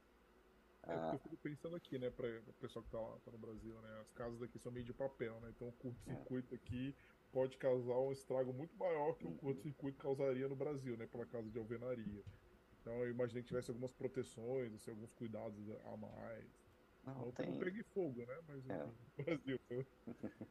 É, 0.83 0.93
ah, 0.93 1.11
eu 1.13 1.19
fico 1.19 1.37
pensando 1.37 1.75
aqui, 1.75 1.97
né, 1.97 2.11
para 2.11 2.27
o 2.27 2.53
pessoal 2.53 2.83
que 2.83 2.89
está 2.89 2.99
lá, 2.99 3.17
tá 3.25 3.31
no 3.31 3.39
Brasil, 3.39 3.73
né, 3.81 3.99
as 4.01 4.11
casas 4.11 4.39
daqui 4.39 4.59
são 4.59 4.71
meio 4.71 4.85
de 4.85 4.93
papel, 4.93 5.39
né, 5.39 5.49
então 5.49 5.69
o 5.69 5.71
curto-circuito 5.73 6.53
é. 6.53 6.57
aqui 6.57 6.95
pode 7.35 7.57
causar 7.57 7.99
um 7.99 8.13
estrago 8.13 8.53
muito 8.53 8.73
maior 8.77 9.13
que 9.17 9.25
o 9.25 9.27
uhum. 9.27 9.35
curto-circuito 9.35 9.97
causaria 9.97 10.47
no 10.47 10.55
Brasil, 10.55 10.95
né, 10.95 11.05
pela 11.05 11.25
casa 11.25 11.49
de 11.51 11.59
alvenaria. 11.59 12.23
Então 12.79 12.93
eu 13.03 13.09
imaginei 13.09 13.43
que 13.43 13.49
tivesse 13.49 13.69
algumas 13.69 13.91
proteções, 13.91 14.73
assim, 14.73 14.91
alguns 14.91 15.11
cuidados 15.11 15.69
a 15.83 15.97
mais. 15.97 16.45
Não, 17.03 17.25
não 17.25 17.31
tem... 17.33 17.59
pegue 17.59 17.83
fogo, 17.93 18.25
né, 18.25 18.39
mas 18.47 18.69
é. 18.69 18.85
no 18.85 19.23
Brasil. 19.25 19.59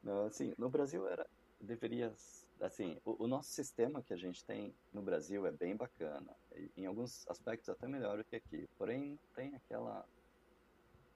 não, 0.00 0.26
assim, 0.26 0.54
no 0.56 0.70
Brasil 0.70 1.08
era 1.08 1.28
deveria 1.60 2.14
assim 2.60 3.00
o, 3.04 3.24
o, 3.24 3.26
nosso 3.26 3.50
sistema 3.50 4.00
que 4.00 4.12
a 4.12 4.16
gente 4.16 4.44
tem 4.44 4.72
no 4.92 5.02
Brasil 5.02 5.44
é 5.44 5.50
bem 5.50 5.74
bacana 5.74 6.36
em 6.76 6.86
alguns 6.86 7.26
aspectos 7.26 7.68
até 7.68 7.88
melhor 7.88 8.16
do 8.16 8.22
que 8.22 8.36
aqui 8.36 8.68
porém 8.78 9.18
tem 9.34 9.56
aquela 9.56 10.06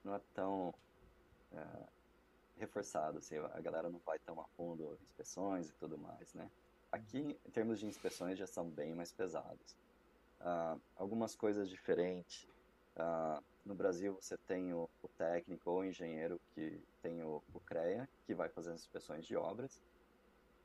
não 0.03 0.17
é 0.17 0.21
tão 0.35 0.75
é, 1.53 1.87
reforçado 2.57 3.19
assim, 3.19 3.37
a 3.39 3.61
galera 3.61 3.89
não 3.89 3.99
vai 4.01 4.19
tão 4.21 4.41
a 4.41 4.45
fundo 4.57 4.99
inspeções 5.03 5.71
e 5.71 5.73
tudo 5.75 5.99
mais 5.99 6.33
né? 6.35 6.51
Aqui 6.91 7.39
em 7.47 7.51
termos 7.51 7.81
de 7.81 7.87
inspeções 7.87 8.39
já 8.39 8.47
são 8.47 8.69
bem 8.69 8.95
mais 8.95 9.13
pesados 9.13 9.77
uh, 10.43 10.81
algumas 10.97 11.35
coisas 11.35 11.69
diferentes. 11.69 12.47
Uh, 12.97 13.43
no 13.65 13.75
Brasil 13.75 14.15
você 14.21 14.37
tem 14.37 14.73
o, 14.75 14.89
o, 15.03 15.09
técnico 15.09 15.71
ou 15.71 15.81
o 15.81 15.85
engenheiro 15.85 16.41
que 16.55 16.83
tem 17.01 17.23
o, 17.23 17.43
o 17.55 17.61
CREA 17.61 18.09
que 18.27 18.35
vai 18.35 18.49
fazer 18.49 18.73
as 18.73 18.81
inspeções 18.81 19.25
de 19.25 19.37
obras. 19.37 19.81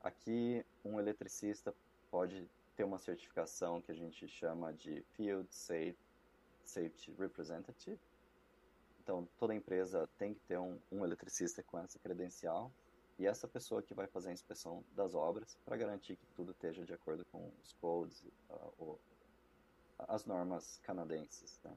Aqui, 0.02 0.64
um 0.84 0.98
eletricista 0.98 1.74
pode 2.10 2.48
ter 2.76 2.84
uma 2.84 2.98
certificação 2.98 3.80
que 3.80 3.90
a 3.90 3.94
gente 3.94 4.28
chama 4.28 4.72
de 4.72 5.02
Field 5.14 5.48
Safe, 5.50 5.96
Safety 6.64 7.12
Representative. 7.18 7.98
Então, 9.08 9.26
toda 9.38 9.54
empresa 9.54 10.06
tem 10.18 10.34
que 10.34 10.40
ter 10.40 10.58
um, 10.58 10.78
um 10.92 11.02
eletricista 11.02 11.62
com 11.62 11.78
essa 11.78 11.98
credencial 11.98 12.70
e 13.18 13.26
essa 13.26 13.48
pessoa 13.48 13.82
que 13.82 13.94
vai 13.94 14.06
fazer 14.06 14.28
a 14.28 14.32
inspeção 14.34 14.84
das 14.92 15.14
obras 15.14 15.56
para 15.64 15.78
garantir 15.78 16.16
que 16.16 16.26
tudo 16.36 16.50
esteja 16.50 16.84
de 16.84 16.92
acordo 16.92 17.24
com 17.32 17.50
os 17.62 17.72
codes, 17.80 18.22
uh, 18.50 18.98
as 20.00 20.26
normas 20.26 20.78
canadenses. 20.82 21.58
Né? 21.64 21.74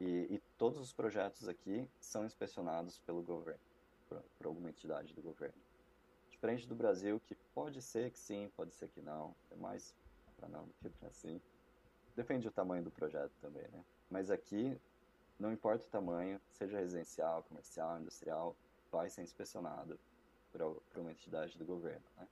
E, 0.00 0.06
e, 0.36 0.42
todos 0.56 0.80
os 0.80 0.90
projetos 0.90 1.48
aqui 1.48 1.86
são 2.00 2.24
inspecionados 2.24 2.98
pelo 3.00 3.22
governo, 3.22 3.60
por, 4.08 4.22
por 4.38 4.46
alguma 4.46 4.70
entidade 4.70 5.12
do 5.12 5.20
governo. 5.20 5.60
Diferente 6.30 6.66
do 6.66 6.74
Brasil, 6.74 7.20
que 7.26 7.34
pode 7.54 7.82
ser 7.82 8.10
que 8.10 8.18
sim, 8.18 8.50
pode 8.56 8.72
ser 8.72 8.88
que 8.88 9.02
não. 9.02 9.36
É 9.50 9.56
mais 9.56 9.94
para 10.34 10.48
não 10.48 10.64
do 10.64 10.72
que 10.72 10.88
para 10.88 11.10
sim. 11.10 11.38
Depende 12.16 12.48
do 12.48 12.54
tamanho 12.54 12.82
do 12.82 12.90
projeto 12.90 13.34
também, 13.42 13.68
né? 13.68 13.84
Mas 14.08 14.30
aqui, 14.30 14.80
não 15.44 15.52
importa 15.52 15.86
o 15.86 15.90
tamanho, 15.90 16.40
seja 16.52 16.78
residencial, 16.78 17.42
comercial, 17.42 18.00
industrial, 18.00 18.56
vai 18.90 19.10
ser 19.10 19.22
inspecionado 19.22 20.00
por, 20.50 20.82
uma 20.96 21.12
entidade 21.12 21.58
do 21.58 21.66
governo, 21.66 22.04
né? 22.16 22.26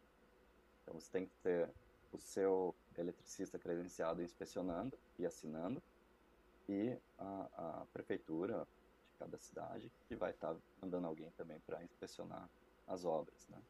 Então 0.83 0.95
você 0.95 1.11
tem 1.13 1.27
que 1.27 1.37
ter 1.43 1.69
o 2.11 2.19
seu 2.19 2.75
eletricista 2.97 3.59
credenciado 3.59 4.23
inspecionando 4.23 4.99
e 5.19 5.27
assinando 5.27 5.83
e 6.69 6.97
a, 7.19 7.81
a 7.83 7.87
prefeitura 7.93 8.67
de 9.11 9.19
cada 9.19 9.37
cidade 9.37 9.93
que 10.09 10.17
vai 10.17 10.31
estar 10.31 10.55
tá 10.55 10.61
mandando 10.81 11.07
alguém 11.07 11.31
também 11.33 11.61
para 11.61 11.85
inspecionar 11.85 12.49
as 12.87 13.05
obras, 13.05 13.47
né? 13.49 13.61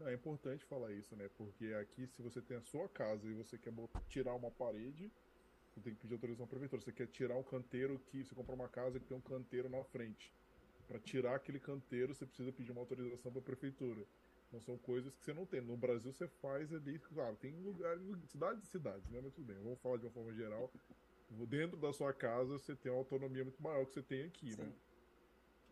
É 0.00 0.12
importante 0.12 0.64
falar 0.64 0.92
isso, 0.92 1.14
né? 1.16 1.30
Porque 1.36 1.66
aqui, 1.80 2.06
se 2.06 2.20
você 2.20 2.42
tem 2.42 2.56
a 2.56 2.60
sua 2.60 2.88
casa 2.88 3.26
e 3.28 3.32
você 3.32 3.56
quer 3.56 3.72
tirar 4.08 4.34
uma 4.34 4.50
parede, 4.50 5.10
você 5.76 5.80
tem 5.82 5.94
que 5.94 6.00
pedir 6.00 6.14
autorização 6.14 6.46
à 6.46 6.48
prefeitura. 6.48 6.80
Você 6.80 6.92
quer 6.92 7.06
tirar 7.06 7.36
um 7.36 7.42
canteiro 7.42 7.98
que. 8.06 8.24
Você 8.24 8.34
compra 8.34 8.54
uma 8.54 8.68
casa 8.68 8.98
que 8.98 9.04
tem 9.04 9.16
um 9.16 9.20
canteiro 9.20 9.68
na 9.68 9.84
frente. 9.84 10.32
Para 10.88 10.98
tirar 10.98 11.34
aquele 11.34 11.60
canteiro, 11.60 12.14
você 12.14 12.24
precisa 12.24 12.50
pedir 12.50 12.72
uma 12.72 12.80
autorização 12.80 13.30
para 13.30 13.40
a 13.40 13.44
prefeitura. 13.44 14.06
Então 14.48 14.60
são 14.60 14.78
coisas 14.78 15.14
que 15.14 15.24
você 15.24 15.34
não 15.34 15.44
tem. 15.44 15.60
No 15.60 15.76
Brasil 15.76 16.12
você 16.12 16.26
faz 16.40 16.72
ali, 16.72 16.98
claro, 16.98 17.36
tem 17.36 17.52
lugares, 17.60 18.02
cidades 18.30 18.64
e 18.64 18.66
cidades, 18.68 19.10
né? 19.10 19.20
Mas 19.22 19.34
tudo 19.34 19.46
bem, 19.46 19.56
vamos 19.62 19.78
falar 19.80 19.98
de 19.98 20.06
uma 20.06 20.12
forma 20.12 20.32
geral. 20.32 20.72
Dentro 21.28 21.76
da 21.76 21.92
sua 21.92 22.12
casa 22.12 22.52
você 22.52 22.74
tem 22.76 22.90
uma 22.90 22.98
autonomia 22.98 23.42
muito 23.42 23.60
maior 23.60 23.84
que 23.84 23.92
você 23.92 24.02
tem 24.02 24.22
aqui, 24.22 24.50
né? 24.50 24.56
Sim. 24.56 24.62
né? 24.62 24.72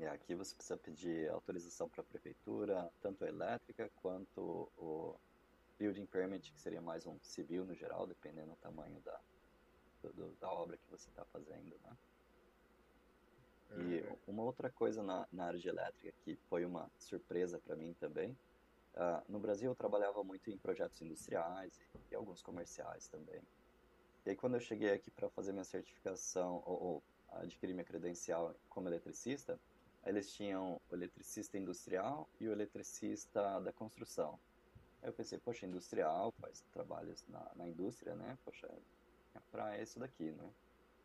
E 0.01 0.07
aqui 0.07 0.35
você 0.35 0.53
precisa 0.53 0.77
pedir 0.77 1.31
autorização 1.31 1.89
para 1.89 2.01
a 2.01 2.05
prefeitura, 2.05 2.91
tanto 3.01 3.25
a 3.25 3.29
elétrica 3.29 3.89
quanto 4.03 4.69
o 4.77 5.15
building 5.79 6.07
permit, 6.07 6.53
que 6.53 6.61
seria 6.61 6.83
mais 6.83 7.07
um 7.07 7.17
civil 7.21 7.65
no 7.65 7.75
geral, 7.77 8.05
dependendo 8.05 8.51
do 8.51 8.57
tamanho 8.57 9.01
da, 9.05 9.21
do, 10.13 10.31
da 10.41 10.51
obra 10.51 10.77
que 10.77 10.91
você 10.91 11.09
está 11.09 11.25
fazendo, 11.27 11.77
né? 11.85 11.97
E 13.77 13.99
é. 13.99 14.17
uma 14.27 14.43
outra 14.43 14.71
coisa 14.71 15.03
na, 15.03 15.27
na, 15.33 15.47
área 15.47 15.59
de 15.59 15.69
elétrica 15.69 16.13
que 16.25 16.37
foi 16.49 16.65
uma 16.65 16.89
surpresa 16.99 17.59
para 17.59 17.75
mim 17.75 17.93
também, 17.95 18.31
uh, 18.95 19.23
no 19.29 19.41
Brasil 19.41 19.71
eu 19.71 19.75
trabalhava 19.75 20.23
muito 20.23 20.51
em 20.51 20.57
projetos 20.57 21.01
industriais 21.03 21.81
e, 21.81 22.13
e, 22.13 22.15
alguns 22.15 22.41
comerciais 22.41 23.09
também. 23.09 23.43
E 24.25 24.31
aí 24.31 24.37
quando 24.37 24.55
eu 24.55 24.61
cheguei 24.61 24.93
aqui 24.93 25.11
para 25.11 25.29
fazer 25.31 25.53
minha 25.53 25.65
certificação 25.65 26.63
ou, 26.65 26.83
ou 26.83 27.03
adquirir 27.33 27.73
minha 27.73 27.85
credencial 27.85 28.55
como 28.69 28.89
eletricista, 28.89 29.59
eles 30.07 30.33
tinham 30.33 30.81
o 30.91 30.95
eletricista 30.95 31.59
industrial 31.59 32.29
e 32.39 32.47
o 32.47 32.53
eletricista 32.53 33.61
da 33.61 33.73
construção. 33.73 34.39
Aí 35.03 35.09
eu 35.09 35.13
pensei, 35.13 35.39
poxa, 35.39 35.67
industrial, 35.67 36.33
faz 36.41 36.63
trabalhos 36.73 37.25
na, 37.29 37.51
na 37.57 37.67
indústria, 37.67 38.15
né? 38.15 38.39
Poxa, 38.45 38.69
para 39.51 39.81
isso 39.81 39.99
daqui, 39.99 40.31
né? 40.33 40.51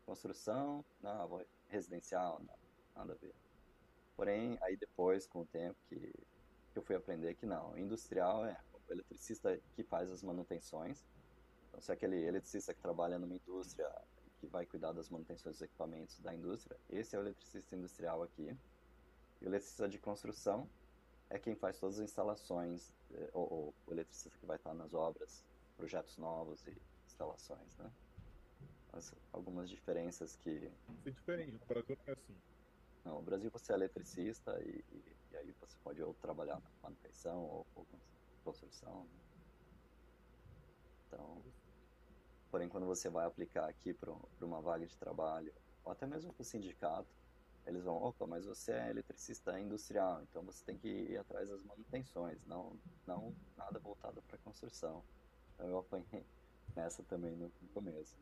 Construção, 0.06 0.84
não, 1.02 1.46
residencial, 1.68 2.40
não, 2.40 2.56
nada 2.96 3.14
a 3.14 3.16
ver. 3.16 3.34
Porém, 4.16 4.58
aí 4.62 4.76
depois, 4.76 5.26
com 5.28 5.42
o 5.42 5.46
tempo, 5.46 5.78
que, 5.88 6.14
eu 6.76 6.82
fui 6.82 6.96
aprender 6.96 7.36
que 7.36 7.46
não, 7.46 7.78
industrial 7.78 8.46
é 8.46 8.58
o 8.74 8.94
eletricista 8.94 9.60
que 9.76 9.84
faz 9.84 10.12
as 10.12 10.24
manutenções. 10.24 11.06
Então, 11.68 11.82
se 11.82 11.92
é 11.92 11.94
aquele 11.94 12.26
eletricista 12.26 12.74
que 12.74 12.82
trabalha 12.82 13.20
numa 13.20 13.36
indústria 13.36 13.90
que 14.40 14.48
vai 14.48 14.66
cuidar 14.66 14.94
das 14.94 15.10
manutenções 15.10 15.56
dos 15.56 15.62
equipamentos 15.62 16.20
da 16.20 16.34
indústria, 16.34 16.78
esse 16.90 17.16
é 17.16 17.20
o 17.20 17.22
eletricista 17.22 17.76
industrial 17.76 18.24
aqui. 18.24 18.58
E 19.42 19.46
o 19.46 19.48
eletricista 19.48 19.88
de 19.88 20.00
construção 20.00 20.70
é 21.30 21.38
quem 21.38 21.56
faz 21.56 21.80
todas 21.80 22.00
as 22.00 22.06
instalações, 22.06 22.94
eh, 23.14 23.30
ou, 23.34 23.54
ou 23.54 23.74
o 23.88 23.92
eletricista 23.94 24.38
que 24.40 24.46
vai 24.46 24.58
estar 24.58 24.74
nas 24.74 24.94
obras, 24.94 25.46
projetos 25.78 26.18
novos 26.18 26.66
e 26.68 26.76
instalações, 27.06 27.78
né? 27.78 27.92
Mas 28.92 29.14
algumas 29.32 29.70
diferenças 29.70 30.36
que... 30.36 30.72
É 31.06 31.10
diferente, 31.10 31.52
no 31.52 31.66
Brasil 31.66 31.98
não 31.98 32.06
é 32.08 32.12
assim. 32.12 32.36
Não, 33.06 33.16
no 33.16 33.22
Brasil 33.22 33.50
você 33.52 33.72
é 33.72 33.76
eletricista 33.76 34.60
e, 34.62 34.84
e, 34.92 35.16
e 35.32 35.38
aí 35.38 35.56
você 35.60 35.78
pode 35.84 36.02
ou 36.02 36.14
trabalhar 36.16 36.60
na 36.60 36.70
manutenção 36.82 37.44
ou, 37.44 37.68
ou 37.76 37.88
construção. 38.44 39.04
Né? 39.04 39.20
Então, 41.08 41.42
porém, 42.52 42.68
quando 42.68 42.86
você 42.86 43.10
vai 43.10 43.26
aplicar 43.26 43.68
aqui 43.70 43.94
para 43.94 44.12
uma 44.42 44.62
vaga 44.62 44.86
de 44.86 44.98
trabalho, 44.98 45.54
ou 45.84 45.92
até 45.92 46.06
mesmo 46.06 46.34
para 46.34 46.42
o 46.42 46.46
sindicato, 46.46 47.10
eles 47.66 47.84
vão, 47.84 47.96
opa, 47.96 48.26
mas 48.26 48.46
você 48.46 48.72
é 48.72 48.90
eletricista 48.90 49.60
industrial, 49.60 50.24
então 50.24 50.42
você 50.44 50.64
tem 50.66 50.78
que 50.78 50.88
ir 50.88 51.18
atrás 51.18 51.50
das 51.50 51.64
manutenções, 51.64 52.46
não, 52.46 52.80
não 53.06 53.36
nada 53.56 53.80
voltado 53.80 54.22
para 54.24 54.38
construção. 54.40 55.04
Então 55.54 55.68
eu 55.68 55.78
apanhei 55.78 56.26
nessa 56.76 57.04
também 57.04 57.36
no 57.36 57.52
começo. 57.74 58.18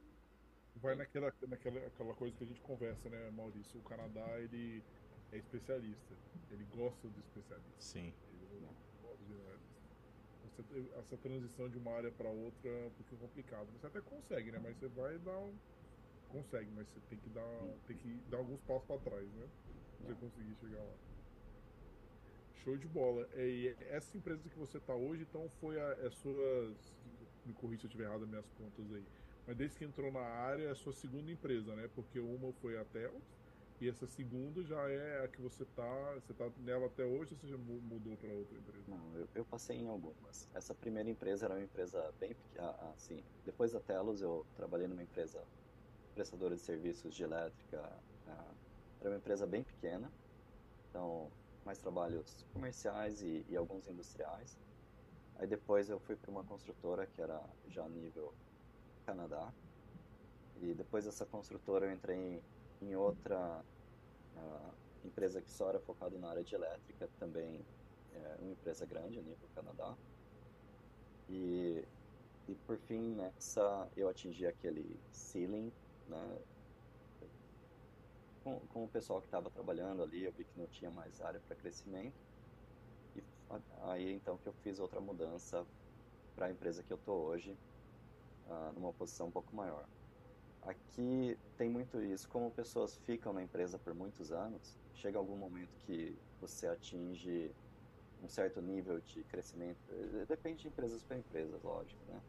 Vai 0.82 0.95
naquela, 0.95 1.34
naquela 1.47 1.80
aquela 1.88 2.13
coisa 2.13 2.36
que 2.36 2.43
a 2.43 2.47
gente 2.47 2.61
conversa, 2.61 3.09
né, 3.09 3.30
Maurício? 3.32 3.80
O 3.80 3.84
Canadá, 3.84 4.39
ele 4.39 4.84
é 5.32 5.38
especialista. 5.38 6.15
Ele 6.51 6.65
gosta 6.65 7.07
do 7.07 7.19
especialista. 7.19 7.80
Sim. 7.80 8.13
Ele, 8.41 8.67
essa, 10.45 10.99
essa 10.99 11.17
transição 11.17 11.69
de 11.69 11.78
uma 11.78 11.91
área 11.93 12.11
para 12.11 12.30
outra 12.30 12.69
é 12.69 12.88
um 12.88 12.91
pouquinho 12.91 13.21
complicado. 13.21 13.67
Você 13.73 13.88
até 13.88 14.01
consegue, 14.01 14.51
né? 14.51 14.59
Mas 14.61 14.78
você 14.78 14.88
vai 14.88 15.17
dar 15.19 15.38
um. 15.38 15.53
Consegue, 16.30 16.69
mas 16.75 16.88
você 16.89 16.99
tem 17.09 17.17
que 17.19 17.30
dar, 17.30 17.63
tem 17.88 17.95
que 17.95 18.13
dar 18.30 18.38
alguns 18.38 18.59
passos 18.61 18.86
para 18.86 18.99
trás, 18.99 19.25
né? 19.34 19.47
Pra 19.97 20.07
você 20.07 20.15
conseguir 20.15 20.55
chegar 20.55 20.84
lá. 20.84 20.93
Show 22.63 22.78
de 22.78 22.88
bola. 22.88 23.28
E 23.36 23.75
essa 23.89 24.17
empresa 24.17 24.49
que 24.49 24.59
você 24.59 24.78
está 24.78 24.93
hoje, 24.93 25.23
então 25.23 25.47
foi 25.61 25.80
a, 25.80 25.97
é 26.01 26.09
sua. 26.09 26.73
Me 27.45 27.53
corrija 27.53 27.82
se 27.82 27.86
eu 27.86 27.89
estiver 27.89 28.05
errado 28.05 28.23
as 28.23 28.30
minhas 28.30 28.49
contas 28.57 28.93
aí. 28.93 29.05
Mas 29.47 29.55
desde 29.55 29.77
que 29.77 29.85
entrou 29.85 30.11
na 30.11 30.19
área, 30.19 30.65
é 30.65 30.71
a 30.71 30.75
sua 30.75 30.91
segunda 30.91 31.31
empresa, 31.31 31.73
né? 31.73 31.89
Porque 31.95 32.19
uma 32.19 32.51
foi 32.61 32.77
a 32.77 32.83
Telos 32.83 33.23
e 33.79 33.87
essa 33.87 34.05
segunda 34.05 34.61
já 34.63 34.89
é 34.89 35.23
a 35.23 35.27
que 35.29 35.39
você 35.39 35.63
tá, 35.63 36.13
você 36.15 36.33
tá 36.33 36.51
nela 36.57 36.87
até 36.87 37.05
hoje 37.05 37.33
ou 37.33 37.39
você 37.39 37.47
já 37.47 37.57
mudou 37.57 38.17
para 38.17 38.33
outra 38.33 38.57
empresa? 38.57 38.83
Não, 38.89 39.15
eu, 39.15 39.29
eu, 39.35 39.45
passei 39.45 39.77
em 39.77 39.87
algumas. 39.87 40.49
Essa 40.53 40.75
primeira 40.75 41.09
empresa 41.09 41.45
era 41.45 41.53
uma 41.53 41.63
empresa 41.63 42.11
bem 42.19 42.33
pequena, 42.33 42.71
assim, 42.93 43.23
depois 43.45 43.71
da 43.71 43.79
Telos 43.79 44.21
eu 44.21 44.45
trabalhei 44.55 44.87
numa 44.87 45.03
empresa 45.03 45.41
prestadora 46.13 46.55
de 46.55 46.61
serviços 46.61 47.15
de 47.15 47.23
elétrica, 47.23 48.03
uh, 48.25 48.57
era 48.99 49.11
uma 49.11 49.17
empresa 49.17 49.45
bem 49.45 49.63
pequena, 49.63 50.11
então 50.89 51.31
mais 51.63 51.79
trabalhos 51.79 52.43
comerciais 52.51 53.21
e, 53.21 53.45
e 53.47 53.55
alguns 53.55 53.87
industriais. 53.87 54.57
Aí 55.35 55.45
depois 55.45 55.87
eu 55.87 55.99
fui 55.99 56.15
para 56.15 56.31
uma 56.31 56.43
construtora 56.43 57.05
que 57.05 57.21
era 57.21 57.39
já 57.67 57.87
nível 57.87 58.33
Canadá, 59.07 59.53
e 60.61 60.73
depois 60.73 61.05
dessa 61.05 61.25
construtora 61.25 61.85
eu 61.85 61.93
entrei 61.93 62.43
em 62.81 62.95
outra 62.95 63.63
uh, 64.35 65.07
empresa 65.07 65.41
que 65.41 65.49
só 65.49 65.69
era 65.69 65.79
focada 65.79 66.17
na 66.19 66.29
área 66.29 66.43
de 66.43 66.53
elétrica, 66.53 67.07
também 67.17 67.65
é 68.11 68.35
uma 68.41 68.51
empresa 68.51 68.85
grande 68.85 69.17
a 69.17 69.21
nível 69.21 69.47
Canadá. 69.55 69.95
E, 71.29 71.87
e 72.49 72.55
por 72.55 72.77
fim, 72.79 73.15
nessa 73.15 73.89
eu 73.95 74.09
atingi 74.09 74.45
aquele 74.45 74.99
ceiling, 75.09 75.71
né? 76.05 76.45
Com, 78.43 78.59
com 78.67 78.83
o 78.83 78.89
pessoal 78.89 79.21
que 79.21 79.27
estava 79.27 79.49
trabalhando 79.49 80.03
ali, 80.03 80.23
eu 80.23 80.33
vi 80.33 80.43
que 80.43 80.59
não 80.59 80.67
tinha 80.67 80.91
mais 80.91 81.21
área 81.21 81.39
para 81.39 81.55
crescimento. 81.55 82.15
E 83.15 83.23
aí 83.83 84.13
então 84.13 84.37
que 84.37 84.47
eu 84.47 84.53
fiz 84.53 84.79
outra 84.79 84.99
mudança 84.99 85.65
para 86.35 86.47
a 86.47 86.51
empresa 86.51 86.83
que 86.83 86.91
eu 86.93 86.97
estou 86.97 87.25
hoje, 87.25 87.57
uh, 88.47 88.73
numa 88.73 88.93
posição 88.93 89.27
um 89.27 89.31
pouco 89.31 89.55
maior. 89.55 89.87
Aqui 90.61 91.39
tem 91.55 91.69
muito 91.69 92.01
isso, 92.03 92.27
como 92.27 92.51
pessoas 92.51 92.97
ficam 92.97 93.33
na 93.33 93.43
empresa 93.43 93.79
por 93.79 93.93
muitos 93.93 94.31
anos, 94.31 94.79
chega 94.93 95.17
algum 95.17 95.37
momento 95.37 95.77
que 95.77 96.21
você 96.39 96.67
atinge 96.67 97.55
um 98.19 98.27
certo 98.27 98.61
nível 98.61 98.99
de 99.01 99.23
crescimento, 99.25 99.79
eh, 99.89 100.25
depende 100.25 100.63
de 100.63 100.67
empresas 100.67 101.03
para 101.03 101.17
empresas, 101.17 101.61
lógico, 101.63 102.03
né? 102.05 102.23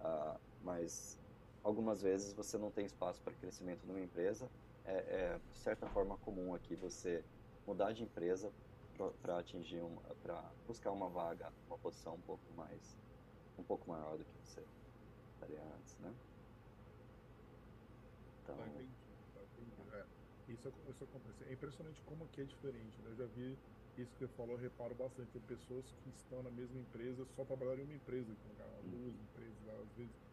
Ah, 0.00 0.40
mas 0.60 1.20
algumas 1.62 2.02
vezes 2.02 2.34
você 2.34 2.58
não 2.58 2.70
tem 2.72 2.86
espaço 2.86 3.22
para 3.22 3.36
crescimento 3.36 3.86
numa 3.86 4.00
empresa, 4.00 4.50
é, 4.84 5.34
é, 5.34 5.38
de 5.38 5.58
certa 5.58 5.88
forma 5.88 6.18
comum 6.18 6.54
aqui 6.54 6.76
você 6.76 7.24
mudar 7.66 7.92
de 7.92 8.02
empresa 8.04 8.54
para 9.22 9.38
atingir 9.38 9.82
para 10.22 10.54
buscar 10.66 10.92
uma 10.92 11.08
vaga, 11.08 11.52
uma 11.68 11.78
posição 11.78 12.14
um 12.16 12.22
pouco 12.22 12.52
mais, 12.52 12.98
um 13.56 13.64
pouco 13.64 13.88
maior 13.90 14.18
do 14.18 14.24
que 14.24 14.36
você 14.38 14.66
estaria 15.38 15.62
antes, 15.62 15.96
né? 16.00 16.12
Então... 18.42 18.56
Tá, 18.56 18.66
entendi. 18.66 18.90
Tá, 19.34 19.40
entendi. 19.42 19.94
É, 19.94 20.52
isso, 20.52 20.72
isso 20.90 21.04
acontece. 21.04 21.44
É 21.48 21.52
impressionante 21.52 22.02
como 22.06 22.24
aqui 22.24 22.42
é 22.42 22.44
diferente. 22.44 22.98
Né? 23.02 23.10
Eu 23.12 23.16
já 23.16 23.26
vi 23.26 23.56
isso 23.96 24.12
que 24.14 24.26
você 24.26 24.28
falou, 24.34 24.56
eu 24.56 24.62
reparo 24.62 24.94
bastante. 24.94 25.30
Tem 25.30 25.42
pessoas 25.42 25.84
que 26.02 26.10
estão 26.10 26.42
na 26.42 26.50
mesma 26.50 26.78
empresa, 26.78 27.24
só 27.36 27.44
trabalharam 27.44 27.80
em 27.80 27.84
uma 27.84 27.94
empresa, 27.94 28.30
hum. 28.30 28.90
duas 28.90 29.14
empresas, 29.14 29.68
às 29.82 29.92
vezes. 29.96 30.28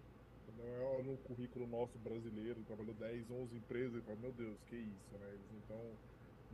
Não 0.57 0.65
é 0.65 1.03
no 1.03 1.17
currículo 1.17 1.67
nosso 1.67 1.97
brasileiro, 1.97 2.63
trabalhou 2.63 2.93
10, 2.93 3.29
11 3.29 3.57
empresas, 3.57 4.01
e 4.01 4.05
fala, 4.05 4.17
meu 4.19 4.31
Deus, 4.31 4.57
que 4.69 4.75
isso, 4.75 5.17
né? 5.17 5.27
Eles, 5.33 5.51
então, 5.51 5.81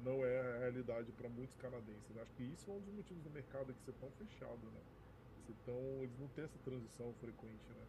não 0.04 0.26
é 0.26 0.40
a 0.40 0.60
realidade 0.60 1.12
para 1.12 1.30
muitos 1.30 1.56
canadenses. 1.58 2.18
Acho 2.18 2.34
que 2.34 2.44
isso 2.44 2.72
é 2.72 2.74
um 2.74 2.80
dos 2.80 2.94
motivos 2.96 3.24
do 3.24 3.30
mercado 3.30 3.74
que 3.74 3.84
ser 3.84 3.94
tão 4.00 4.10
fechado, 4.12 4.66
né? 4.74 4.82
Tão, 5.66 5.78
eles 6.02 6.18
não 6.18 6.28
têm 6.30 6.46
essa 6.46 6.58
transição 6.64 7.14
frequente, 7.20 7.70
né? 7.70 7.86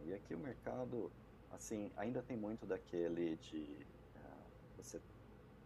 E 0.00 0.14
aqui 0.14 0.34
o 0.34 0.38
mercado, 0.38 1.12
assim, 1.50 1.92
ainda 1.96 2.22
tem 2.22 2.36
muito 2.36 2.66
daquele 2.66 3.36
de 3.36 3.86
uh, 4.16 4.50
você 4.76 5.02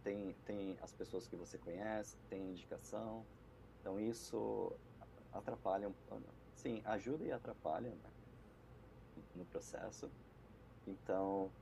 tem 0.03 0.33
tem 0.45 0.77
as 0.81 0.93
pessoas 0.93 1.27
que 1.27 1.35
você 1.35 1.57
conhece, 1.57 2.19
tem 2.29 2.51
indicação, 2.51 3.27
então 3.79 3.99
isso 3.99 4.79
atrapalha, 5.31 5.93
sim, 6.55 6.81
ajuda 6.85 7.25
e 7.25 7.31
atrapalha 7.31 7.95
né, 7.95 8.13
no 9.33 9.45
processo. 9.45 10.11
Então 10.85 11.53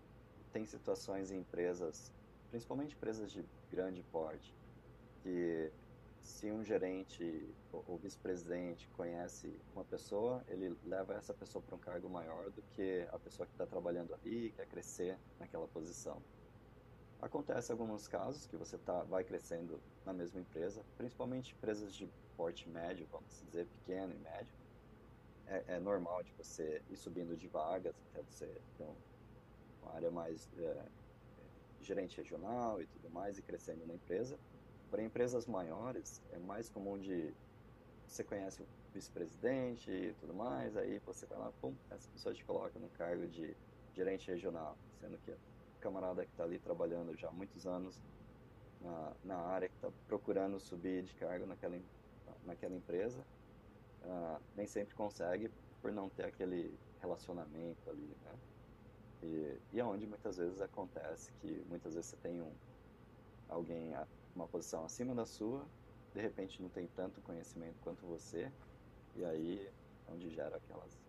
tem 0.52 0.66
situações 0.66 1.32
em 1.32 1.40
empresas, 1.40 2.14
principalmente 2.50 2.96
empresas 2.96 3.32
de 3.32 3.48
grande 3.70 4.04
porte, 4.04 4.58
que 5.24 5.74
se 6.22 6.52
um 6.52 6.64
gerente 6.64 7.50
ou 7.72 7.98
vice-presidente 7.98 8.88
conhece 8.90 9.60
uma 9.74 9.84
pessoa, 9.84 10.44
ele 10.48 10.76
leva 10.86 11.16
essa 11.16 11.34
pessoa 11.34 11.62
para 11.62 11.76
um 11.76 11.80
cargo 11.80 12.10
maior 12.10 12.50
do 12.52 12.62
que 12.74 13.08
a 13.12 13.20
pessoa 13.20 13.46
que 13.46 13.54
está 13.54 13.66
trabalhando 13.66 14.14
ali 14.14 14.48
e 14.48 14.52
quer 14.52 14.68
crescer 14.68 15.18
naquela 15.40 15.68
posição. 15.68 16.22
Acontece 17.22 17.72
alguns 17.72 18.08
casos 18.08 18.48
que 18.48 18.56
você 18.56 18.78
tá, 18.78 19.04
vai 19.04 19.24
crescendo 19.24 19.80
na 20.06 20.14
mesma 20.14 20.40
empresa, 20.40 20.84
principalmente 20.98 21.54
empresas 21.54 21.94
de 21.94 22.10
porte 22.36 22.68
médio, 22.70 23.08
vamos 23.12 23.44
dizer, 23.46 23.68
pequeno 23.68 24.14
e 24.14 24.18
médio. 24.18 24.56
É, 25.48 25.76
é 25.76 25.80
normal 25.80 26.24
de 26.24 26.32
você 26.34 26.82
ir 26.90 26.96
subindo 26.96 27.36
de 27.36 27.48
vagas 27.48 27.94
até 28.10 28.22
você 28.24 28.48
ter 28.78 28.88
uma 29.82 29.94
área 29.94 30.10
mais 30.10 30.48
é, 30.58 30.86
gerente 31.80 32.18
regional 32.18 32.82
e 32.82 32.88
tudo 32.88 33.10
mais 33.10 33.38
e 33.38 33.42
crescendo 33.42 33.86
na 33.86 33.94
empresa 33.94 34.40
para 34.92 35.02
empresas 35.02 35.48
maiores, 35.48 36.22
é 36.34 36.38
mais 36.38 36.70
comum 36.70 37.00
de 37.00 37.34
você 38.06 38.26
conhece 38.26 38.62
o 38.62 38.68
vice-presidente 38.94 39.90
e 39.90 40.14
tudo 40.20 40.34
mais, 40.34 40.76
aí 40.76 41.00
você 41.00 41.26
vai 41.26 41.40
lá, 41.40 41.52
pum, 41.62 41.74
essa 41.90 42.10
pessoa 42.12 42.36
te 42.36 42.44
coloca 42.44 42.78
no 42.78 42.90
cargo 42.90 43.26
de 43.26 43.56
gerente 43.96 44.30
regional, 44.30 44.76
sendo 45.00 45.18
que 45.20 45.32
o 45.32 45.38
camarada 45.80 46.26
que 46.26 46.32
está 46.32 46.44
ali 46.44 46.60
trabalhando 46.60 47.16
já 47.18 47.30
há 47.30 47.32
muitos 47.32 47.66
anos 47.66 47.98
na, 48.82 49.14
na 49.24 49.38
área, 49.38 49.70
que 49.70 49.76
está 49.76 49.90
procurando 50.08 50.60
subir 50.60 51.04
de 51.04 51.14
cargo 51.14 51.46
naquela, 51.46 51.80
naquela 52.44 52.76
empresa, 52.76 53.22
uh, 54.04 54.42
nem 54.56 54.68
sempre 54.68 54.94
consegue 54.94 55.50
por 55.82 55.92
não 55.94 56.10
ter 56.10 56.26
aquele 56.26 56.78
relacionamento 57.00 57.90
ali, 57.90 58.16
né? 58.24 58.40
E, 59.24 59.62
e 59.72 59.80
é 59.80 59.86
onde 59.86 60.06
muitas 60.06 60.38
vezes 60.38 60.60
acontece 60.60 61.32
que 61.40 61.64
muitas 61.70 61.94
vezes 61.94 62.10
você 62.10 62.18
tem 62.18 62.42
um 62.42 62.52
alguém 63.48 63.94
uma 64.36 64.48
posição 64.48 64.86
acima 64.86 65.14
da 65.14 65.26
sua, 65.26 65.66
de 66.14 66.22
repente 66.22 66.62
não 66.62 66.70
tem 66.70 66.88
tanto 66.88 67.22
conhecimento 67.22 67.80
quanto 67.82 68.06
você, 68.06 68.52
e 69.16 69.24
aí 69.24 69.68
é 70.08 70.12
onde 70.12 70.30
gera 70.30 70.58
aquelas 70.58 71.00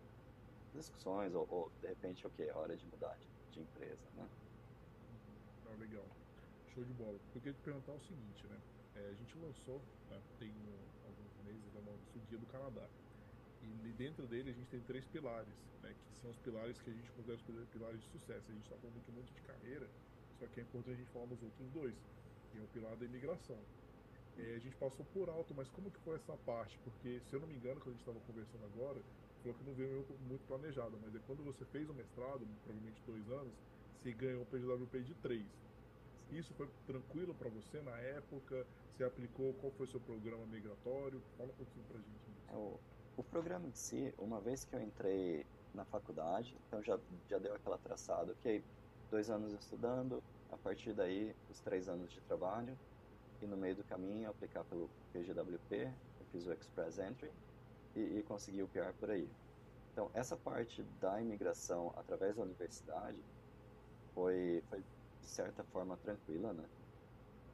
discussões, 0.73 1.33
ou, 1.33 1.47
ou 1.49 1.71
de 1.81 1.87
repente, 1.87 2.25
ok, 2.25 2.47
é 2.47 2.53
hora 2.53 2.75
de 2.75 2.85
mudar 2.87 3.15
de, 3.17 3.27
de 3.51 3.61
empresa, 3.61 4.09
né? 4.15 4.27
Ah, 5.67 5.75
legal. 5.79 6.05
Show 6.73 6.83
de 6.83 6.93
bola. 6.93 7.19
Eu 7.35 7.41
queria 7.41 7.53
te 7.53 7.61
perguntar 7.61 7.91
o 7.91 7.99
seguinte, 8.01 8.47
né? 8.47 8.59
É, 8.95 9.09
a 9.09 9.13
gente 9.13 9.37
lançou, 9.37 9.81
né, 10.09 10.21
tem 10.39 10.49
um, 10.49 11.07
alguns 11.07 11.33
meses, 11.45 11.73
né, 11.73 11.81
o 12.15 12.19
Dia 12.29 12.37
do 12.37 12.45
Canadá. 12.47 12.87
E 13.61 13.91
dentro 13.93 14.27
dele 14.27 14.51
a 14.51 14.53
gente 14.53 14.67
tem 14.69 14.81
três 14.81 15.05
pilares, 15.07 15.53
né, 15.81 15.93
que 15.93 16.21
são 16.21 16.29
os 16.29 16.37
pilares 16.39 16.79
que 16.81 16.89
a 16.89 16.93
gente 16.93 17.09
considera 17.11 17.63
os 17.63 17.69
pilares 17.69 18.01
de 18.01 18.07
sucesso. 18.07 18.51
A 18.51 18.53
gente 18.53 18.63
está 18.63 18.75
falando 18.77 18.97
aqui 18.97 19.11
muito 19.11 19.33
de 19.33 19.41
carreira, 19.41 19.89
só 20.39 20.45
que 20.47 20.59
é 20.59 20.63
importante 20.63 20.95
a 20.95 20.97
gente 20.97 21.11
falar 21.11 21.25
nos 21.27 21.41
outros 21.41 21.69
dois 21.71 21.95
tem 22.53 22.61
o 22.63 22.67
pilar 22.67 22.95
da 22.95 23.05
imigração. 23.05 23.57
a 24.37 24.59
gente 24.59 24.75
passou 24.77 25.05
por 25.13 25.29
alto, 25.29 25.53
mas 25.55 25.67
como 25.69 25.89
que 25.89 25.99
foi 26.01 26.15
essa 26.15 26.37
parte? 26.45 26.77
Porque, 26.83 27.19
se 27.19 27.35
eu 27.35 27.39
não 27.41 27.47
me 27.47 27.55
engano, 27.55 27.81
quando 27.81 27.89
a 27.89 27.97
gente 27.97 28.07
estava 28.07 28.19
conversando 28.21 28.65
agora, 28.65 29.01
falou 29.41 29.57
que 29.57 29.63
não 29.65 29.73
veio 29.73 30.05
muito 30.29 30.45
planejado, 30.47 30.97
mas 31.01 31.15
é 31.15 31.19
quando 31.25 31.43
você 31.43 31.65
fez 31.65 31.89
o 31.89 31.93
mestrado, 31.93 32.45
provavelmente 32.63 33.01
dois 33.05 33.27
anos, 33.29 33.53
você 33.97 34.13
ganhou 34.13 34.41
um 34.41 34.45
PGWP 34.45 35.01
de 35.01 35.13
três. 35.15 35.45
Isso 36.31 36.53
foi 36.53 36.67
tranquilo 36.85 37.33
para 37.33 37.49
você 37.49 37.81
na 37.81 37.97
época? 37.99 38.65
Você 38.95 39.03
aplicou? 39.03 39.53
Qual 39.55 39.71
foi 39.73 39.85
o 39.85 39.89
seu 39.89 39.99
programa 39.99 40.45
migratório? 40.45 41.21
Fala 41.37 41.49
um 41.49 41.55
pouquinho 41.55 41.85
para 41.85 41.97
a 41.97 42.01
gente. 42.01 42.33
É, 42.47 42.55
o, 42.55 42.79
o 43.17 43.23
programa 43.23 43.67
em 43.67 43.73
si, 43.73 44.13
uma 44.17 44.39
vez 44.39 44.63
que 44.63 44.75
eu 44.75 44.81
entrei 44.81 45.45
na 45.73 45.85
faculdade, 45.85 46.55
então 46.67 46.81
já, 46.83 46.99
já 47.29 47.39
deu 47.39 47.53
aquela 47.53 47.77
traçada, 47.77 48.31
ok, 48.31 48.63
dois 49.09 49.29
anos 49.29 49.53
estudando, 49.53 50.23
a 50.53 50.57
partir 50.59 50.93
daí 50.93 51.35
os 51.47 51.61
três 51.61 51.87
anos 51.89 52.11
de 52.13 52.21
trabalho, 52.21 52.79
e 53.41 53.47
no 53.47 53.57
meio 53.57 53.75
do 53.75 53.85
caminho 53.85 54.29
aplicar 54.29 54.65
pelo 54.65 54.93
PGWP, 55.11 55.99
eu 56.19 56.25
fiz 56.27 56.45
o 56.47 56.53
Express 56.53 56.99
Entry 56.99 57.35
e, 57.95 58.01
e 58.19 58.23
consegui 58.23 58.63
o 58.63 58.69
PR 58.69 58.95
por 58.95 59.11
aí. 59.11 59.35
Então, 59.91 60.11
essa 60.13 60.37
parte 60.37 60.83
da 60.83 61.21
imigração 61.21 61.91
através 61.97 62.37
da 62.37 62.43
universidade 62.43 63.25
foi, 64.13 64.61
foi 64.69 64.83
de 64.83 65.27
certa 65.27 65.65
forma 65.65 65.97
tranquila, 65.97 66.53
né? 66.53 66.69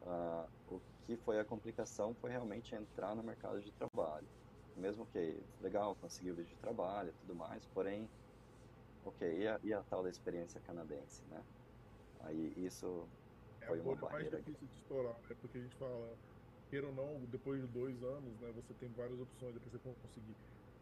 Uh, 0.01 0.49
o 0.65 0.81
que 1.05 1.17
foi 1.17 1.39
a 1.39 1.45
complicação 1.45 2.15
foi 2.15 2.31
realmente 2.31 2.75
entrar 2.75 3.15
no 3.15 3.23
mercado 3.23 3.61
de 3.61 3.71
trabalho. 3.73 4.29
Mesmo 4.75 5.07
que 5.07 5.47
legal, 5.59 5.95
conseguiu 5.97 6.35
vídeo 6.35 6.49
de 6.51 6.57
trabalho 6.57 7.11
e 7.11 7.13
tudo 7.15 7.35
mais, 7.35 7.67
porém, 7.67 8.11
ok, 9.03 9.21
e 9.43 9.47
a, 9.47 9.59
e 9.63 9.73
a 9.73 9.83
tal 9.83 10.03
da 10.03 10.09
experiência 10.09 10.61
canadense, 10.61 11.27
né? 11.27 11.45
Aí 12.21 12.53
isso 12.57 13.07
é 13.61 13.67
foi 13.67 13.79
uma 13.79 13.95
barreira. 13.95 14.27
É 14.27 14.31
mais 14.31 14.45
difícil 14.45 14.67
de 14.67 14.75
estourar, 14.75 15.15
é 15.29 15.33
porque 15.35 15.57
a 15.57 15.61
gente 15.61 15.75
fala, 15.75 16.17
queira 16.69 16.87
ou 16.87 16.93
não, 16.93 17.25
depois 17.25 17.61
de 17.61 17.67
dois 17.67 18.01
anos, 18.03 18.39
né, 18.39 18.51
você 18.55 18.73
tem 18.75 18.89
várias 18.89 19.19
opções, 19.19 19.53
depois 19.53 19.71
você 19.71 19.79
conseguir 19.79 20.35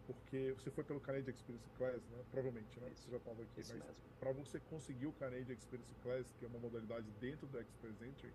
porque 0.07 0.53
você 0.57 0.71
foi 0.71 0.85
pelo 0.85 1.01
Canadian 1.01 1.33
Experience 1.33 1.69
Class, 1.77 2.01
né? 2.09 2.23
Provavelmente, 2.31 2.79
né? 2.79 2.89
Isso, 2.93 3.03
você 3.03 3.11
já 3.11 3.17
estava 3.17 3.41
aqui. 3.43 3.51
Mas 3.57 3.83
para 4.19 4.31
você 4.31 4.59
conseguir 4.69 5.05
o 5.05 5.11
Canadian 5.13 5.53
Experience 5.53 5.93
Class, 6.01 6.33
que 6.39 6.45
é 6.45 6.47
uma 6.47 6.59
modalidade 6.59 7.05
dentro 7.19 7.45
do 7.47 7.59
Express 7.59 8.01
Entry, 8.01 8.31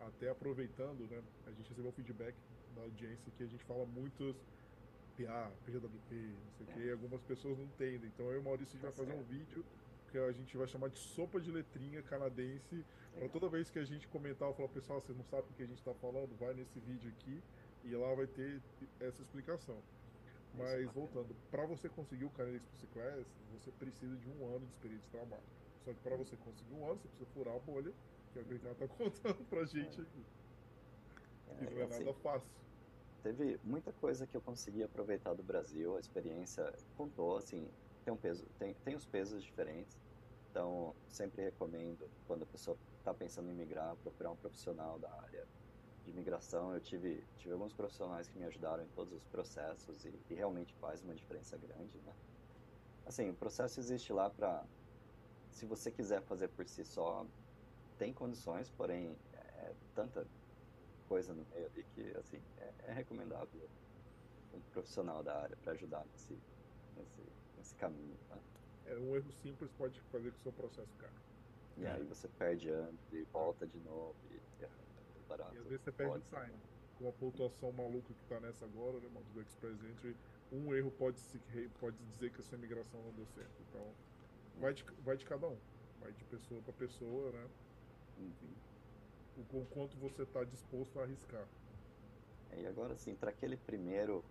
até 0.00 0.28
aproveitando, 0.28 1.08
né? 1.10 1.22
A 1.46 1.50
gente 1.50 1.68
recebeu 1.70 1.90
feedback 1.92 2.34
da 2.76 2.82
audiência 2.82 3.32
que 3.38 3.42
a 3.42 3.46
gente 3.46 3.64
fala 3.64 3.86
muitos 3.86 4.36
PA, 5.16 5.50
PGWP, 5.64 6.14
não 6.14 6.52
sei 6.52 6.66
o 6.66 6.70
é. 6.70 6.72
que, 6.74 6.90
algumas 6.90 7.22
pessoas 7.22 7.56
não 7.56 7.64
entendem. 7.64 8.10
Então 8.14 8.26
eu 8.26 8.34
e 8.34 8.38
o 8.38 8.42
Maurício 8.42 8.76
a 8.76 8.80
gente 8.80 8.82
vai 8.82 8.92
fazer 8.92 9.18
um 9.18 9.22
vídeo 9.22 9.64
que 10.14 10.18
a 10.18 10.30
gente 10.30 10.56
vai 10.56 10.68
chamar 10.68 10.88
de 10.90 10.98
sopa 10.98 11.40
de 11.40 11.50
letrinha 11.50 12.00
canadense. 12.02 12.84
Para 13.16 13.28
toda 13.28 13.48
vez 13.48 13.68
que 13.68 13.80
a 13.80 13.84
gente 13.84 14.06
comentar, 14.06 14.48
eu 14.48 14.54
falar, 14.54 14.68
pessoal, 14.68 15.00
vocês 15.00 15.18
não 15.18 15.24
sabem 15.24 15.50
o 15.50 15.54
que 15.54 15.62
a 15.64 15.66
gente 15.66 15.78
está 15.78 15.92
falando, 15.94 16.38
vai 16.38 16.54
nesse 16.54 16.78
vídeo 16.78 17.12
aqui 17.18 17.42
e 17.82 17.96
lá 17.96 18.14
vai 18.14 18.28
ter 18.28 18.62
essa 19.00 19.20
explicação. 19.20 19.76
Mas 20.56 20.88
voltando, 20.92 21.34
para 21.50 21.66
você 21.66 21.88
conseguir 21.88 22.26
o 22.26 22.30
Canadian 22.30 22.58
Express 22.58 22.86
Class, 22.92 23.26
você 23.52 23.72
precisa 23.72 24.16
de 24.16 24.28
um 24.28 24.54
ano 24.54 24.64
de 24.66 24.72
experiência 24.72 25.04
de 25.04 25.10
trabalho. 25.10 25.42
Só 25.84 25.92
que 25.92 25.98
para 25.98 26.16
você 26.16 26.36
conseguir 26.36 26.74
um 26.74 26.84
ano, 26.88 27.00
você 27.00 27.08
precisa 27.08 27.30
furar 27.34 27.56
a 27.56 27.58
bolha, 27.58 27.92
que 28.32 28.38
é 28.38 28.42
o 28.42 28.44
que 28.44 28.52
ele 28.52 28.68
está 28.68 28.86
contando 28.96 29.44
pra 29.50 29.64
gente 29.64 30.00
aqui. 30.00 30.24
É, 31.48 31.70
não 31.70 31.80
é 31.80 31.84
assim, 31.86 32.04
nada 32.04 32.14
fácil. 32.20 32.48
Teve 33.24 33.58
muita 33.64 33.92
coisa 33.94 34.28
que 34.28 34.36
eu 34.36 34.40
consegui 34.40 34.84
aproveitar 34.84 35.34
do 35.34 35.42
Brasil, 35.42 35.96
a 35.96 36.00
experiência 36.00 36.72
contou, 36.96 37.36
assim, 37.36 37.68
tem 38.04 38.12
um 38.12 38.16
peso, 38.16 38.44
tem, 38.58 38.74
tem 38.84 38.94
os 38.94 39.06
pesos 39.06 39.42
diferentes. 39.42 40.03
Então, 40.54 40.96
sempre 41.08 41.42
recomendo, 41.42 42.14
quando 42.24 42.44
a 42.44 42.46
pessoa 42.46 42.80
está 42.98 43.12
pensando 43.12 43.50
em 43.50 43.54
migrar, 43.54 43.96
procurar 43.96 44.30
um 44.30 44.36
profissional 44.36 45.00
da 45.00 45.12
área 45.12 45.50
de 46.04 46.12
migração, 46.12 46.72
eu 46.74 46.80
tive, 46.80 47.28
tive 47.36 47.54
alguns 47.54 47.74
profissionais 47.74 48.28
que 48.28 48.38
me 48.38 48.44
ajudaram 48.46 48.84
em 48.84 48.88
todos 48.90 49.12
os 49.14 49.26
processos 49.26 50.04
e, 50.04 50.24
e 50.28 50.34
realmente 50.34 50.76
faz 50.76 51.02
uma 51.02 51.12
diferença 51.14 51.58
grande, 51.58 52.00
né? 52.02 52.16
Assim, 53.04 53.30
o 53.30 53.36
processo 53.36 53.80
existe 53.80 54.12
lá 54.12 54.30
para, 54.30 54.68
se 55.50 55.66
você 55.66 55.92
quiser 55.92 56.22
fazer 56.24 56.48
por 56.50 56.66
si 56.68 56.84
só, 56.84 57.28
tem 57.96 58.14
condições, 58.14 58.70
porém 58.70 59.20
é 59.32 59.76
tanta 59.94 60.30
coisa 61.06 61.34
no 61.34 61.46
meio 61.46 61.68
ali 61.68 61.84
que, 61.86 62.02
assim, 62.18 62.46
é, 62.56 62.74
é 62.90 62.92
recomendável 62.94 63.72
um 64.52 64.62
profissional 64.62 65.22
da 65.24 65.42
área 65.42 65.56
para 65.58 65.72
ajudar 65.72 66.06
nesse, 66.06 66.44
nesse, 66.92 67.36
nesse 67.54 67.76
caminho, 67.76 68.18
tá? 68.26 68.44
É, 68.86 68.94
um 68.98 69.16
erro 69.16 69.32
simples 69.32 69.70
pode 69.72 70.00
fazer 70.12 70.30
com 70.30 70.38
o 70.38 70.42
seu 70.42 70.52
processo 70.52 70.94
caia. 70.98 71.12
E 71.76 71.86
aí 71.86 72.04
você 72.04 72.28
perde 72.28 72.68
anos 72.68 73.00
e 73.12 73.22
volta 73.32 73.66
de 73.66 73.78
novo 73.80 74.14
e 74.30 74.34
barato. 75.28 75.54
E 75.54 75.58
às 75.58 75.66
vezes 75.66 75.84
você 75.84 75.92
perde 75.92 76.18
e 76.18 76.22
sai, 76.30 76.46
né? 76.46 76.58
Com 76.98 77.08
a 77.08 77.12
pontuação 77.12 77.72
maluca 77.72 78.12
que 78.14 78.24
tá 78.28 78.38
nessa 78.40 78.64
agora, 78.64 79.00
né, 79.00 79.08
do 79.32 79.40
Express 79.40 79.82
Entry, 79.82 80.16
um 80.52 80.72
erro 80.74 80.90
pode, 80.92 81.18
se, 81.18 81.38
pode 81.80 81.96
dizer 82.12 82.30
que 82.30 82.40
a 82.40 82.44
sua 82.44 82.58
migração 82.58 83.02
não 83.02 83.12
deu 83.12 83.26
certo. 83.26 83.62
Então, 83.68 83.94
vai 84.60 84.72
de, 84.72 84.84
vai 85.02 85.16
de 85.16 85.24
cada 85.24 85.48
um. 85.48 85.56
Vai 86.00 86.12
de 86.12 86.24
pessoa 86.24 86.62
para 86.62 86.72
pessoa, 86.74 87.32
né? 87.32 87.50
Uhum. 88.18 88.54
O, 89.36 89.58
o 89.58 89.66
quanto 89.66 89.96
você 89.98 90.22
está 90.22 90.44
disposto 90.44 91.00
a 91.00 91.02
arriscar. 91.02 91.48
É, 92.50 92.60
e 92.60 92.66
agora, 92.66 92.92
assim, 92.92 93.16
para 93.16 93.30
aquele 93.30 93.56
primeiro 93.56 94.24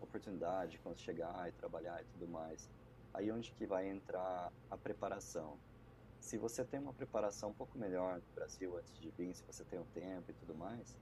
oportunidade, 0.00 0.78
quando 0.80 0.98
chegar 0.98 1.48
e 1.48 1.52
trabalhar 1.52 2.02
e 2.02 2.04
tudo 2.12 2.28
mais, 2.28 2.68
aí 3.14 3.30
onde 3.32 3.52
que 3.54 3.66
vai 3.66 3.88
entrar 3.88 4.52
a 4.70 4.78
preparação? 4.78 5.62
se 6.18 6.38
você 6.38 6.64
tem 6.66 6.80
uma 6.80 6.94
preparação 6.94 7.50
um 7.50 7.54
pouco 7.54 7.78
melhor 7.78 8.16
no 8.22 8.32
Brasil 8.34 8.76
antes 8.76 8.94
de 8.98 9.10
vir, 9.12 9.34
se 9.34 9.44
você 9.46 9.64
tem 9.64 9.78
o 9.78 9.86
tempo 9.86 10.30
e 10.30 10.34
tudo 10.34 10.54
mais, 10.56 10.96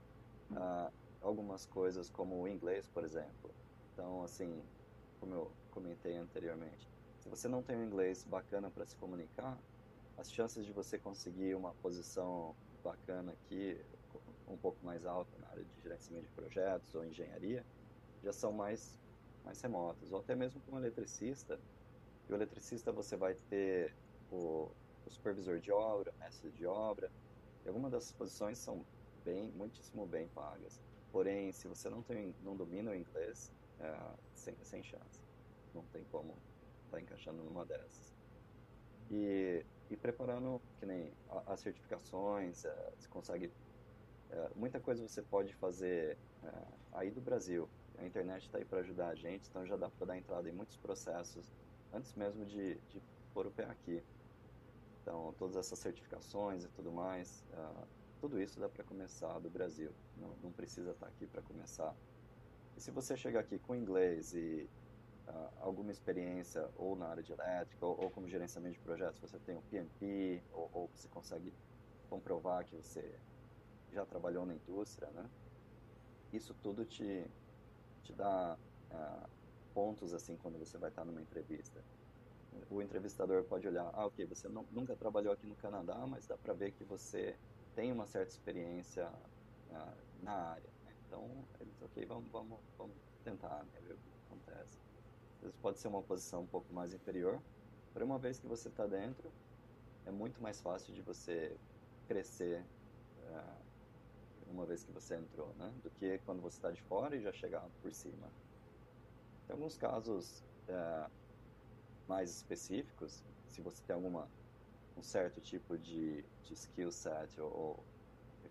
uh, 0.51 0.93
algumas 1.21 1.65
coisas 1.65 2.09
como 2.09 2.41
o 2.41 2.47
inglês, 2.47 2.89
por 2.89 3.05
exemplo. 3.05 3.55
Então, 3.93 4.23
assim, 4.23 4.69
como 5.19 5.33
eu 5.35 5.57
comentei 5.69 6.15
anteriormente, 6.17 6.89
se 7.19 7.29
você 7.29 7.47
não 7.47 7.63
tem 7.63 7.77
um 7.77 7.83
inglês 7.85 8.23
bacana 8.25 8.71
para 8.71 8.85
se 8.85 8.95
comunicar, 8.97 9.63
as 10.17 10.31
chances 10.31 10.65
de 10.65 10.73
você 10.73 10.99
conseguir 10.99 11.55
uma 11.55 11.75
posição 11.75 12.57
bacana 12.83 13.33
aqui, 13.33 13.77
um 14.47 14.57
pouco 14.59 14.83
mais 14.85 15.05
alta 15.05 15.37
na 15.39 15.49
área 15.49 15.65
de 15.65 15.79
gerenciamento 15.81 16.27
de 16.27 16.33
projetos 16.33 16.93
ou 16.95 17.05
engenharia, 17.05 17.67
já 18.23 18.33
são 18.33 18.53
mais, 18.53 18.99
mais 19.43 19.61
remotas. 19.61 20.11
Ou 20.11 20.19
até 20.19 20.35
mesmo 20.35 20.61
como 20.63 20.77
eletricista, 20.79 21.61
e 22.27 22.31
o 22.31 22.35
eletricista 22.35 22.91
você 22.91 23.15
vai 23.15 23.35
ter 23.49 23.95
o, 24.29 24.71
o 25.05 25.09
supervisor 25.09 25.59
de 25.59 25.71
obra, 25.71 26.13
mestre 26.19 26.51
de 26.51 26.65
obra. 26.65 27.11
E 27.63 27.67
algumas 27.67 27.91
dessas 27.91 28.11
posições 28.11 28.57
são 28.59 28.85
bem, 29.23 29.51
muitíssimo 29.51 30.05
bem 30.05 30.27
pagas. 30.29 30.81
Porém, 31.11 31.51
se 31.51 31.67
você 31.67 31.89
não, 31.89 32.01
tem, 32.01 32.35
não 32.41 32.55
domina 32.55 32.91
o 32.91 32.95
inglês, 32.95 33.51
é, 33.79 34.17
sem, 34.33 34.55
sem 34.63 34.83
chance. 34.83 35.21
Não 35.73 35.83
tem 35.87 36.03
como 36.05 36.33
estar 36.85 36.97
tá 36.97 37.01
encaixando 37.01 37.43
numa 37.43 37.65
dessas. 37.65 38.13
E, 39.11 39.65
e 39.89 39.97
preparando, 39.97 40.61
que 40.79 40.85
nem 40.85 41.11
as 41.47 41.59
certificações, 41.59 42.65
é, 42.65 42.91
você 42.97 43.07
consegue. 43.09 43.53
É, 44.29 44.49
muita 44.55 44.79
coisa 44.79 45.07
você 45.07 45.21
pode 45.21 45.53
fazer 45.53 46.17
é, 46.43 46.49
aí 46.93 47.11
do 47.11 47.21
Brasil. 47.21 47.69
A 47.97 48.05
internet 48.05 48.43
está 48.43 48.57
aí 48.57 48.65
para 48.65 48.79
ajudar 48.79 49.09
a 49.09 49.15
gente, 49.15 49.47
então 49.47 49.65
já 49.67 49.77
dá 49.77 49.89
para 49.89 50.07
dar 50.07 50.17
entrada 50.17 50.49
em 50.49 50.51
muitos 50.51 50.77
processos 50.77 51.53
antes 51.93 52.13
mesmo 52.15 52.45
de, 52.45 52.75
de 52.75 53.01
pôr 53.33 53.47
o 53.47 53.51
pé 53.51 53.65
aqui. 53.65 54.03
Então, 55.01 55.33
todas 55.37 55.55
essas 55.55 55.79
certificações 55.79 56.63
e 56.63 56.67
tudo 56.69 56.91
mais, 56.91 57.43
uh, 57.53 57.87
tudo 58.19 58.41
isso 58.41 58.59
dá 58.59 58.69
para 58.69 58.83
começar 58.83 59.37
do 59.39 59.49
Brasil. 59.49 59.91
Não, 60.17 60.33
não 60.41 60.51
precisa 60.51 60.91
estar 60.91 61.05
tá 61.05 61.11
aqui 61.11 61.27
para 61.27 61.41
começar. 61.41 61.93
E 62.77 62.81
se 62.81 62.89
você 62.89 63.15
chegar 63.17 63.41
aqui 63.41 63.59
com 63.59 63.75
inglês 63.75 64.33
e 64.33 64.67
uh, 65.27 65.49
alguma 65.59 65.91
experiência 65.91 66.69
ou 66.77 66.95
na 66.95 67.07
área 67.07 67.21
de 67.21 67.31
elétrica 67.31 67.85
ou, 67.85 68.01
ou, 68.01 68.09
como 68.09 68.27
gerenciamento 68.27 68.75
de 68.75 68.79
projetos, 68.79 69.19
você 69.19 69.37
tem 69.39 69.57
o 69.57 69.61
PMP 69.63 70.41
ou, 70.53 70.69
ou, 70.73 70.89
você 70.95 71.07
consegue 71.09 71.53
comprovar 72.09 72.63
que 72.65 72.75
você 72.75 73.13
já 73.91 74.05
trabalhou 74.05 74.45
na 74.45 74.55
indústria, 74.55 75.09
né? 75.11 75.29
Isso 76.31 76.55
tudo 76.63 76.85
te, 76.85 77.29
te 78.03 78.13
dá 78.13 78.57
uh, 78.89 79.29
pontos 79.73 80.13
assim 80.13 80.37
quando 80.37 80.57
você 80.59 80.77
vai 80.77 80.89
estar 80.89 81.05
numa 81.05 81.21
entrevista 81.21 81.83
o 82.69 82.81
entrevistador 82.81 83.43
pode 83.43 83.67
olhar, 83.67 83.89
ah, 83.93 84.05
ok, 84.05 84.25
você 84.25 84.47
não, 84.47 84.65
nunca 84.71 84.95
trabalhou 84.95 85.33
aqui 85.33 85.45
no 85.45 85.55
Canadá, 85.55 86.05
mas 86.07 86.25
dá 86.27 86.37
para 86.37 86.53
ver 86.53 86.71
que 86.71 86.83
você 86.83 87.35
tem 87.75 87.91
uma 87.91 88.05
certa 88.05 88.31
experiência 88.31 89.07
uh, 89.69 90.23
na 90.23 90.33
área. 90.33 90.69
Né? 90.85 90.93
Então, 91.07 91.29
eles, 91.59 91.81
ok, 91.81 92.05
vamos, 92.05 92.31
vamos, 92.31 92.59
vamos 92.77 92.95
tentar 93.23 93.63
né, 93.63 93.81
ver 93.81 93.93
o 93.93 93.97
que 93.97 94.09
acontece. 94.27 94.77
Vezes 95.41 95.55
pode 95.57 95.79
ser 95.79 95.87
uma 95.87 96.01
posição 96.01 96.41
um 96.43 96.47
pouco 96.47 96.71
mais 96.73 96.93
inferior, 96.93 97.41
por 97.91 98.01
uma 98.01 98.17
vez 98.17 98.39
que 98.39 98.47
você 98.47 98.69
está 98.69 98.87
dentro, 98.87 99.31
é 100.05 100.11
muito 100.11 100.41
mais 100.41 100.59
fácil 100.59 100.93
de 100.93 101.01
você 101.01 101.55
crescer 102.07 102.65
uh, 103.19 103.63
uma 104.47 104.65
vez 104.65 104.83
que 104.83 104.91
você 104.91 105.15
entrou, 105.15 105.53
né? 105.55 105.71
Do 105.81 105.89
que 105.91 106.17
quando 106.19 106.41
você 106.41 106.57
está 106.57 106.71
de 106.71 106.81
fora 106.81 107.15
e 107.15 107.21
já 107.21 107.31
chegar 107.31 107.67
por 107.81 107.93
cima. 107.93 108.27
Tem 109.45 109.53
alguns 109.55 109.77
casos 109.77 110.41
uh, 110.69 111.11
mais 112.07 112.31
específicos, 112.31 113.25
se 113.45 113.61
você 113.61 113.83
tem 113.83 113.95
alguma 113.95 114.31
um 114.95 115.03
certo 115.03 115.41
tipo 115.41 115.77
de, 115.77 116.29
de 116.41 116.53
skill 116.53 116.91
set 116.91 117.39
ou, 117.41 117.51
ou 117.53 117.89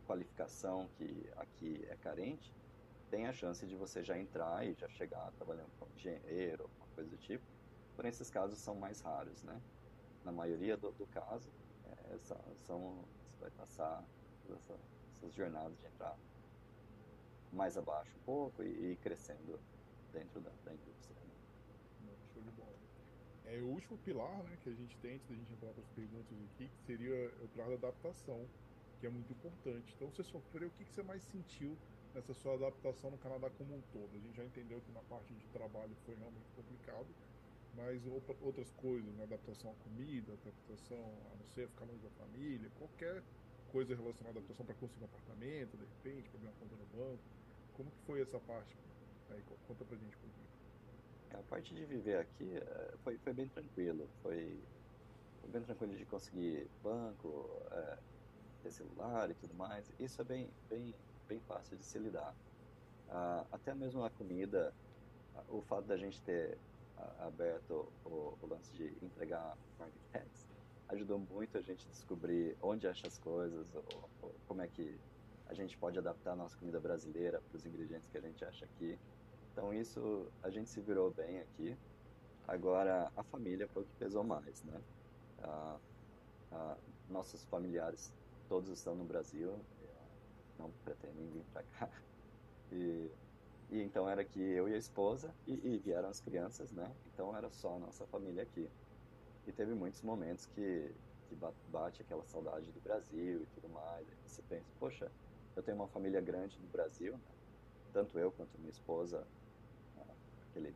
qualificação 0.04 0.88
que 0.90 1.30
aqui 1.36 1.84
é 1.86 1.96
carente, 1.96 2.54
tem 3.10 3.26
a 3.26 3.32
chance 3.32 3.66
de 3.66 3.76
você 3.76 4.02
já 4.02 4.18
entrar 4.18 4.66
e 4.66 4.74
já 4.74 4.88
chegar 4.88 5.32
trabalhando 5.32 5.72
como 5.78 5.94
engenheiro, 5.94 6.64
alguma 6.64 6.88
coisa 6.88 7.10
do 7.10 7.18
tipo. 7.18 7.44
Porém, 7.94 8.10
esses 8.10 8.30
casos 8.30 8.60
são 8.62 8.76
mais 8.78 9.00
raros, 9.02 9.42
né? 9.42 9.62
Na 10.24 10.32
maioria 10.32 10.76
do, 10.76 10.92
do 10.94 11.06
caso, 11.08 11.54
é, 11.84 12.18
são, 12.18 12.56
são, 12.56 13.08
você 13.30 13.40
vai 13.40 13.50
passar 13.52 14.08
essa, 14.50 14.80
essas 15.12 15.34
jornadas 15.34 15.78
de 15.78 15.86
entrar 15.86 16.18
mais 17.50 17.76
abaixo 17.76 18.18
um 18.18 18.22
pouco 18.22 18.62
e, 18.62 18.92
e 18.92 18.98
crescendo 18.98 19.62
dentro 20.12 20.40
da, 20.40 20.50
da 20.64 20.72
indústria. 20.72 21.16
Né? 22.04 22.14
Show 22.32 22.42
de 22.42 22.50
bola. 22.50 22.76
É 23.46 23.58
o 23.60 23.66
último 23.66 23.98
pilar 23.98 24.42
né, 24.44 24.56
que 24.62 24.70
a 24.70 24.74
gente 24.74 24.96
tem, 24.98 25.14
antes 25.14 25.28
da 25.28 25.34
gente 25.34 25.52
entrar 25.52 25.70
para 25.72 25.82
as 25.82 25.90
perguntas 25.90 26.38
aqui, 26.52 26.68
que 26.68 26.82
seria 26.86 27.32
o 27.42 27.48
pilar 27.48 27.68
da 27.68 27.74
adaptação, 27.74 28.46
que 29.00 29.06
é 29.06 29.10
muito 29.10 29.32
importante. 29.32 29.92
Então, 29.96 30.08
você 30.08 30.22
sofreu, 30.22 30.68
o 30.68 30.70
que, 30.72 30.84
que 30.84 30.92
você 30.92 31.02
mais 31.02 31.22
sentiu 31.24 31.76
nessa 32.14 32.32
sua 32.34 32.54
adaptação 32.54 33.10
no 33.10 33.18
Canadá 33.18 33.50
como 33.58 33.74
um 33.74 33.80
todo? 33.92 34.10
A 34.14 34.20
gente 34.20 34.36
já 34.36 34.44
entendeu 34.44 34.80
que 34.80 34.92
na 34.92 35.02
parte 35.02 35.32
de 35.34 35.44
trabalho 35.48 35.94
foi 36.06 36.14
realmente 36.14 36.48
complicado, 36.54 37.08
mas 37.74 38.02
outras 38.42 38.70
coisas, 38.72 39.12
né? 39.14 39.24
adaptação 39.24 39.70
à 39.70 39.74
comida, 39.82 40.32
adaptação 40.32 40.98
a 41.32 41.36
não 41.36 41.46
ser 41.46 41.68
ficar 41.68 41.86
longe 41.86 42.02
da 42.02 42.10
família, 42.10 42.70
qualquer 42.78 43.22
coisa 43.72 43.96
relacionada 43.96 44.38
à 44.38 44.40
adaptação 44.40 44.66
para 44.66 44.74
conseguir 44.76 45.02
um 45.02 45.06
apartamento, 45.06 45.76
de 45.76 45.84
repente, 45.84 46.28
para 46.28 46.38
abrir 46.38 46.48
uma 46.48 46.56
conta 46.60 46.76
no 46.76 46.86
banco. 46.98 47.22
Como 47.72 47.90
que 47.90 47.98
foi 48.06 48.20
essa 48.20 48.38
parte? 48.38 48.76
Aí, 49.32 49.42
conta 49.66 49.84
pra 49.84 49.96
gente 49.96 50.16
um 50.16 50.20
pouquinho. 50.20 50.48
A 51.30 51.42
parte 51.44 51.74
de 51.74 51.84
viver 51.86 52.18
aqui 52.18 52.56
é, 52.56 52.96
foi, 53.02 53.16
foi 53.18 53.32
bem 53.32 53.48
tranquilo. 53.48 54.08
Foi, 54.22 54.62
foi 55.40 55.50
bem 55.50 55.62
tranquilo 55.62 55.96
de 55.96 56.04
conseguir 56.06 56.70
banco, 56.82 57.48
é, 57.70 57.98
ter 58.62 58.72
celular 58.72 59.30
e 59.30 59.34
tudo 59.34 59.54
mais. 59.54 59.90
Isso 59.98 60.20
é 60.20 60.24
bem, 60.24 60.50
bem, 60.68 60.94
bem 61.28 61.40
fácil 61.40 61.76
de 61.76 61.84
se 61.84 61.98
lidar. 61.98 62.34
Ah, 63.08 63.46
até 63.50 63.74
mesmo 63.74 64.04
a 64.04 64.10
comida, 64.10 64.72
o 65.48 65.62
fato 65.62 65.86
da 65.86 65.96
gente 65.96 66.22
ter 66.22 66.58
aberto 67.18 67.92
o, 68.04 68.36
o 68.40 68.46
lance 68.46 68.74
de 68.76 68.96
entregar 69.02 69.56
marketplace 69.78 70.46
ajudou 70.88 71.18
muito 71.18 71.56
a 71.56 71.62
gente 71.62 71.88
descobrir 71.88 72.56
onde 72.60 72.86
acha 72.86 73.06
as 73.06 73.18
coisas, 73.18 73.74
ou, 73.74 74.10
ou, 74.20 74.34
como 74.46 74.60
é 74.60 74.68
que 74.68 75.00
a 75.46 75.54
gente 75.54 75.76
pode 75.78 75.98
adaptar 75.98 76.32
a 76.32 76.36
nossa 76.36 76.56
comida 76.56 76.80
brasileira 76.80 77.40
para 77.40 77.56
os 77.56 77.64
ingredientes 77.64 78.08
que 78.08 78.18
a 78.18 78.20
gente 78.20 78.44
acha 78.44 78.64
aqui. 78.64 78.98
Então 79.52 79.72
isso 79.72 80.32
a 80.42 80.50
gente 80.50 80.70
se 80.70 80.80
virou 80.80 81.12
bem 81.14 81.40
aqui. 81.40 81.78
Agora 82.44 83.10
a 83.16 83.24
família 83.24 83.68
foi 83.68 83.82
o 83.84 83.86
que 83.86 83.94
pesou 83.94 84.24
mais, 84.24 84.62
né? 84.64 84.84
Ah, 85.38 85.80
ah, 86.52 86.78
nossos 87.08 87.44
familiares 87.46 88.14
todos 88.48 88.70
estão 88.70 88.94
no 88.96 89.04
Brasil, 89.06 89.66
não 90.58 90.72
pretendem 90.84 91.30
vir 91.30 91.44
para 91.52 91.64
cá. 91.64 91.90
E 92.70 93.10
e 93.70 93.80
então 93.82 94.08
era 94.08 94.24
que 94.24 94.40
eu 94.40 94.68
e 94.68 94.74
a 94.74 94.78
esposa 94.78 95.34
e, 95.46 95.54
e, 95.54 95.78
vieram 95.78 96.08
as 96.08 96.20
crianças, 96.20 96.72
né? 96.72 96.96
Então 97.06 97.36
era 97.36 97.50
só 97.50 97.76
a 97.76 97.78
nossa 97.80 98.06
família 98.06 98.42
aqui. 98.42 98.70
E 99.46 99.52
teve 99.52 99.74
muitos 99.74 100.02
momentos 100.02 100.46
que, 100.46 100.94
que 101.28 101.36
bate 101.66 102.02
aquela 102.02 102.24
saudade 102.24 102.72
do 102.72 102.80
Brasil 102.80 103.42
e 103.42 103.46
tudo 103.48 103.68
mais. 103.68 104.08
Você 104.26 104.42
pensa, 104.42 104.72
poxa, 104.78 105.12
eu 105.56 105.62
tenho 105.62 105.76
uma 105.76 105.88
família 105.88 106.20
grande 106.20 106.60
no 106.60 106.68
Brasil, 106.68 107.18
né? 107.18 107.36
tanto 107.92 108.18
eu 108.18 108.32
quanto 108.32 108.58
minha 108.58 108.70
esposa, 108.70 109.28
aquele 110.52 110.74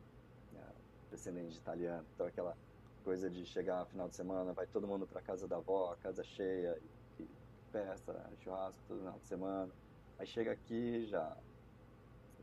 né, 0.51 0.63
descendente 1.09 1.53
de 1.53 1.57
italiano. 1.57 2.05
Então 2.13 2.27
aquela 2.27 2.57
coisa 3.03 3.29
de 3.29 3.45
chegar 3.45 3.79
no 3.81 3.85
final 3.85 4.09
de 4.09 4.15
semana, 4.15 4.51
vai 4.51 4.67
todo 4.67 4.85
mundo 4.85 5.07
para 5.07 5.21
casa 5.21 5.47
da 5.47 5.57
avó, 5.57 5.95
casa 6.01 6.23
cheia, 6.23 6.77
e, 7.19 7.23
e 7.23 7.29
festa, 7.71 8.29
churrasco 8.43 8.81
todo 8.87 8.99
final 8.99 9.19
de 9.19 9.27
semana. 9.27 9.71
Aí 10.19 10.27
chega 10.27 10.51
aqui 10.51 11.05
já 11.05 11.37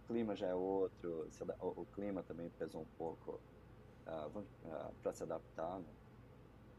clima 0.06 0.36
já 0.36 0.48
é 0.48 0.54
outro, 0.54 1.28
o, 1.60 1.66
o 1.80 1.86
clima 1.86 2.22
também 2.22 2.50
pesou 2.58 2.82
um 2.82 2.96
pouco 2.96 3.32
uh, 3.32 3.40
ah, 4.06 4.30
uh, 4.34 4.44
ah, 4.70 4.90
para 5.02 5.12
se 5.12 5.22
adaptar. 5.22 5.78
Né? 5.78 5.86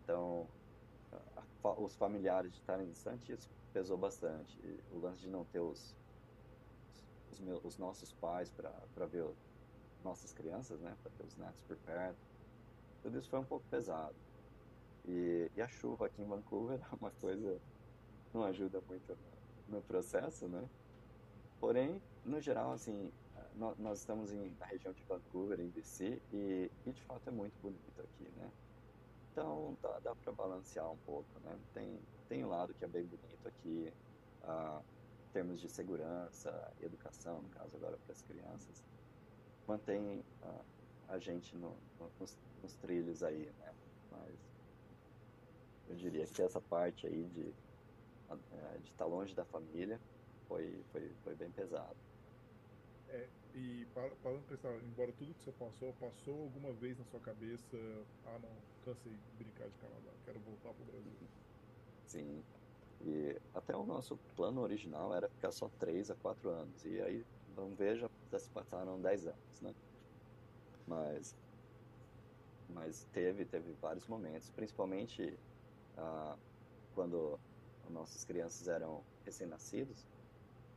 Então, 0.04 0.48
uh, 1.64 1.84
os 1.84 1.96
familiares 1.96 2.52
de 2.52 2.60
estarem 2.60 2.88
distantes, 2.88 3.30
isso 3.30 3.50
pesou 3.74 3.98
bastante. 3.98 4.58
E 4.64 4.80
o 4.92 5.00
lance 5.00 5.22
de 5.22 5.28
não 5.28 5.44
ter 5.46 5.60
os, 5.60 5.96
os, 7.32 7.40
meus, 7.40 7.64
os 7.64 7.78
nossos 7.78 8.14
pais 8.14 8.50
para 8.52 9.06
ver 9.08 9.24
o, 9.24 9.36
nossas 10.06 10.32
crianças, 10.32 10.80
né, 10.80 10.96
para 11.02 11.12
ter 11.12 11.24
os 11.24 11.36
netos 11.36 11.62
por 11.68 11.76
perto, 11.78 12.18
tudo 13.02 13.18
isso 13.18 13.30
foi 13.30 13.40
um 13.40 13.44
pouco 13.44 13.66
pesado. 13.70 14.16
E, 15.08 15.52
e 15.56 15.62
a 15.62 15.68
chuva 15.68 16.06
aqui 16.06 16.22
em 16.22 16.26
Vancouver 16.26 16.80
é 16.92 16.96
uma 16.96 17.12
coisa 17.12 17.60
não 18.34 18.44
ajuda 18.44 18.82
muito 18.88 19.18
no, 19.70 19.78
no 19.78 19.82
processo, 19.82 20.48
né? 20.48 20.68
Porém, 21.60 22.02
no 22.26 22.40
geral, 22.42 22.74
assim, 22.74 23.12
nós 23.56 24.00
estamos 24.00 24.32
em, 24.34 24.54
na 24.60 24.66
região 24.66 24.94
de 24.94 25.02
Vancouver, 25.04 25.60
em 25.60 25.70
BC, 25.70 26.22
e, 26.34 26.70
e 26.86 26.92
de 26.92 27.02
fato 27.04 27.28
é 27.30 27.32
muito 27.32 27.54
bonito 27.62 28.02
aqui, 28.02 28.30
né? 28.38 28.52
Então 29.32 29.78
dá, 29.82 30.00
dá 30.00 30.16
para 30.16 30.32
balancear 30.34 30.92
um 30.92 30.98
pouco, 30.98 31.28
né? 31.44 31.58
Tem, 31.74 32.00
tem 32.28 32.44
um 32.44 32.50
lado 32.50 32.74
que 32.74 32.84
é 32.84 32.88
bem 32.88 33.06
bonito 33.06 33.48
aqui, 33.48 33.94
ah, 34.44 34.82
em 35.30 35.32
termos 35.32 35.62
de 35.62 35.70
segurança, 35.70 36.74
educação, 36.82 37.42
no 37.42 37.50
caso 37.50 37.76
agora 37.76 37.98
para 37.98 38.14
as 38.14 38.22
crianças, 38.22 38.84
mantém 39.68 40.24
ah, 40.44 40.62
a 41.10 41.20
gente 41.20 41.56
no, 41.56 41.76
no, 42.00 42.10
nos, 42.20 42.38
nos, 42.62 42.74
trilhos 42.76 43.24
aí, 43.24 43.52
né? 43.60 43.74
Mas 44.12 44.36
eu 45.90 45.96
diria 45.96 46.26
que 46.26 46.42
essa 46.42 46.62
parte 46.62 47.08
aí 47.08 47.26
de 47.26 47.54
eh, 48.30 48.78
de 48.84 48.90
estar 48.90 49.06
longe 49.06 49.36
da 49.36 49.46
família 49.46 50.00
foi, 50.48 50.84
foi, 50.92 51.12
foi 51.24 51.36
bem 51.36 51.50
pesado. 51.52 51.96
É, 53.10 53.28
e 53.54 53.88
parando 53.94 54.42
para 54.58 54.76
embora 54.78 55.12
tudo 55.14 55.34
que 55.34 55.44
você 55.44 55.52
passou, 55.52 55.94
passou 55.94 56.42
alguma 56.42 56.74
vez 56.74 56.98
na 56.98 57.06
sua 57.06 57.20
cabeça, 57.20 57.78
ah 58.26 58.40
não, 58.42 58.50
cansei 58.84 59.14
de 59.14 59.44
brincar 59.44 59.68
de 59.68 59.78
Canadá, 59.78 60.12
quero 60.26 60.40
voltar 60.40 60.74
para 60.74 60.84
o 60.84 60.86
Brasil. 60.86 61.14
Sim. 62.08 62.44
E 63.02 63.40
até 63.54 63.76
o 63.76 63.86
nosso 63.86 64.18
plano 64.36 64.62
original 64.62 65.14
era 65.14 65.30
ficar 65.30 65.52
só 65.52 65.70
3 65.80 66.12
a 66.12 66.16
4 66.16 66.50
anos. 66.50 66.86
E 66.86 67.02
aí, 67.02 67.26
ver, 67.76 67.98
já, 67.98 68.10
já 68.32 68.40
se 68.40 68.50
passaram 68.52 69.02
10 69.02 69.28
anos, 69.28 69.62
né? 69.62 69.76
Mas, 70.86 71.36
mas 72.68 73.06
teve, 73.06 73.46
teve 73.46 73.74
vários 73.74 74.08
momentos, 74.08 74.50
principalmente 74.52 75.40
ah, 75.96 76.38
quando 76.92 77.40
nossas 77.90 78.24
crianças 78.26 78.68
eram 78.68 79.08
recém-nascidos, 79.26 80.08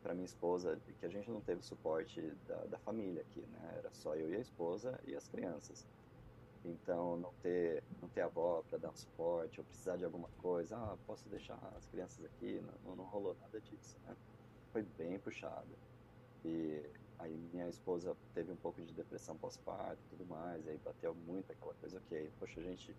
para 0.02 0.14
minha 0.14 0.26
esposa 0.26 0.80
que 0.80 1.06
a 1.06 1.08
gente 1.10 1.30
não 1.30 1.42
teve 1.42 1.62
suporte 1.62 2.20
da, 2.46 2.66
da 2.66 2.78
família 2.80 3.22
aqui, 3.22 3.46
né? 3.46 3.76
Era 3.78 3.92
só 3.92 4.16
eu 4.16 4.30
e 4.32 4.36
a 4.36 4.40
esposa 4.40 5.00
e 5.04 5.14
as 5.16 5.28
crianças. 5.28 5.88
Então, 6.64 7.16
não 7.18 7.34
ter, 7.42 7.84
não 8.00 8.10
ter 8.10 8.22
avó 8.22 8.62
para 8.64 8.78
dar 8.78 8.90
um 8.92 8.96
suporte, 8.96 9.60
ou 9.60 9.66
precisar 9.66 9.96
de 9.96 10.04
alguma 10.04 10.30
coisa, 10.36 10.76
ah, 10.78 10.98
posso 11.06 11.28
deixar 11.28 11.58
as 11.76 11.86
crianças 11.86 12.24
aqui, 12.24 12.60
não, 12.60 12.96
não 12.96 13.04
rolou 13.06 13.34
nada 13.36 13.60
disso, 13.60 13.98
né? 14.02 14.16
Foi 14.72 14.82
bem 14.82 15.20
puxado. 15.20 15.78
E 16.48 16.82
aí 17.18 17.36
minha 17.52 17.68
esposa 17.68 18.16
teve 18.32 18.50
um 18.50 18.56
pouco 18.56 18.80
de 18.80 18.94
depressão 18.94 19.36
pós-parto 19.36 20.02
e 20.06 20.16
tudo 20.16 20.24
mais, 20.24 20.66
aí 20.66 20.78
bateu 20.78 21.14
muito 21.14 21.52
aquela 21.52 21.74
coisa, 21.74 21.98
ok, 21.98 22.32
poxa, 22.38 22.60
a 22.60 22.62
gente 22.62 22.96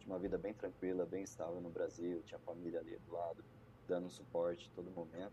tinha 0.00 0.12
uma 0.12 0.18
vida 0.18 0.36
bem 0.36 0.52
tranquila, 0.52 1.06
bem 1.06 1.22
estável 1.22 1.60
no 1.60 1.70
Brasil, 1.70 2.20
tinha 2.24 2.40
família 2.40 2.80
ali 2.80 2.98
do 2.98 3.12
lado, 3.12 3.44
dando 3.86 4.10
suporte 4.10 4.68
todo 4.74 4.90
momento. 4.90 5.32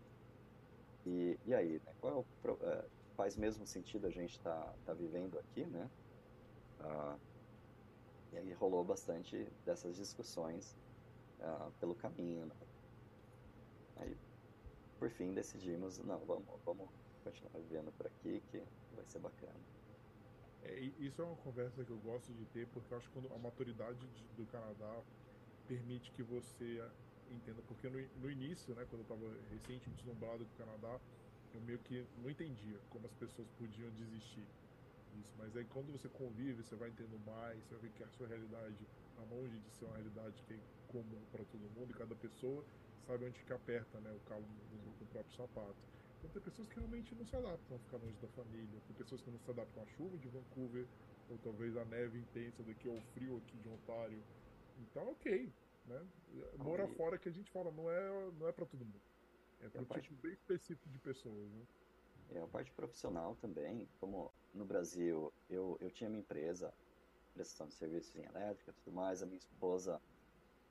E, 1.04 1.36
e 1.44 1.54
aí, 1.54 1.80
né? 1.84 1.92
Qual 2.00 2.12
é 2.12 2.48
o, 2.50 2.58
é, 2.62 2.84
faz 3.16 3.36
mesmo 3.36 3.66
sentido 3.66 4.06
a 4.06 4.10
gente 4.10 4.40
tá, 4.40 4.72
tá 4.84 4.94
vivendo 4.94 5.38
aqui, 5.38 5.64
né? 5.66 5.90
Ah, 6.80 7.16
e 8.32 8.36
aí 8.38 8.52
rolou 8.52 8.84
bastante 8.84 9.48
dessas 9.64 9.96
discussões 9.96 10.76
ah, 11.40 11.70
pelo 11.80 11.94
caminho. 11.94 12.46
Né? 12.46 12.54
Aí, 13.96 14.16
por 14.98 15.10
fim, 15.10 15.32
decidimos, 15.32 15.98
não, 15.98 16.18
vamos, 16.26 16.46
vamos 16.64 16.88
continuar 17.26 17.58
vivendo 17.58 17.92
por 17.96 18.06
aqui, 18.06 18.42
que 18.50 18.62
vai 18.94 19.04
ser 19.06 19.18
bacana. 19.18 19.58
É, 20.62 20.80
isso 20.98 21.20
é 21.20 21.24
uma 21.24 21.36
conversa 21.36 21.84
que 21.84 21.90
eu 21.90 21.98
gosto 21.98 22.32
de 22.32 22.44
ter, 22.46 22.66
porque 22.68 22.92
eu 22.92 22.98
acho 22.98 23.10
que 23.10 23.18
a 23.18 23.38
maturidade 23.38 23.98
de, 23.98 24.22
do 24.36 24.46
Canadá 24.46 25.02
permite 25.66 26.12
que 26.12 26.22
você 26.22 26.82
entenda, 27.30 27.60
porque 27.66 27.88
no, 27.88 27.98
no 28.20 28.30
início, 28.30 28.74
né, 28.74 28.86
quando 28.88 29.02
eu 29.02 29.14
estava 29.14 29.36
recente 29.50 29.90
deslumbrado 29.90 30.44
com 30.44 30.54
o 30.54 30.66
Canadá, 30.66 31.00
eu 31.54 31.60
meio 31.62 31.78
que 31.80 32.06
não 32.22 32.30
entendia 32.30 32.78
como 32.90 33.06
as 33.06 33.14
pessoas 33.14 33.48
podiam 33.58 33.90
desistir 33.90 34.46
disso. 35.12 35.34
Mas 35.38 35.56
aí 35.56 35.64
quando 35.64 35.90
você 35.90 36.08
convive, 36.08 36.62
você 36.62 36.76
vai 36.76 36.90
entendendo 36.90 37.18
mais, 37.26 37.58
você 37.64 37.74
vai 37.74 37.82
ver 37.82 37.90
que 37.96 38.04
a 38.04 38.08
sua 38.08 38.28
realidade 38.28 38.86
está 39.10 39.22
longe 39.34 39.58
de 39.58 39.70
ser 39.72 39.86
uma 39.86 39.94
realidade 39.94 40.42
que 40.46 40.54
é 40.54 40.58
comum 40.88 41.22
para 41.32 41.44
todo 41.44 41.60
mundo 41.74 41.90
e 41.90 41.94
cada 41.94 42.14
pessoa 42.14 42.64
sabe 43.06 43.24
onde 43.24 43.42
que 43.42 43.52
aperta 43.52 43.98
né, 44.00 44.12
o 44.12 44.20
calo 44.28 44.42
do, 44.42 44.98
do 44.98 45.06
próprio 45.06 45.34
sapato. 45.36 45.95
Então 46.18 46.30
tem 46.30 46.42
pessoas 46.42 46.68
que 46.68 46.76
realmente 46.76 47.14
não 47.14 47.26
se 47.26 47.36
adaptam 47.36 47.76
a 47.76 47.80
ficar 47.80 47.96
longe 47.98 48.16
da 48.20 48.28
família, 48.28 48.80
tem 48.86 48.96
pessoas 48.96 49.20
que 49.20 49.30
não 49.30 49.38
se 49.38 49.50
adaptam 49.50 49.82
à 49.82 49.86
chuva 49.86 50.16
de 50.18 50.28
Vancouver, 50.28 50.86
ou 51.28 51.38
talvez 51.38 51.76
à 51.76 51.84
neve 51.84 52.18
intensa 52.18 52.62
daqui, 52.62 52.88
ou 52.88 52.96
ao 52.96 53.02
frio 53.14 53.36
aqui 53.36 53.56
de 53.58 53.68
Ontário. 53.68 54.22
Então, 54.78 55.10
ok, 55.10 55.52
né? 55.86 56.06
Mora 56.58 56.86
fora 56.88 57.18
que 57.18 57.28
a 57.28 57.32
gente 57.32 57.50
fala, 57.50 57.70
não 57.70 57.90
é, 57.90 58.30
não 58.38 58.48
é 58.48 58.52
para 58.52 58.66
todo 58.66 58.84
mundo. 58.84 59.00
É 59.60 59.68
para 59.68 59.82
um 59.82 59.84
parte... 59.84 60.08
tipo 60.08 60.20
bem 60.22 60.32
específico 60.32 60.88
de 60.88 60.98
pessoas. 60.98 61.50
Né? 61.50 61.66
É 62.34 62.42
a 62.42 62.46
parte 62.46 62.72
profissional 62.72 63.36
também, 63.36 63.88
como 64.00 64.32
no 64.52 64.64
Brasil 64.64 65.32
eu, 65.48 65.76
eu 65.80 65.90
tinha 65.90 66.10
minha 66.10 66.20
empresa, 66.20 66.72
prestação 67.34 67.66
de 67.68 67.74
serviços 67.74 68.14
em 68.16 68.24
elétrica 68.24 68.70
e 68.70 68.74
tudo 68.74 68.94
mais, 68.94 69.22
a 69.22 69.26
minha 69.26 69.38
esposa 69.38 70.00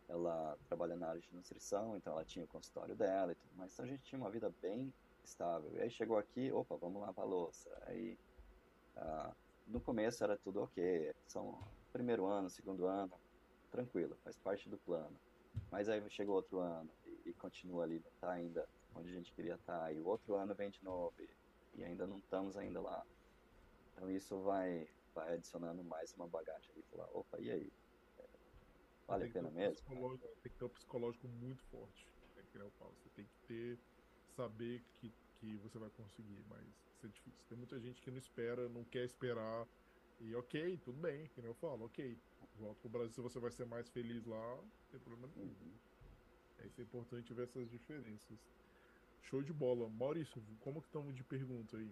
ela 0.08 0.58
trabalha 0.68 0.96
na 0.96 1.08
área 1.08 1.22
de 1.22 1.34
nutrição, 1.34 1.96
então 1.96 2.14
ela 2.14 2.26
tinha 2.26 2.46
o 2.46 2.48
consultório 2.48 2.96
dela 2.96 3.32
e 3.32 3.36
tudo 3.36 3.56
mais. 3.56 3.74
Então 3.74 3.86
a 3.86 3.88
gente 3.88 4.04
tinha 4.04 4.20
uma 4.20 4.30
vida 4.30 4.54
bem 4.62 4.94
estável. 5.26 5.72
E 5.76 5.82
aí 5.82 5.90
chegou 5.90 6.18
aqui, 6.18 6.52
opa, 6.52 6.76
vamos 6.78 7.02
lavar 7.02 7.26
a 7.26 7.28
louça. 7.28 7.70
Aí 7.88 8.18
ah, 8.96 9.34
no 9.68 9.82
começo 9.82 10.24
era 10.24 10.38
tudo 10.38 10.62
ok, 10.62 11.14
são 11.28 11.60
primeiro 11.92 12.26
ano, 12.26 12.50
segundo 12.50 12.86
ano, 12.86 13.14
tranquilo, 13.72 14.16
faz 14.24 14.38
parte 14.38 14.70
do 14.70 14.78
plano. 14.78 15.20
Mas 15.72 15.90
aí 15.90 16.02
chegou 16.10 16.36
outro 16.36 16.60
ano 16.60 16.92
e, 17.06 17.30
e 17.30 17.34
continua 17.34 17.84
ali, 17.84 18.00
não 18.00 18.12
está 18.12 18.32
ainda 18.32 18.68
onde 18.94 19.10
a 19.10 19.14
gente 19.14 19.34
queria 19.34 19.56
estar. 19.56 19.80
Tá, 19.80 19.92
e 19.92 20.00
o 20.00 20.06
outro 20.06 20.36
ano 20.36 20.56
vem 20.56 20.70
de 20.70 20.84
novo 20.84 21.14
e, 21.20 21.30
e 21.76 21.84
ainda 21.84 22.08
não 22.08 22.18
estamos 22.18 22.58
ainda 22.58 22.82
lá. 22.82 23.06
Então 23.94 24.10
isso 24.10 24.40
vai, 24.42 24.88
vai 25.14 25.34
adicionando 25.34 25.84
mais 25.84 26.14
uma 26.14 26.28
bagagem 26.28 26.70
ali, 26.72 26.84
falar, 26.84 27.08
opa, 27.14 27.40
e 27.40 27.52
aí? 27.52 27.74
Vale 29.08 29.26
a 29.26 29.32
pena 29.32 29.52
mesmo? 29.52 29.88
Tem 30.42 30.52
que 30.52 30.58
ter 30.58 30.66
um 30.66 30.70
psicológico 30.70 31.28
muito 31.28 31.64
forte, 31.66 32.10
é 32.38 32.44
que 32.44 32.58
eu 32.58 32.72
falo. 32.72 32.94
Você 33.02 33.10
tem 33.10 33.26
que 33.26 33.48
ter, 33.48 33.80
saber 34.36 34.84
que, 34.94 35.14
que 35.40 35.56
você 35.58 35.80
vai 35.80 35.90
conseguir, 35.92 36.44
mas 36.50 36.62
isso 36.96 37.06
é 37.06 37.10
difícil. 37.10 37.46
Tem 37.48 37.58
muita 37.58 37.80
gente 37.80 38.02
que 38.02 38.12
não 38.12 38.18
espera, 38.18 38.68
não 38.70 38.84
quer 38.84 39.06
esperar. 39.06 39.68
E 40.20 40.34
ok, 40.36 40.78
tudo 40.84 41.00
bem, 41.00 41.28
que 41.28 41.42
nem 41.42 41.50
eu 41.50 41.56
falo, 41.56 41.86
ok. 41.86 42.18
Volta 42.58 42.80
pro 42.80 42.90
Brasil, 42.90 43.22
você 43.22 43.40
vai 43.40 43.52
ser 43.52 43.66
mais 43.66 43.90
feliz 43.90 44.26
lá, 44.26 44.56
não 44.56 44.70
tem 44.92 45.00
problema 45.00 45.28
nenhum. 45.36 45.50
Uhum. 45.50 45.74
É, 46.60 46.68
isso 46.68 46.80
é 46.80 46.84
importante 46.84 47.34
ver 47.34 47.44
essas 47.44 47.70
diferenças. 47.70 48.38
Show 49.24 49.42
de 49.42 49.52
bola. 49.52 49.90
Maurício, 49.90 50.42
como 50.62 50.82
que 50.82 50.88
estamos 50.88 51.14
de 51.14 51.24
pergunta 51.24 51.78
aí? 51.78 51.92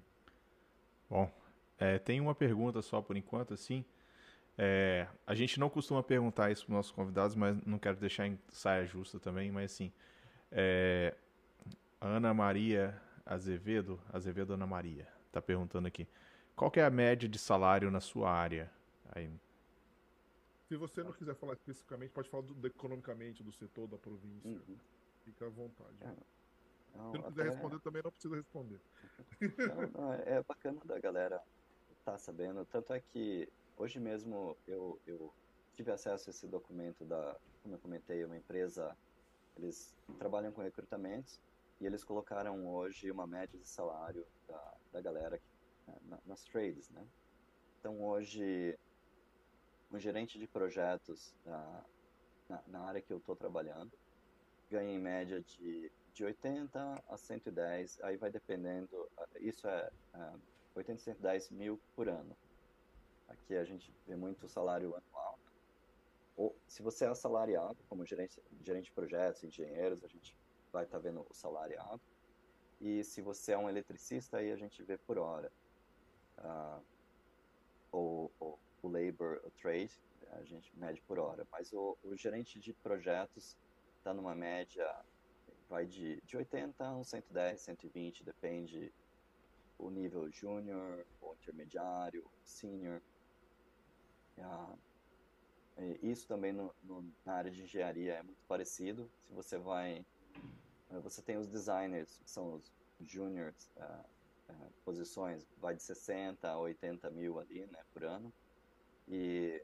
Bom, 1.09 1.29
é, 1.77 1.99
tem 1.99 2.21
uma 2.21 2.33
pergunta 2.33 2.81
só 2.81 3.01
por 3.01 3.17
enquanto, 3.17 3.53
assim. 3.53 3.83
É, 4.57 5.07
a 5.25 5.33
gente 5.33 5.59
não 5.59 5.69
costuma 5.69 6.03
perguntar 6.03 6.51
isso 6.51 6.65
para 6.65 6.75
nossos 6.75 6.91
convidados, 6.91 7.35
mas 7.35 7.59
não 7.65 7.79
quero 7.79 7.97
deixar 7.97 8.27
em 8.27 8.39
saia 8.49 8.85
justa 8.85 9.19
também, 9.19 9.51
mas 9.51 9.73
assim, 9.73 9.91
é, 10.51 11.15
Ana 12.03 12.33
Maria 12.33 13.01
Azevedo, 13.25 13.99
Azevedo 14.11 14.53
Ana 14.53 14.67
Maria, 14.67 15.07
está 15.27 15.41
perguntando 15.41 15.87
aqui, 15.87 16.07
qual 16.55 16.71
é 16.75 16.83
a 16.83 16.89
média 16.89 17.27
de 17.27 17.39
salário 17.39 17.89
na 17.89 17.99
sua 17.99 18.31
área? 18.31 18.71
Aí... 19.11 19.31
Se 20.67 20.75
você 20.75 21.03
não 21.03 21.11
quiser 21.11 21.35
falar 21.35 21.53
especificamente, 21.53 22.11
pode 22.11 22.29
falar 22.29 22.43
do, 22.43 22.53
do 22.53 22.67
economicamente 22.67 23.43
do 23.43 23.51
setor 23.51 23.87
da 23.87 23.97
província. 23.97 24.49
Uhum. 24.49 24.77
Fica 25.23 25.45
à 25.45 25.49
vontade. 25.49 25.95
É. 26.01 26.13
Não, 26.97 27.11
Se 27.11 27.17
não 27.17 27.23
quiser 27.23 27.41
até... 27.41 27.49
responder, 27.51 27.79
também 27.79 28.01
não 28.03 28.11
precisa 28.11 28.35
responder. 28.35 28.79
Não, 29.39 30.01
não, 30.01 30.13
é 30.13 30.43
bacana 30.43 30.81
da 30.85 30.99
galera 30.99 31.41
estar 31.99 32.13
tá 32.13 32.17
sabendo. 32.17 32.65
Tanto 32.65 32.93
é 32.93 32.99
que 32.99 33.49
Hoje 33.77 33.99
mesmo 33.99 34.55
eu, 34.67 34.99
eu 35.05 35.33
tive 35.73 35.91
acesso 35.91 36.29
a 36.29 36.31
esse 36.31 36.47
documento 36.47 37.03
da, 37.05 37.35
como 37.61 37.75
eu 37.75 37.79
comentei, 37.79 38.23
uma 38.23 38.37
empresa, 38.37 38.95
eles 39.57 39.93
trabalham 40.19 40.51
com 40.51 40.61
recrutamentos 40.61 41.39
e 41.83 41.85
eles 41.85 42.01
colocaram 42.01 42.65
hoje 42.65 43.11
uma 43.11 43.27
média 43.27 43.59
de 43.59 43.67
salário 43.67 44.25
da, 44.47 44.73
da 44.93 45.01
galera 45.01 45.37
né, 45.85 46.17
nas 46.25 46.41
trades, 46.45 46.89
né? 46.89 47.05
Então 47.77 48.01
hoje 48.01 48.79
um 49.91 49.99
gerente 49.99 50.39
de 50.39 50.47
projetos 50.47 51.35
na, 51.45 51.83
na, 52.47 52.63
na 52.67 52.79
área 52.85 53.01
que 53.01 53.11
eu 53.11 53.17
estou 53.17 53.35
trabalhando 53.35 53.91
ganha 54.71 54.93
em 54.93 54.97
média 54.97 55.41
de, 55.41 55.91
de 56.13 56.23
80 56.23 57.03
a 57.05 57.17
110, 57.17 57.99
aí 58.01 58.15
vai 58.15 58.31
dependendo, 58.31 59.11
isso 59.41 59.67
é, 59.67 59.91
é 60.13 60.33
80 60.75 60.93
a 60.93 61.03
110 61.03 61.49
mil 61.51 61.81
por 61.95 62.07
ano. 62.07 62.35
Aqui 63.27 63.55
a 63.55 63.65
gente 63.65 63.93
vê 64.07 64.15
muito 64.15 64.47
salário 64.47 64.95
anual. 64.95 65.37
Ou 66.37 66.55
se 66.65 66.81
você 66.81 67.03
é 67.03 67.09
assalariado, 67.09 67.77
como 67.89 68.05
gerente, 68.05 68.41
gerente 68.61 68.85
de 68.85 68.91
projetos, 68.93 69.43
engenheiros, 69.43 70.01
a 70.03 70.07
gente 70.07 70.33
vai 70.73 70.83
estar 70.85 70.97
tá 70.97 71.03
vendo 71.03 71.25
o 71.29 71.33
salariado. 71.33 72.01
E 72.81 73.03
se 73.03 73.21
você 73.21 73.53
é 73.53 73.57
um 73.57 73.69
eletricista, 73.69 74.37
aí 74.37 74.51
a 74.51 74.57
gente 74.57 74.83
vê 74.83 74.97
por 74.97 75.17
hora. 75.17 75.49
Uh, 76.39 76.83
o, 77.91 78.31
o, 78.39 78.59
o 78.81 78.87
labor, 78.89 79.39
o 79.45 79.51
trade, 79.51 80.01
a 80.31 80.43
gente 80.43 80.75
mede 80.77 81.01
por 81.03 81.19
hora. 81.19 81.47
Mas 81.51 81.71
o, 81.71 81.97
o 82.03 82.17
gerente 82.17 82.59
de 82.59 82.73
projetos 82.73 83.55
está 83.97 84.13
numa 84.13 84.35
média, 84.35 84.85
vai 85.69 85.85
de, 85.85 86.19
de 86.21 86.35
80 86.35 86.83
a 86.83 86.95
uns 86.97 87.07
110, 87.07 87.61
120, 87.61 88.23
depende 88.23 88.91
o 89.77 89.89
nível 89.89 90.29
júnior, 90.31 91.05
ou 91.21 91.35
intermediário, 91.35 92.29
senior. 92.43 93.01
Ah, 94.39 94.75
isso 96.01 96.27
também 96.27 96.51
no, 96.51 96.73
no, 96.83 97.11
na 97.25 97.33
área 97.33 97.51
de 97.51 97.63
engenharia 97.63 98.15
é 98.15 98.23
muito 98.23 98.43
parecido. 98.45 99.09
Se 99.27 99.33
você 99.33 99.57
vai, 99.57 100.05
você 101.01 101.21
tem 101.21 101.37
os 101.37 101.47
designers, 101.47 102.19
que 102.23 102.29
são 102.29 102.53
os 102.53 102.71
juniors, 103.01 103.69
uh, 103.77 104.05
uh, 104.49 104.71
posições, 104.83 105.45
vai 105.57 105.75
de 105.75 105.83
60 105.83 106.47
a 106.47 106.57
80 106.57 107.09
mil 107.09 107.39
ali, 107.39 107.65
né, 107.67 107.79
por 107.93 108.03
ano. 108.03 108.33
E 109.07 109.61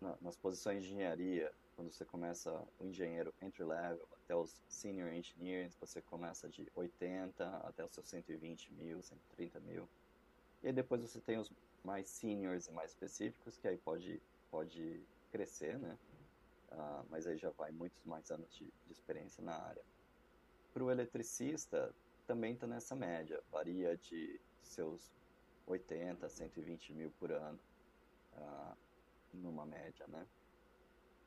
na, 0.00 0.16
nas 0.20 0.36
posições 0.36 0.84
de 0.84 0.92
engenharia, 0.92 1.52
quando 1.76 1.90
você 1.90 2.04
começa 2.04 2.52
o 2.78 2.84
engenheiro 2.84 3.32
entry 3.40 3.64
level 3.64 4.06
até 4.12 4.34
os 4.34 4.54
senior 4.68 5.12
engineers, 5.12 5.74
você 5.76 6.02
começa 6.02 6.48
de 6.48 6.70
80 6.74 7.44
até 7.64 7.84
os 7.84 7.90
seus 7.92 8.06
120 8.08 8.72
mil, 8.74 9.02
130 9.02 9.60
mil. 9.60 9.88
E 10.62 10.68
aí 10.68 10.72
depois 10.72 11.00
você 11.00 11.20
tem 11.20 11.38
os 11.38 11.50
mais 11.82 12.08
seniors 12.08 12.66
e 12.66 12.72
mais 12.72 12.90
específicos, 12.90 13.56
que 13.56 13.66
aí 13.66 13.78
pode, 13.78 14.20
pode 14.50 15.02
crescer, 15.30 15.78
né? 15.78 15.98
Uh, 16.70 17.04
mas 17.10 17.26
aí 17.26 17.36
já 17.36 17.50
vai 17.50 17.72
muitos 17.72 18.04
mais 18.04 18.30
anos 18.30 18.54
de, 18.54 18.64
de 18.86 18.92
experiência 18.92 19.42
na 19.42 19.56
área. 19.56 19.82
Para 20.72 20.84
o 20.84 20.90
eletricista, 20.90 21.94
também 22.26 22.54
está 22.54 22.66
nessa 22.66 22.94
média, 22.94 23.42
varia 23.50 23.96
de 23.96 24.40
seus 24.62 25.12
80 25.66 26.26
a 26.26 26.28
120 26.28 26.92
mil 26.92 27.10
por 27.12 27.32
ano, 27.32 27.58
uh, 28.34 28.76
numa 29.32 29.66
média, 29.66 30.06
né? 30.08 30.26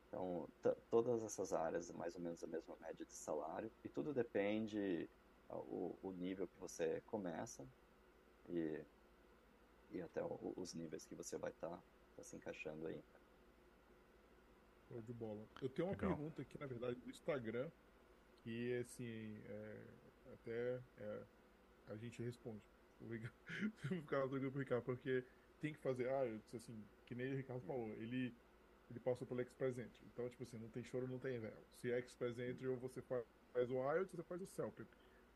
Então, 0.08 0.48
todas 0.89 1.24
essas 1.24 1.54
áreas, 1.54 1.91
mais 1.91 2.16
ou 2.16 2.22
menos 2.22 2.44
a 2.44 2.48
mesma 2.48 2.76
média 2.78 3.06
de 3.06 3.14
salário, 3.14 3.72
e 3.84 3.89
tudo 3.89 4.14
depende 4.14 5.10
uh, 5.50 5.58
o, 5.58 5.98
o 6.04 6.12
nível 6.12 6.48
que 6.48 6.60
você 6.60 7.02
começa, 7.08 7.68
e 8.48 8.84
e 9.94 10.02
até 10.02 10.24
o, 10.24 10.54
os 10.58 10.74
níveis 10.74 11.06
que 11.06 11.16
você 11.16 11.38
vai 11.38 11.52
estar 11.52 11.70
tá, 11.70 11.84
tá 12.16 12.24
se 12.24 12.36
encaixando 12.36 12.88
aí. 12.88 13.02
Show 14.88 15.02
de 15.02 15.14
bola. 15.14 15.48
Eu 15.62 15.70
tenho 15.70 15.88
uma 15.88 15.94
Legal. 15.94 16.10
pergunta 16.10 16.41
aqui, 16.41 16.60
na 16.60 16.66
verdade, 16.66 17.00
do 17.00 17.10
Instagram, 17.10 17.72
que 18.44 18.78
assim, 18.80 19.38
é, 19.48 19.80
até 20.34 20.80
é, 20.98 21.24
a 21.88 21.96
gente 21.96 22.22
responde. 22.22 22.62
Vou 23.89 24.00
ficar 24.02 24.28
pro 24.28 24.60
Ricardo, 24.60 24.84
porque 24.84 25.24
tem 25.60 25.74
que 25.74 25.80
fazer. 25.80 26.10
Ah, 26.10 26.26
eu 26.26 26.38
disse 26.39 26.58
assim, 26.58 26.84
que 27.06 27.16
nem 27.16 27.34
o 27.34 27.38
Ricardo 27.38 27.62
falou, 27.66 27.89
ele, 27.94 28.34
ele 28.89 29.00
passou 29.00 29.28
pelo 29.28 29.41
Express 29.41 29.78
Entry. 29.78 30.06
Então, 30.14 30.30
tipo 30.30 30.44
assim, 30.44 30.58
não 30.58 30.70
tem 30.70 30.84
choro, 30.84 31.08
não 31.08 31.20
tem 31.20 31.39
véu. 31.39 31.54
Se 31.74 31.91
é 31.91 32.00
Express 32.00 32.38
Entry, 32.38 32.68
ou 32.68 32.78
você 32.78 33.02
faz, 33.02 33.24
o 33.70 33.94
IELTS, 33.94 34.12
você 34.12 34.24
faz 34.24 34.41
o 34.41 34.48
CELP. 34.48 34.80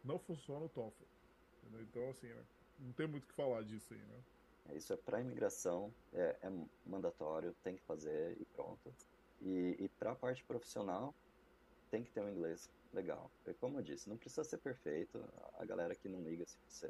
Não 0.04 0.20
funciona 0.20 0.66
o 0.66 0.70
TOEFL. 0.70 1.04
Entendeu? 1.64 1.82
Então, 1.82 2.10
assim, 2.10 2.28
né, 2.28 2.44
não 2.80 2.94
tem 2.94 3.08
muito 3.08 3.24
o 3.24 3.28
que 3.28 3.34
falar 3.34 3.64
disso 3.64 3.94
aí, 3.94 4.00
né? 4.00 4.24
Isso 4.76 4.92
é 4.92 4.98
para 4.98 5.22
imigração, 5.22 5.94
é, 6.14 6.36
é, 6.42 6.52
mandatório, 6.86 7.56
tem 7.64 7.76
que 7.76 7.82
fazer 7.84 8.36
e 8.40 8.46
pronto. 8.46 8.94
E, 9.42 9.78
e 9.80 9.90
para 9.98 10.12
a 10.12 10.16
parte 10.16 10.44
profissional, 10.44 11.16
tem 11.90 12.04
que 12.04 12.12
ter 12.12 12.22
um 12.22 12.30
inglês 12.30 12.70
legal. 12.94 13.32
É 13.46 13.54
como 13.54 13.80
eu 13.80 13.84
disse, 13.84 14.10
não 14.10 14.18
precisa 14.18 14.44
ser 14.44 14.58
perfeito. 14.58 15.24
A 15.58 15.66
galera 15.66 15.96
que 15.96 16.08
não 16.08 16.22
liga 16.22 16.46
se 16.46 16.58
você 16.68 16.88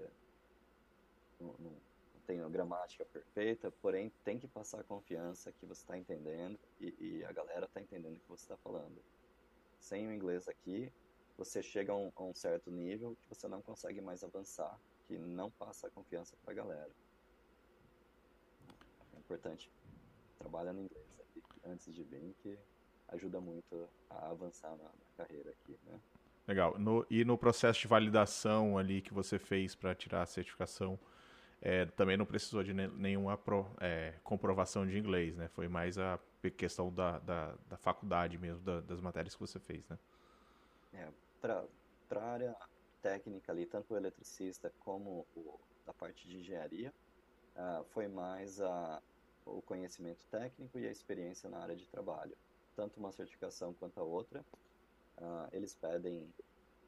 não, 1.40 1.54
não, 1.60 1.72
não 1.72 2.22
tem 2.26 2.42
a 2.42 2.50
gramática 2.50 3.06
perfeita, 3.06 3.72
porém 3.82 4.12
tem 4.24 4.40
que 4.40 4.48
passar 4.48 4.82
a 4.82 4.84
confiança 4.84 5.52
que 5.52 5.66
você 5.66 5.82
está 5.82 5.98
entendendo 5.98 6.60
e, 6.80 6.96
e, 7.00 7.26
a 7.26 7.32
galera 7.32 7.66
está 7.66 7.82
entendendo 7.82 8.18
o 8.18 8.20
que 8.20 8.30
você 8.30 8.44
está 8.44 8.58
falando. 8.58 9.02
Sem 9.80 10.08
o 10.08 10.14
inglês 10.14 10.48
aqui, 10.48 10.92
você 11.38 11.62
chega 11.62 11.92
a 11.92 11.96
um, 11.96 12.12
a 12.16 12.24
um 12.24 12.34
certo 12.34 12.72
nível 12.72 13.16
que 13.22 13.30
você 13.30 13.48
não 13.48 13.62
consegue 13.62 14.02
mais 14.02 14.24
avançar, 14.24 14.80
que 15.08 15.18
não 15.18 15.52
passa 15.52 15.88
a 15.88 15.90
confiança 15.92 16.36
para 16.44 16.52
a 16.52 16.56
galera 16.56 16.92
importante. 19.28 19.70
Trabalha 20.40 20.72
no 20.72 20.82
inglês 20.82 21.20
antes 21.66 21.94
de 21.94 22.04
vir, 22.04 22.34
que 22.42 22.58
ajuda 23.10 23.40
muito 23.40 23.88
a 24.10 24.30
avançar 24.30 24.76
na, 24.76 24.90
carreira 25.18 25.50
aqui, 25.50 25.78
né? 25.86 26.00
Legal. 26.48 26.78
No, 26.78 27.06
e 27.10 27.26
no 27.26 27.38
processo 27.38 27.82
de 27.82 27.88
validação 27.88 28.78
ali 28.78 29.02
que 29.02 29.14
você 29.14 29.40
fez 29.40 29.76
para 29.76 29.96
tirar 29.96 30.22
a 30.22 30.26
certificação, 30.26 30.98
é, 31.62 31.86
também 31.86 32.16
não 32.16 32.26
precisou 32.26 32.64
de 32.64 32.74
nenhuma 32.74 33.38
pro, 33.38 33.66
é, 33.82 34.14
comprovação 34.24 34.86
de 34.86 34.98
inglês, 34.98 35.36
né? 35.36 35.48
Foi 35.50 35.68
mais 35.68 35.98
a 35.98 36.20
questão 36.56 36.94
da, 36.94 37.20
da, 37.20 37.56
da 37.68 37.78
faculdade 37.78 38.38
mesmo, 38.38 38.64
da, 38.64 38.80
das 38.82 39.02
matérias 39.02 39.34
que 39.34 39.42
você 39.42 39.60
fez, 39.60 39.88
né? 39.90 39.98
É, 40.94 41.10
para 41.42 41.66
a 42.12 42.32
área 42.32 42.56
técnica 43.02 43.52
ali, 43.52 43.66
tanto 43.66 43.94
o 43.94 43.98
eletricista 43.98 44.72
como 44.80 45.26
o, 45.36 45.60
da 45.86 45.94
parte 45.94 46.28
de 46.28 46.38
engenharia, 46.38 46.94
uh, 47.56 47.84
foi 47.86 48.08
mais 48.08 48.62
a, 48.62 49.02
o 49.46 49.62
conhecimento 49.62 50.26
técnico 50.28 50.80
e 50.80 50.88
a 50.88 50.92
experiência 50.92 51.50
na 51.50 51.60
área 51.60 51.76
de 51.76 51.88
trabalho. 51.88 52.36
Tanto 52.78 53.00
uma 53.00 53.12
certificação 53.12 53.74
quanto 53.74 54.00
a 54.00 54.04
outra, 54.04 54.46
uh, 55.18 55.50
eles 55.52 55.74
pedem 55.74 56.32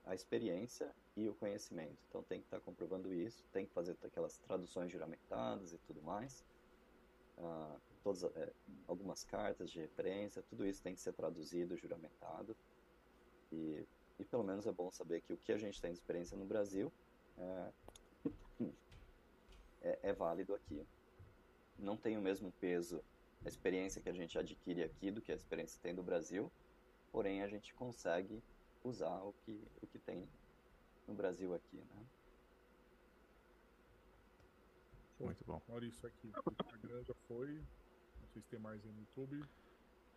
a 0.05 0.13
experiência 0.13 0.95
e 1.17 1.27
o 1.27 1.33
conhecimento. 1.33 1.97
Então 2.07 2.21
tem 2.21 2.39
que 2.39 2.45
estar 2.45 2.59
tá 2.59 2.63
comprovando 2.63 3.11
isso, 3.11 3.43
tem 3.51 3.65
que 3.65 3.73
fazer 3.73 3.97
aquelas 4.03 4.37
traduções 4.37 4.91
juramentadas 4.91 5.73
e 5.73 5.77
tudo 5.79 5.99
mais. 6.03 6.45
Uh, 7.39 7.79
todas, 8.03 8.23
é, 8.23 8.53
algumas 8.87 9.23
cartas 9.23 9.71
de 9.71 9.79
referência, 9.79 10.43
tudo 10.43 10.65
isso 10.67 10.83
tem 10.83 10.93
que 10.93 11.01
ser 11.01 11.13
traduzido, 11.13 11.75
juramentado. 11.75 12.55
E, 13.51 13.83
e 14.19 14.25
pelo 14.25 14.43
menos 14.43 14.67
é 14.67 14.71
bom 14.71 14.91
saber 14.91 15.21
que 15.21 15.33
o 15.33 15.37
que 15.37 15.51
a 15.51 15.57
gente 15.57 15.81
tem 15.81 15.91
de 15.91 15.97
experiência 15.97 16.37
no 16.37 16.45
Brasil 16.45 16.91
é, 17.35 17.71
é, 19.81 19.99
é 20.03 20.13
válido 20.13 20.53
aqui. 20.53 20.85
Não 21.79 21.97
tem 21.97 22.15
o 22.15 22.21
mesmo 22.21 22.51
peso 22.59 23.01
a 23.45 23.47
experiência 23.47 24.01
que 24.01 24.09
a 24.09 24.13
gente 24.13 24.37
adquire 24.37 24.83
aqui 24.83 25.11
do 25.11 25.21
que 25.21 25.31
a 25.31 25.35
experiência 25.35 25.77
que 25.77 25.83
tem 25.83 25.95
do 25.95 26.03
Brasil, 26.03 26.51
porém 27.11 27.41
a 27.41 27.47
gente 27.47 27.73
consegue 27.73 28.41
usar 28.83 29.21
o 29.23 29.33
que, 29.45 29.67
o 29.81 29.87
que 29.87 29.99
tem 29.99 30.27
no 31.07 31.13
Brasil 31.13 31.53
aqui, 31.53 31.77
né? 31.77 32.05
Muito 35.19 35.43
bom. 35.45 35.61
Maurício, 35.67 36.07
aqui 36.07 36.31
o 36.45 36.51
Instagram 36.51 37.03
já 37.03 37.13
foi. 37.27 37.55
Não 38.21 38.27
sei 38.33 38.41
se 38.41 38.47
tem 38.47 38.59
mais 38.59 38.83
aí 38.85 38.91
no 38.91 38.99
YouTube. 38.99 39.45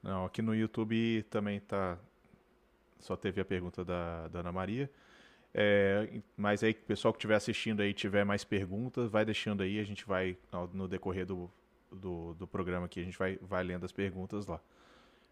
Não, 0.02 0.24
aqui 0.24 0.42
no 0.42 0.54
YouTube 0.54 1.24
também 1.24 1.60
tá. 1.60 1.98
Só 3.00 3.16
teve 3.16 3.40
a 3.40 3.44
pergunta 3.44 3.84
da, 3.84 4.28
da 4.28 4.40
Ana 4.40 4.52
Maria. 4.52 4.88
É, 5.54 6.22
mas 6.36 6.62
aí, 6.62 6.70
o 6.70 6.76
pessoal 6.84 7.12
que 7.12 7.18
estiver 7.18 7.34
assistindo 7.34 7.82
aí 7.82 7.92
tiver 7.92 8.24
mais 8.24 8.44
perguntas, 8.44 9.10
vai 9.10 9.24
deixando 9.24 9.62
aí, 9.62 9.80
a 9.80 9.84
gente 9.84 10.06
vai, 10.06 10.38
no 10.72 10.88
decorrer 10.88 11.26
do, 11.26 11.50
do, 11.94 12.34
do 12.34 12.46
programa 12.46 12.86
aqui, 12.86 13.00
a 13.00 13.04
gente 13.04 13.18
vai, 13.18 13.38
vai 13.40 13.62
lendo 13.62 13.84
as 13.84 13.92
perguntas 13.92 14.46
lá. 14.46 14.60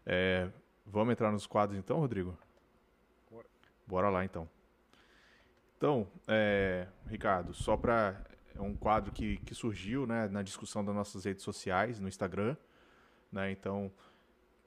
É, 0.05 0.49
vamos 0.85 1.11
entrar 1.11 1.31
nos 1.31 1.45
quadros 1.45 1.77
então, 1.77 1.99
Rodrigo? 1.99 2.37
Bora. 3.29 3.47
Bora 3.87 4.09
lá 4.09 4.25
então. 4.25 4.47
Então, 5.77 6.07
é, 6.27 6.87
Ricardo, 7.07 7.53
só 7.53 7.75
para 7.75 8.23
é 8.55 8.61
um 8.61 8.75
quadro 8.75 9.11
que, 9.11 9.37
que 9.37 9.55
surgiu 9.55 10.05
né, 10.05 10.27
na 10.27 10.43
discussão 10.43 10.83
das 10.83 10.93
nossas 10.93 11.25
redes 11.25 11.43
sociais, 11.43 11.99
no 11.99 12.07
Instagram. 12.07 12.55
Né, 13.31 13.51
então, 13.51 13.91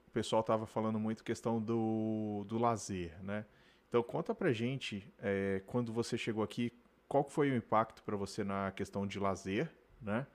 o 0.07 0.11
pessoal 0.11 0.41
estava 0.41 0.65
falando 0.65 0.99
muito 0.99 1.23
questão 1.23 1.61
do, 1.61 2.43
do 2.47 2.57
lazer, 2.57 3.15
né? 3.23 3.45
Então 3.87 4.01
conta 4.03 4.35
pra 4.35 4.51
gente, 4.51 5.07
é, 5.19 5.61
quando 5.67 5.93
você 5.93 6.17
chegou 6.17 6.43
aqui, 6.43 6.73
qual 7.07 7.23
foi 7.23 7.51
o 7.51 7.55
impacto 7.55 8.03
para 8.03 8.17
você 8.17 8.43
na 8.43 8.71
questão 8.71 9.07
de 9.07 9.19
lazer, 9.19 9.71
né? 10.01 10.27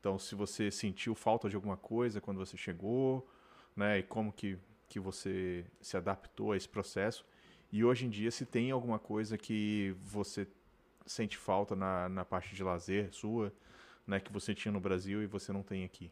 Então 0.00 0.18
se 0.18 0.34
você 0.34 0.70
sentiu 0.70 1.14
falta 1.14 1.48
de 1.48 1.56
alguma 1.56 1.76
coisa 1.76 2.20
quando 2.20 2.38
você 2.38 2.56
chegou, 2.56 3.28
né? 3.74 3.98
E 3.98 4.02
como 4.02 4.32
que, 4.32 4.58
que 4.88 5.00
você 5.00 5.64
se 5.80 5.96
adaptou 5.96 6.52
a 6.52 6.56
esse 6.56 6.68
processo. 6.68 7.24
E 7.70 7.84
hoje 7.84 8.06
em 8.06 8.10
dia, 8.10 8.30
se 8.30 8.46
tem 8.46 8.70
alguma 8.70 8.98
coisa 8.98 9.36
que 9.36 9.94
você 10.00 10.46
sente 11.06 11.36
falta 11.36 11.74
na, 11.76 12.08
na 12.08 12.24
parte 12.24 12.54
de 12.54 12.62
lazer 12.62 13.12
sua, 13.12 13.52
né? 14.06 14.20
Que 14.20 14.32
você 14.32 14.54
tinha 14.54 14.72
no 14.72 14.80
Brasil 14.80 15.22
e 15.22 15.26
você 15.26 15.52
não 15.52 15.62
tem 15.62 15.84
aqui. 15.84 16.10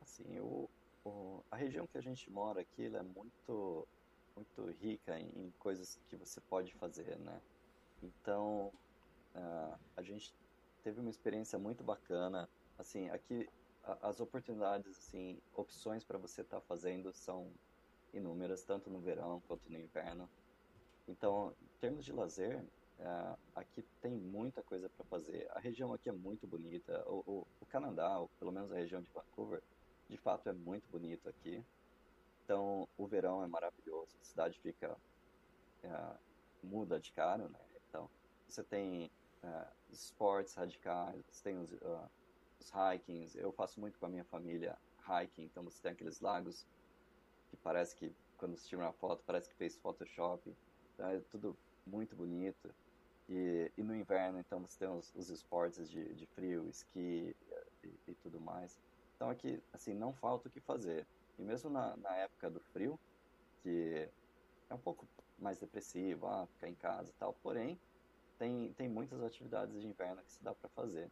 Assim, 0.00 0.38
o, 0.40 0.68
o 1.04 1.42
a 1.50 1.56
região 1.56 1.86
que 1.86 1.98
a 1.98 2.02
gente 2.02 2.30
mora 2.30 2.60
aqui, 2.60 2.84
é 2.86 3.02
muito 3.02 3.86
muito 4.36 4.68
rica 4.80 5.18
em, 5.18 5.28
em, 5.36 5.52
coisas 5.60 5.96
que 6.08 6.16
você 6.16 6.40
pode 6.40 6.72
fazer, 6.74 7.16
né? 7.20 7.40
Então, 8.02 8.72
uh, 9.34 9.78
a 9.96 10.02
gente 10.02 10.34
teve 10.84 11.00
uma 11.00 11.10
experiência 11.10 11.58
muito 11.58 11.82
bacana. 11.82 12.48
Assim, 12.78 13.08
aqui 13.10 13.48
a, 13.82 14.08
as 14.08 14.20
oportunidades, 14.20 14.96
assim, 14.98 15.40
opções 15.56 16.04
para 16.04 16.18
você 16.18 16.42
estar 16.42 16.60
tá 16.60 16.66
fazendo 16.66 17.12
são 17.12 17.50
inúmeras, 18.12 18.62
tanto 18.62 18.90
no 18.90 19.00
verão 19.00 19.42
quanto 19.48 19.68
no 19.68 19.80
inverno. 19.80 20.28
Então, 21.08 21.52
em 21.60 21.78
termos 21.80 22.04
de 22.04 22.12
lazer, 22.12 22.62
uh, 23.00 23.38
aqui 23.56 23.82
tem 24.00 24.12
muita 24.12 24.62
coisa 24.62 24.88
para 24.88 25.04
fazer. 25.06 25.48
A 25.50 25.58
região 25.58 25.92
aqui 25.92 26.08
é 26.08 26.12
muito 26.12 26.46
bonita. 26.46 27.02
O, 27.08 27.24
o, 27.26 27.46
o 27.60 27.66
Canadá, 27.66 28.18
ou 28.18 28.28
pelo 28.38 28.52
menos 28.52 28.70
a 28.70 28.76
região 28.76 29.00
de 29.02 29.10
Vancouver, 29.10 29.62
de 30.08 30.16
fato 30.18 30.48
é 30.48 30.52
muito 30.52 30.88
bonito 30.90 31.28
aqui. 31.28 31.64
Então, 32.44 32.86
o 32.96 33.06
verão 33.06 33.42
é 33.42 33.46
maravilhoso, 33.46 34.14
a 34.20 34.24
cidade 34.24 34.58
fica. 34.60 34.96
É, 35.82 36.16
muda 36.64 36.98
de 36.98 37.12
cara, 37.12 37.48
né? 37.48 37.58
Então, 37.88 38.08
você 38.48 38.62
tem 38.62 39.10
é, 39.42 39.66
esportes 40.00 40.54
radicais, 40.54 41.24
você 41.30 41.42
tem 41.42 41.58
os, 41.58 41.72
uh, 41.72 42.10
os 42.60 42.70
hikings. 42.70 43.36
Eu 43.36 43.52
faço 43.52 43.80
muito 43.80 43.98
com 43.98 44.06
a 44.06 44.08
minha 44.08 44.24
família 44.24 44.76
hiking, 45.08 45.44
então 45.44 45.62
você 45.62 45.80
tem 45.82 45.92
aqueles 45.92 46.20
lagos 46.20 46.66
que 47.50 47.56
parece 47.56 47.94
que, 47.96 48.14
quando 48.36 48.56
você 48.56 48.68
tira 48.68 48.82
uma 48.82 48.92
foto, 48.92 49.22
parece 49.26 49.48
que 49.48 49.54
fez 49.54 49.76
Photoshop. 49.76 50.54
Então, 50.94 51.08
é 51.08 51.20
tudo 51.30 51.56
muito 51.86 52.16
bonito. 52.16 52.74
E, 53.28 53.70
e 53.76 53.82
no 53.82 53.94
inverno, 53.94 54.38
então, 54.38 54.60
você 54.60 54.78
tem 54.78 54.88
os, 54.88 55.12
os 55.14 55.30
esportes 55.30 55.90
de, 55.90 56.14
de 56.14 56.26
frio, 56.26 56.68
esqui 56.68 57.34
e, 57.82 57.88
e 58.08 58.14
tudo 58.14 58.40
mais. 58.40 58.78
Então, 59.16 59.30
aqui, 59.30 59.62
assim, 59.72 59.94
não 59.94 60.12
falta 60.12 60.48
o 60.48 60.50
que 60.50 60.60
fazer. 60.60 61.06
E 61.38 61.42
mesmo 61.42 61.70
na, 61.70 61.96
na 61.96 62.14
época 62.16 62.50
do 62.50 62.60
frio, 62.60 62.98
que 63.62 64.08
é 64.68 64.74
um 64.74 64.78
pouco 64.78 65.06
mais 65.38 65.58
depressivo, 65.58 66.26
ah, 66.26 66.46
ficar 66.46 66.68
em 66.68 66.74
casa 66.74 67.10
e 67.10 67.14
tal, 67.14 67.32
porém, 67.42 67.78
tem, 68.44 68.72
tem 68.74 68.88
muitas 68.90 69.22
atividades 69.22 69.80
de 69.80 69.86
inverno 69.86 70.22
que 70.22 70.32
se 70.32 70.44
dá 70.44 70.54
para 70.54 70.68
fazer. 70.70 71.10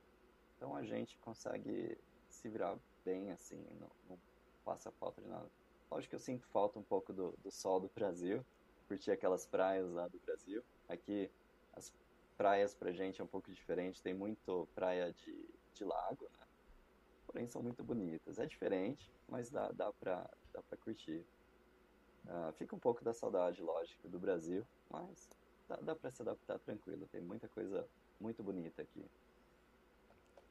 Então 0.57 0.77
a 0.77 0.83
gente 0.83 1.17
consegue 1.19 1.99
se 2.29 2.49
virar 2.49 2.79
bem 3.05 3.31
assim, 3.31 3.57
não, 3.81 3.91
não 4.09 4.19
passa 4.65 4.91
falta 4.93 5.23
de 5.23 5.29
nada. 5.29 5.51
Lógico 5.91 6.11
que 6.11 6.17
eu 6.17 6.21
sinto 6.21 6.47
falta 6.49 6.79
um 6.79 6.83
pouco 6.83 7.13
do, 7.13 7.35
do 7.43 7.51
sol 7.51 7.81
do 7.81 7.91
Brasil, 7.95 8.45
curtir 8.87 9.11
aquelas 9.11 9.47
praias 9.47 9.91
lá 9.91 10.07
do 10.09 10.19
Brasil. 10.21 10.63
Aqui 10.89 11.31
as 11.73 11.93
praias 12.37 12.75
pra 12.75 12.93
gente 12.93 13.21
é 13.21 13.25
um 13.25 13.29
pouco 13.29 13.51
diferente, 13.51 14.03
tem 14.03 14.13
muito 14.13 14.69
praia 14.75 15.11
de, 15.13 15.49
de 15.73 15.85
lago, 15.85 16.29
né? 16.39 16.47
porém 17.27 17.47
são 17.49 17.63
muito 17.63 17.83
bonitas. 17.83 18.39
É 18.39 18.45
diferente, 18.45 19.11
mas 19.27 19.51
dá, 19.51 19.73
dá, 19.73 19.91
pra, 19.95 20.29
dá 20.53 20.63
pra 20.63 20.77
curtir. 20.77 21.25
Uh, 22.27 22.53
fica 22.53 22.77
um 22.77 22.79
pouco 22.79 23.03
da 23.03 23.15
saudade, 23.15 23.63
lógico, 23.63 24.07
do 24.07 24.19
Brasil, 24.19 24.67
mas 24.91 25.29
dá, 25.73 25.79
dá 25.83 25.95
pra 25.95 26.11
se 26.11 26.23
adaptar 26.23 26.59
tranquilo. 26.59 27.09
Tem 27.11 27.21
muita 27.21 27.49
coisa 27.49 27.87
muito 28.21 28.43
bonita 28.43 28.83
aqui. 28.83 29.05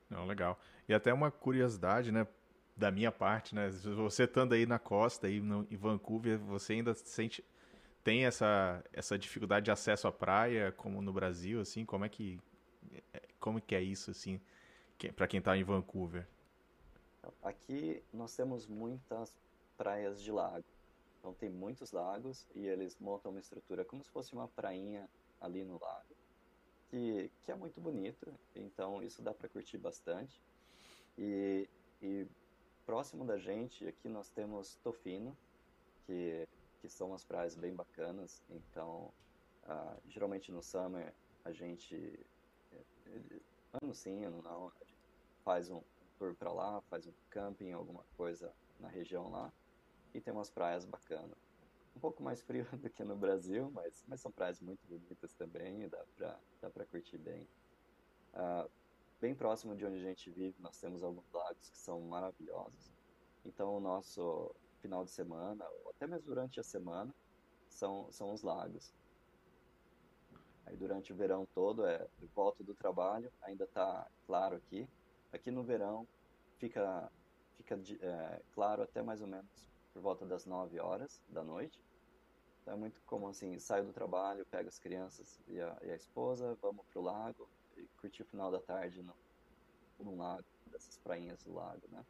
Não, 0.09 0.25
legal. 0.25 0.59
E 0.87 0.93
até 0.93 1.13
uma 1.13 1.31
curiosidade, 1.31 2.11
né, 2.11 2.27
da 2.75 2.91
minha 2.91 3.11
parte, 3.11 3.55
né, 3.55 3.69
você 3.69 4.23
estando 4.23 4.53
aí 4.53 4.65
na 4.65 4.79
costa, 4.79 5.27
aí 5.27 5.39
no, 5.39 5.65
em 5.69 5.77
Vancouver, 5.77 6.37
você 6.39 6.73
ainda 6.73 6.93
sente 6.93 7.43
tem 8.03 8.25
essa 8.25 8.83
essa 8.91 9.17
dificuldade 9.17 9.65
de 9.65 9.71
acesso 9.71 10.07
à 10.07 10.11
praia 10.11 10.71
como 10.71 11.01
no 11.03 11.13
Brasil, 11.13 11.61
assim, 11.61 11.85
como 11.85 12.03
é 12.03 12.09
que 12.09 12.39
como 13.39 13.61
que 13.61 13.75
é 13.75 13.81
isso 13.81 14.09
assim, 14.11 14.41
para 15.15 15.27
quem 15.27 15.37
está 15.37 15.55
em 15.55 15.63
Vancouver? 15.63 16.27
Aqui 17.43 18.03
nós 18.11 18.35
temos 18.35 18.65
muitas 18.65 19.37
praias 19.77 20.21
de 20.21 20.31
lago. 20.31 20.65
Então 21.21 21.35
tem 21.35 21.49
muitos 21.51 21.91
lagos 21.91 22.47
e 22.55 22.65
eles 22.65 22.97
montam 22.99 23.29
uma 23.29 23.39
estrutura 23.39 23.85
como 23.85 24.03
se 24.03 24.09
fosse 24.09 24.33
uma 24.33 24.47
prainha 24.47 25.07
ali 25.39 25.63
no 25.63 25.79
lago, 25.79 26.15
que, 26.89 27.31
que 27.43 27.51
é 27.51 27.55
muito 27.55 27.79
bonito. 27.79 28.33
Então 28.55 29.03
isso 29.03 29.21
dá 29.21 29.31
para 29.31 29.47
curtir 29.47 29.77
bastante. 29.77 30.41
E, 31.15 31.69
e 32.01 32.27
próximo 32.87 33.23
da 33.23 33.37
gente 33.37 33.87
aqui 33.87 34.09
nós 34.09 34.31
temos 34.31 34.75
Tofino, 34.83 35.37
que, 36.07 36.47
que 36.81 36.89
são 36.89 37.09
umas 37.09 37.23
praias 37.23 37.55
bem 37.55 37.71
bacanas. 37.71 38.41
Então 38.49 39.13
uh, 39.65 40.01
geralmente 40.09 40.51
no 40.51 40.63
summer 40.63 41.13
a 41.45 41.51
gente 41.51 42.19
ano 43.79 43.93
sim, 43.93 44.25
ano 44.25 44.41
não, 44.41 44.71
faz 45.43 45.69
um, 45.69 45.81
tour 46.21 46.35
para 46.35 46.51
lá, 46.51 46.81
faz 46.81 47.07
um 47.07 47.13
camping, 47.31 47.71
alguma 47.71 48.03
coisa 48.15 48.53
na 48.79 48.87
região 48.87 49.31
lá. 49.31 49.51
E 50.13 50.21
tem 50.21 50.33
umas 50.33 50.49
praias 50.49 50.85
bacanas. 50.85 51.37
Um 51.95 51.99
pouco 51.99 52.23
mais 52.23 52.41
frio 52.41 52.65
do 52.77 52.89
que 52.89 53.03
no 53.03 53.15
Brasil, 53.15 53.69
mas, 53.71 54.03
mas 54.07 54.21
são 54.21 54.31
praias 54.31 54.59
muito 54.61 54.85
bonitas 54.87 55.33
também 55.33 55.83
e 55.83 55.89
dá 55.89 56.03
pra, 56.15 56.39
dá 56.61 56.85
curtir 56.85 57.17
bem. 57.17 57.47
Uh, 58.33 58.69
bem 59.19 59.35
próximo 59.35 59.75
de 59.75 59.85
onde 59.85 59.97
a 59.97 60.01
gente 60.01 60.29
vive, 60.31 60.55
nós 60.61 60.79
temos 60.79 61.03
alguns 61.03 61.29
lagos 61.31 61.69
que 61.69 61.77
são 61.77 62.01
maravilhosos. 62.01 62.91
Então, 63.45 63.75
o 63.75 63.79
nosso 63.79 64.55
final 64.81 65.03
de 65.03 65.11
semana, 65.11 65.65
ou 65.83 65.91
até 65.91 66.07
mesmo 66.07 66.27
durante 66.27 66.59
a 66.59 66.63
semana, 66.63 67.13
são, 67.69 68.11
são 68.11 68.33
os 68.33 68.41
lagos. 68.41 68.93
Aí, 70.65 70.77
durante 70.77 71.11
o 71.11 71.15
verão 71.15 71.45
todo, 71.53 71.85
é, 71.85 72.07
eu 72.21 72.29
volto 72.33 72.63
do 72.63 72.73
trabalho, 72.73 73.31
ainda 73.41 73.65
está 73.65 74.07
claro 74.25 74.55
aqui, 74.55 74.87
Aqui 75.31 75.49
no 75.49 75.63
verão 75.63 76.05
fica, 76.57 77.09
fica 77.55 77.75
é, 78.01 78.41
claro 78.51 78.83
até 78.83 79.01
mais 79.01 79.21
ou 79.21 79.27
menos 79.27 79.70
por 79.93 80.01
volta 80.01 80.25
das 80.25 80.45
9 80.45 80.79
horas 80.79 81.21
da 81.29 81.43
noite. 81.43 81.79
Então 82.61 82.73
é 82.75 82.77
muito 82.77 83.01
comum 83.01 83.27
assim, 83.27 83.57
saio 83.59 83.85
do 83.85 83.93
trabalho, 83.93 84.45
pego 84.45 84.69
as 84.69 84.77
crianças 84.77 85.39
e 85.47 85.59
a, 85.59 85.77
e 85.83 85.91
a 85.91 85.95
esposa, 85.95 86.57
vamos 86.61 86.85
pro 86.87 87.01
lago 87.01 87.49
e 87.75 87.87
curtir 87.99 88.21
o 88.21 88.25
final 88.25 88.51
da 88.51 88.59
tarde 88.59 89.01
no, 89.01 89.15
num 89.99 90.17
lago, 90.17 90.45
dessas 90.67 90.97
prainhas 90.97 91.43
do 91.43 91.53
lago, 91.53 91.81
né? 91.89 92.05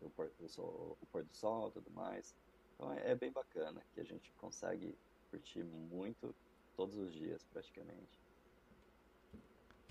o, 0.00 0.10
pôr, 0.10 0.30
o, 0.40 0.96
o 1.00 1.06
pôr 1.10 1.24
do 1.24 1.34
sol 1.34 1.70
tudo 1.70 1.90
mais. 1.90 2.34
Então 2.74 2.92
é, 2.92 3.12
é 3.12 3.14
bem 3.14 3.32
bacana 3.32 3.82
que 3.94 4.00
a 4.00 4.04
gente 4.04 4.32
consegue 4.34 4.96
curtir 5.30 5.64
muito 5.64 6.34
todos 6.76 6.96
os 6.96 7.12
dias 7.12 7.44
praticamente. 7.44 8.18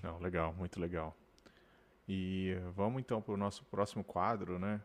Não, 0.01 0.19
legal, 0.19 0.53
muito 0.53 0.79
legal. 0.79 1.15
E 2.07 2.55
vamos 2.73 3.01
então 3.01 3.21
para 3.21 3.33
o 3.33 3.37
nosso 3.37 3.65
próximo 3.65 4.03
quadro, 4.03 4.57
né? 4.57 4.81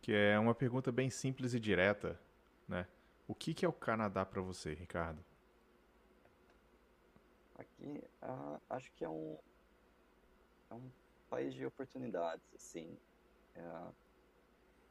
Que 0.00 0.12
é 0.12 0.38
uma 0.38 0.54
pergunta 0.54 0.90
bem 0.90 1.10
simples 1.10 1.54
e 1.54 1.60
direta, 1.60 2.18
né? 2.66 2.86
O 3.28 3.34
que, 3.34 3.54
que 3.54 3.64
é 3.64 3.68
o 3.68 3.72
Canadá 3.72 4.24
para 4.24 4.40
você, 4.40 4.74
Ricardo? 4.74 5.24
Aqui, 7.56 8.02
uh, 8.22 8.60
acho 8.70 8.90
que 8.92 9.04
é 9.04 9.08
um, 9.08 9.38
é 10.70 10.74
um 10.74 10.90
país 11.28 11.54
de 11.54 11.64
oportunidades, 11.64 12.44
assim. 12.54 12.96
É, 13.54 13.60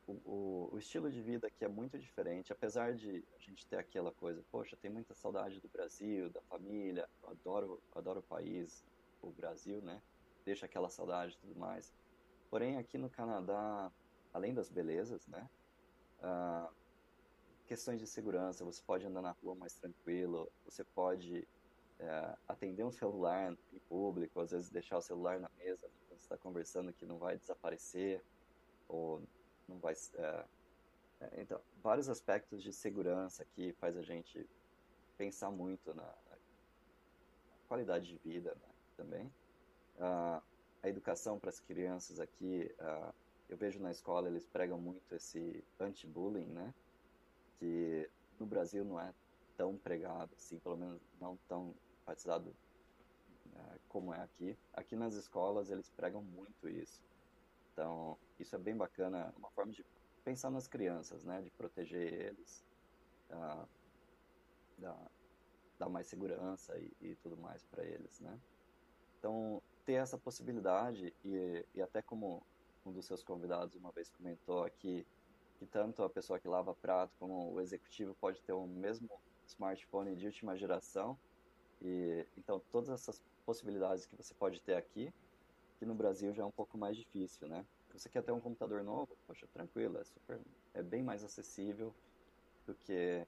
o, 0.07 0.13
o, 0.25 0.69
o, 0.73 0.77
estilo 0.77 1.11
de 1.11 1.21
vida 1.21 1.47
aqui 1.47 1.65
é 1.65 1.67
muito 1.67 1.97
diferente, 1.99 2.51
apesar 2.51 2.93
de 2.93 3.23
a 3.35 3.39
gente 3.39 3.65
ter 3.67 3.77
aquela 3.77 4.11
coisa, 4.11 4.43
poxa, 4.51 4.77
tem 4.81 4.89
muita 4.89 5.13
saudade 5.13 5.59
do 5.59 5.67
Brasil, 5.67 6.29
da 6.29 6.41
família, 6.41 7.09
adoro, 7.23 7.81
adoro 7.93 8.19
o 8.19 8.23
país, 8.23 8.83
o 9.21 9.31
Brasil, 9.31 9.81
né? 9.81 10.01
Deixa 10.45 10.65
aquela 10.65 10.89
saudade 10.89 11.33
e 11.33 11.37
tudo 11.37 11.59
mais. 11.59 11.93
Porém, 12.49 12.77
aqui 12.77 12.97
no 12.97 13.09
Canadá, 13.09 13.91
além 14.33 14.53
das 14.53 14.69
belezas, 14.69 15.27
né? 15.27 15.49
Uh, 16.19 16.73
questões 17.65 17.99
de 17.99 18.07
segurança, 18.07 18.65
você 18.65 18.81
pode 18.81 19.05
andar 19.05 19.21
na 19.21 19.31
rua 19.31 19.55
mais 19.55 19.73
tranquilo, 19.75 20.51
você 20.65 20.83
pode 20.83 21.47
é, 21.99 22.37
atender 22.47 22.83
um 22.83 22.91
celular 22.91 23.55
em 23.71 23.79
público, 23.87 24.39
às 24.39 24.49
vezes 24.49 24.69
deixar 24.69 24.97
o 24.97 25.01
celular 25.01 25.39
na 25.39 25.49
mesa 25.59 25.87
quando 25.87 26.17
você 26.17 26.23
está 26.25 26.37
conversando 26.37 26.91
que 26.91 27.05
não 27.05 27.19
vai 27.19 27.37
desaparecer 27.37 28.23
ou 28.87 29.21
não 29.67 29.77
vai 29.77 29.93
é, 30.15 30.45
então 31.37 31.61
vários 31.83 32.09
aspectos 32.09 32.63
de 32.63 32.73
segurança 32.73 33.45
que 33.53 33.73
faz 33.73 33.95
a 33.95 34.01
gente 34.01 34.49
pensar 35.15 35.51
muito 35.51 35.93
na, 35.93 36.11
qualidade 37.67 38.07
de 38.07 38.17
vida 38.17 38.55
né, 38.55 38.67
também 38.97 39.25
uh, 39.97 40.41
a 40.81 40.89
educação 40.89 41.37
para 41.37 41.49
as 41.49 41.59
crianças 41.59 42.19
aqui 42.19 42.73
uh, 42.79 43.13
eu 43.49 43.57
vejo 43.57 43.79
na 43.81 43.91
escola 43.91 44.29
eles 44.29 44.45
pregam 44.45 44.79
muito 44.79 45.13
esse 45.13 45.63
anti-bullying 45.79 46.47
né 46.47 46.73
que 47.59 48.09
no 48.39 48.45
Brasil 48.45 48.85
não 48.85 48.99
é 48.99 49.13
tão 49.57 49.77
pregado, 49.77 50.33
assim, 50.35 50.57
pelo 50.59 50.77
menos 50.77 51.01
não 51.19 51.37
tão 51.49 51.75
enfatizado 52.01 52.55
é, 53.53 53.79
como 53.89 54.13
é 54.13 54.21
aqui. 54.21 54.57
Aqui 54.71 54.95
nas 54.95 55.15
escolas 55.15 55.69
eles 55.69 55.89
pregam 55.89 56.23
muito 56.23 56.69
isso. 56.69 57.03
Então, 57.73 58.17
isso 58.39 58.55
é 58.55 58.59
bem 58.59 58.75
bacana, 58.75 59.33
uma 59.37 59.51
forma 59.51 59.73
de 59.73 59.85
pensar 60.23 60.49
nas 60.49 60.67
crianças, 60.67 61.25
né, 61.25 61.41
de 61.41 61.51
proteger 61.51 62.13
eles, 62.13 62.65
uh, 63.31 63.67
dar, 64.77 65.11
dar 65.77 65.89
mais 65.89 66.07
segurança 66.07 66.77
e, 66.77 66.93
e 67.01 67.15
tudo 67.17 67.35
mais 67.37 67.65
para 67.65 67.83
eles, 67.83 68.19
né. 68.21 68.39
Então, 69.17 69.61
ter 69.85 69.93
essa 69.93 70.17
possibilidade 70.17 71.13
e, 71.23 71.65
e 71.73 71.81
até 71.81 72.01
como 72.01 72.45
um 72.85 72.91
dos 72.91 73.05
seus 73.05 73.23
convidados 73.23 73.75
uma 73.75 73.91
vez 73.91 74.09
comentou 74.09 74.63
aqui, 74.63 75.05
que 75.57 75.65
tanto 75.65 76.03
a 76.03 76.09
pessoa 76.09 76.39
que 76.39 76.47
lava 76.47 76.73
prato 76.73 77.13
como 77.19 77.51
o 77.51 77.59
executivo 77.59 78.15
pode 78.15 78.41
ter 78.41 78.53
o 78.53 78.65
mesmo 78.65 79.09
smartphone 79.45 80.15
de 80.15 80.25
última 80.25 80.55
geração. 80.55 81.17
E 81.81 82.25
então 82.37 82.61
todas 82.71 82.89
essas 82.89 83.21
possibilidades 83.45 84.05
que 84.05 84.15
você 84.15 84.33
pode 84.33 84.61
ter 84.61 84.75
aqui, 84.75 85.13
que 85.77 85.85
no 85.85 85.95
Brasil 85.95 86.33
já 86.33 86.43
é 86.43 86.45
um 86.45 86.51
pouco 86.51 86.77
mais 86.77 86.95
difícil, 86.95 87.47
né? 87.47 87.65
Você 87.93 88.09
quer 88.09 88.23
ter 88.23 88.31
um 88.31 88.39
computador 88.39 88.83
novo? 88.83 89.17
Poxa, 89.25 89.47
tranquilo, 89.47 89.97
é 89.97 90.03
super, 90.03 90.39
é 90.73 90.83
bem 90.83 91.03
mais 91.03 91.23
acessível 91.23 91.93
do 92.65 92.75
que 92.75 93.25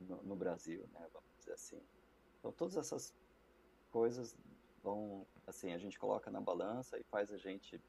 no, 0.00 0.22
no 0.22 0.36
Brasil, 0.36 0.86
né? 0.92 1.08
Vamos 1.12 1.30
dizer 1.38 1.52
assim. 1.52 1.80
Então 2.38 2.52
todas 2.52 2.76
essas 2.76 3.14
coisas 3.90 4.36
vão, 4.82 5.26
assim, 5.46 5.72
a 5.72 5.78
gente 5.78 5.98
coloca 5.98 6.30
na 6.30 6.40
balança 6.40 6.98
e 6.98 7.04
faz 7.04 7.32
a 7.32 7.38
gente 7.38 7.80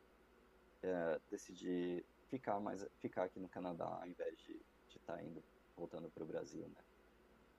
é, 0.86 1.20
decidir 1.32 2.06
ficar 2.30 2.60
mais 2.60 2.86
ficar 3.00 3.24
aqui 3.24 3.40
no 3.40 3.50
Canadá 3.50 3.86
ao 3.86 4.08
invés 4.08 4.38
de 4.40 4.60
estar 4.90 5.16
tá 5.16 5.24
indo 5.24 5.44
voltando 5.76 6.10
para 6.10 6.24
o 6.24 6.28
Brasil, 6.28 6.68
né? 6.68 6.84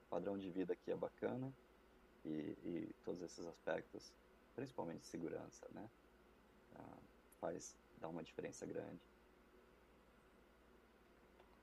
O 0.05 0.09
padrão 0.09 0.37
de 0.37 0.49
vida 0.49 0.73
aqui 0.73 0.91
é 0.91 0.95
bacana 0.95 1.53
e, 2.23 2.57
e 2.63 2.95
todos 3.03 3.21
esses 3.21 3.45
aspectos, 3.45 4.13
principalmente 4.55 5.05
segurança, 5.05 5.67
né? 5.71 5.89
Ah, 6.75 6.97
faz 7.39 7.75
dá 7.99 8.07
uma 8.07 8.23
diferença 8.23 8.65
grande. 8.65 9.01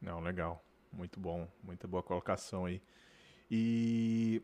Não, 0.01 0.21
legal, 0.21 0.63
muito 0.93 1.19
bom, 1.19 1.49
muito 1.63 1.89
boa 1.89 2.03
colocação 2.03 2.67
aí. 2.67 2.83
E 3.51 4.43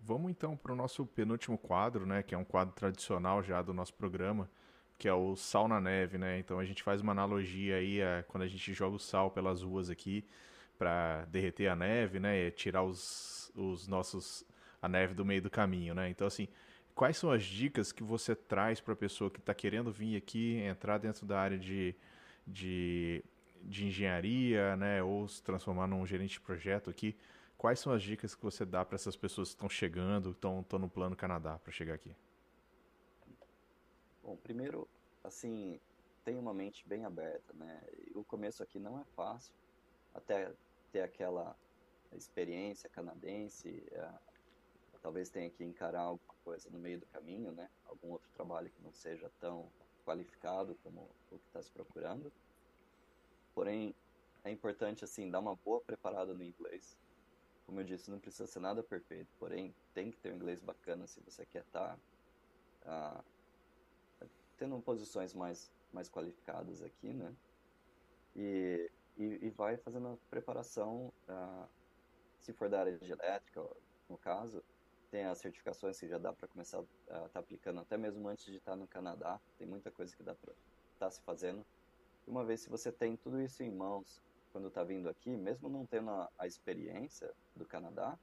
vamos 0.00 0.30
então 0.30 0.56
para 0.56 0.72
o 0.72 0.76
nosso 0.76 1.06
penúltimo 1.06 1.56
quadro, 1.56 2.04
né? 2.04 2.22
Que 2.22 2.34
é 2.34 2.38
um 2.38 2.44
quadro 2.44 2.74
tradicional 2.74 3.42
já 3.42 3.62
do 3.62 3.72
nosso 3.72 3.94
programa 3.94 4.50
que 5.02 5.08
é 5.08 5.12
o 5.12 5.34
sal 5.34 5.66
na 5.66 5.80
neve, 5.80 6.16
né? 6.16 6.38
Então 6.38 6.60
a 6.60 6.64
gente 6.64 6.80
faz 6.80 7.00
uma 7.00 7.10
analogia 7.10 7.74
aí 7.74 8.00
a 8.00 8.24
quando 8.28 8.44
a 8.44 8.46
gente 8.46 8.72
joga 8.72 8.94
o 8.94 9.00
sal 9.00 9.32
pelas 9.32 9.60
ruas 9.60 9.90
aqui 9.90 10.24
para 10.78 11.24
derreter 11.24 11.66
a 11.66 11.74
neve, 11.74 12.20
né? 12.20 12.46
E 12.46 12.52
tirar 12.52 12.84
os, 12.84 13.50
os 13.56 13.88
nossos 13.88 14.44
a 14.80 14.88
neve 14.88 15.12
do 15.12 15.24
meio 15.24 15.42
do 15.42 15.50
caminho, 15.50 15.92
né? 15.92 16.08
Então 16.08 16.24
assim, 16.24 16.46
quais 16.94 17.16
são 17.16 17.32
as 17.32 17.42
dicas 17.42 17.90
que 17.90 18.04
você 18.04 18.32
traz 18.36 18.80
para 18.80 18.92
a 18.92 18.96
pessoa 18.96 19.28
que 19.28 19.40
está 19.40 19.52
querendo 19.52 19.90
vir 19.90 20.16
aqui 20.16 20.58
entrar 20.58 20.98
dentro 20.98 21.26
da 21.26 21.40
área 21.40 21.58
de, 21.58 21.96
de, 22.46 23.24
de 23.60 23.86
engenharia, 23.86 24.76
né? 24.76 25.02
Ou 25.02 25.26
se 25.26 25.42
transformar 25.42 25.88
num 25.88 26.06
gerente 26.06 26.34
de 26.34 26.40
projeto 26.40 26.88
aqui? 26.88 27.16
Quais 27.58 27.80
são 27.80 27.92
as 27.92 28.04
dicas 28.04 28.36
que 28.36 28.42
você 28.44 28.64
dá 28.64 28.84
para 28.84 28.94
essas 28.94 29.16
pessoas 29.16 29.48
que 29.48 29.54
estão 29.56 29.68
chegando, 29.68 30.30
estão 30.30 30.64
no 30.78 30.88
plano 30.88 31.16
Canadá 31.16 31.58
para 31.58 31.72
chegar 31.72 31.94
aqui? 31.94 32.14
Bom, 34.22 34.36
primeiro, 34.36 34.88
assim, 35.24 35.80
tenha 36.24 36.38
uma 36.38 36.54
mente 36.54 36.86
bem 36.86 37.04
aberta, 37.04 37.52
né? 37.54 37.82
O 38.14 38.24
começo 38.24 38.62
aqui 38.62 38.78
não 38.78 39.00
é 39.00 39.04
fácil, 39.16 39.52
até 40.14 40.52
ter 40.92 41.02
aquela 41.02 41.56
experiência 42.12 42.88
canadense, 42.88 43.82
é, 43.90 44.08
talvez 45.02 45.28
tenha 45.28 45.50
que 45.50 45.64
encarar 45.64 46.02
alguma 46.02 46.34
coisa 46.44 46.70
no 46.70 46.78
meio 46.78 47.00
do 47.00 47.06
caminho, 47.06 47.50
né? 47.50 47.68
Algum 47.84 48.12
outro 48.12 48.30
trabalho 48.30 48.70
que 48.70 48.82
não 48.82 48.92
seja 48.92 49.28
tão 49.40 49.68
qualificado 50.04 50.76
como 50.82 51.10
o 51.30 51.38
que 51.38 51.46
está 51.48 51.60
se 51.60 51.70
procurando. 51.72 52.32
Porém, 53.54 53.94
é 54.44 54.50
importante, 54.50 55.04
assim, 55.04 55.30
dar 55.30 55.40
uma 55.40 55.56
boa 55.56 55.80
preparada 55.80 56.32
no 56.32 56.42
inglês. 56.42 56.96
Como 57.66 57.80
eu 57.80 57.84
disse, 57.84 58.10
não 58.10 58.20
precisa 58.20 58.46
ser 58.46 58.60
nada 58.60 58.82
perfeito, 58.82 59.28
porém, 59.38 59.74
tem 59.94 60.10
que 60.10 60.18
ter 60.18 60.32
um 60.32 60.36
inglês 60.36 60.60
bacana 60.60 61.06
se 61.06 61.20
você 61.20 61.44
quer 61.46 61.62
estar 61.62 61.98
tá, 62.80 63.20
uh, 63.20 63.24
tendo 64.62 64.80
posições 64.80 65.34
mais, 65.34 65.72
mais 65.92 66.08
qualificadas 66.08 66.82
aqui, 66.82 67.12
né? 67.12 67.34
E, 68.36 68.88
e, 69.18 69.46
e 69.46 69.50
vai 69.50 69.76
fazendo 69.76 70.06
a 70.06 70.16
preparação, 70.30 71.12
uh, 71.28 71.66
se 72.38 72.52
for 72.52 72.68
da 72.68 72.78
área 72.78 72.96
de 72.96 73.10
elétrica, 73.10 73.60
no 74.08 74.16
caso, 74.16 74.62
tem 75.10 75.24
as 75.24 75.38
certificações 75.38 75.98
que 75.98 76.06
já 76.06 76.16
dá 76.16 76.32
para 76.32 76.46
começar 76.46 76.78
a 76.78 76.82
estar 76.82 77.28
tá 77.28 77.40
aplicando 77.40 77.80
até 77.80 77.96
mesmo 77.96 78.28
antes 78.28 78.44
de 78.44 78.56
estar 78.56 78.72
tá 78.72 78.76
no 78.76 78.86
Canadá. 78.86 79.40
Tem 79.58 79.66
muita 79.66 79.90
coisa 79.90 80.16
que 80.16 80.22
dá 80.22 80.32
para 80.32 80.52
estar 80.52 81.06
tá 81.06 81.10
se 81.10 81.20
fazendo. 81.22 81.66
E 82.24 82.30
uma 82.30 82.44
vez 82.44 82.60
se 82.60 82.70
você 82.70 82.92
tem 82.92 83.16
tudo 83.16 83.40
isso 83.42 83.64
em 83.64 83.70
mãos 83.70 84.22
quando 84.52 84.68
está 84.68 84.84
vindo 84.84 85.08
aqui, 85.08 85.36
mesmo 85.36 85.68
não 85.68 85.84
tendo 85.84 86.10
a, 86.10 86.30
a 86.38 86.46
experiência 86.46 87.34
do 87.56 87.66
Canadá, 87.66 88.16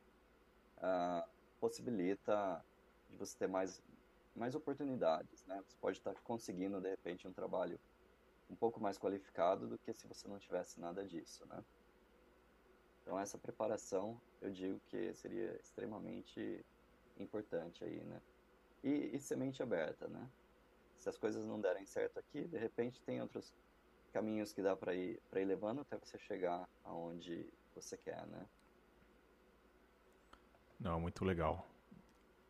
uh, 0.77 1.29
possibilita 1.59 2.63
de 3.09 3.17
você 3.17 3.37
ter 3.37 3.47
mais 3.47 3.83
mais 4.35 4.55
oportunidades, 4.55 5.45
né? 5.45 5.61
Você 5.65 5.77
pode 5.79 5.97
estar 5.97 6.13
conseguindo 6.21 6.79
de 6.79 6.89
repente 6.89 7.27
um 7.27 7.33
trabalho 7.33 7.79
um 8.49 8.55
pouco 8.55 8.79
mais 8.79 8.97
qualificado 8.97 9.67
do 9.67 9.77
que 9.77 9.93
se 9.93 10.07
você 10.07 10.27
não 10.27 10.39
tivesse 10.39 10.79
nada 10.79 11.05
disso, 11.05 11.45
né? 11.47 11.63
Então 13.01 13.19
essa 13.19 13.37
preparação 13.37 14.21
eu 14.41 14.51
digo 14.51 14.79
que 14.87 15.13
seria 15.13 15.59
extremamente 15.59 16.65
importante 17.17 17.83
aí, 17.83 18.03
né? 18.03 18.21
E, 18.83 19.15
e 19.15 19.19
semente 19.19 19.61
aberta, 19.61 20.07
né? 20.07 20.29
Se 20.97 21.09
as 21.09 21.17
coisas 21.17 21.45
não 21.45 21.59
derem 21.59 21.85
certo 21.85 22.19
aqui, 22.19 22.47
de 22.47 22.57
repente 22.57 23.01
tem 23.03 23.21
outros 23.21 23.53
caminhos 24.11 24.51
que 24.53 24.61
dá 24.61 24.75
para 24.75 24.93
ir 24.95 25.21
para 25.29 25.41
ir 25.41 25.45
levando 25.45 25.81
até 25.81 25.97
você 25.97 26.17
chegar 26.17 26.67
aonde 26.83 27.51
você 27.75 27.97
quer, 27.97 28.25
né? 28.27 28.47
Não, 30.79 30.99
muito 30.99 31.25
legal. 31.25 31.67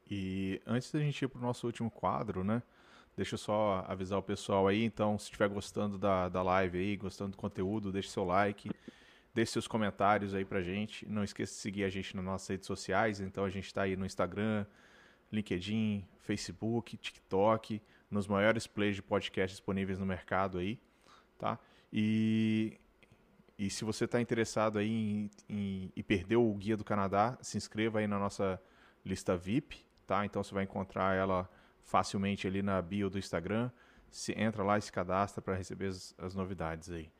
E 0.10 0.62
antes 0.66 0.92
da 0.92 1.00
gente 1.00 1.24
ir 1.24 1.28
para 1.28 1.40
o 1.40 1.42
nosso 1.42 1.68
último 1.68 1.92
quadro, 1.92 2.44
né? 2.44 2.64
Deixa 3.16 3.36
eu 3.36 3.38
só 3.38 3.84
avisar 3.88 4.18
o 4.18 4.24
pessoal 4.24 4.68
aí. 4.68 4.84
Então, 4.84 5.18
se 5.20 5.26
estiver 5.26 5.50
gostando 5.50 5.98
da, 5.98 6.30
da 6.30 6.42
live 6.42 6.78
aí, 6.78 6.98
gostando 6.98 7.32
do 7.32 7.38
conteúdo, 7.38 7.92
deixe 7.92 8.10
seu 8.10 8.24
like, 8.24 8.72
deixe 9.34 9.52
seus 9.52 9.68
comentários 9.68 10.34
aí 10.34 10.46
pra 10.46 10.62
gente. 10.62 11.08
Não 11.08 11.24
esqueça 11.24 11.54
de 11.54 11.60
seguir 11.60 11.84
a 11.84 11.90
gente 11.90 12.16
nas 12.16 12.26
nossas 12.26 12.48
redes 12.48 12.66
sociais. 12.66 13.20
Então, 13.20 13.44
a 13.44 13.50
gente 13.50 13.66
está 13.66 13.84
aí 13.84 13.96
no 13.96 14.06
Instagram, 14.06 14.66
LinkedIn, 15.32 16.08
Facebook, 16.20 16.98
TikTok, 16.98 17.82
nos 18.10 18.26
maiores 18.28 18.66
plays 18.66 18.96
de 18.96 19.04
podcast 19.04 19.54
disponíveis 19.54 20.00
no 20.00 20.06
mercado 20.06 20.58
aí, 20.58 20.80
tá? 21.38 21.60
E, 21.92 22.80
e 23.58 23.70
se 23.70 23.84
você 23.84 24.06
está 24.06 24.20
interessado 24.20 24.80
aí 24.80 24.90
em, 24.90 25.32
em, 25.48 25.92
e 25.96 26.02
perdeu 26.02 26.50
o 26.50 26.54
Guia 26.56 26.78
do 26.78 26.84
Canadá, 26.84 27.38
se 27.42 27.58
inscreva 27.58 28.00
aí 28.00 28.08
na 28.08 28.18
nossa 28.18 28.62
lista 29.06 29.36
VIP, 29.38 29.89
tá? 30.10 30.26
Então 30.26 30.44
você 30.44 30.56
vai 30.56 30.64
encontrar 30.64 31.16
ela 31.16 31.48
facilmente 31.84 32.48
ali 32.48 32.64
na 32.64 32.82
bio 32.82 33.12
do 33.12 33.20
Instagram. 33.20 33.70
Se 34.10 34.34
entra 34.34 34.64
lá 34.64 34.76
e 34.76 34.82
se 34.82 34.92
cadastra 34.92 35.40
para 35.40 35.54
receber 35.54 35.86
as, 35.86 36.16
as, 36.18 36.34
novidades 36.34 36.90
aí. 36.90 37.12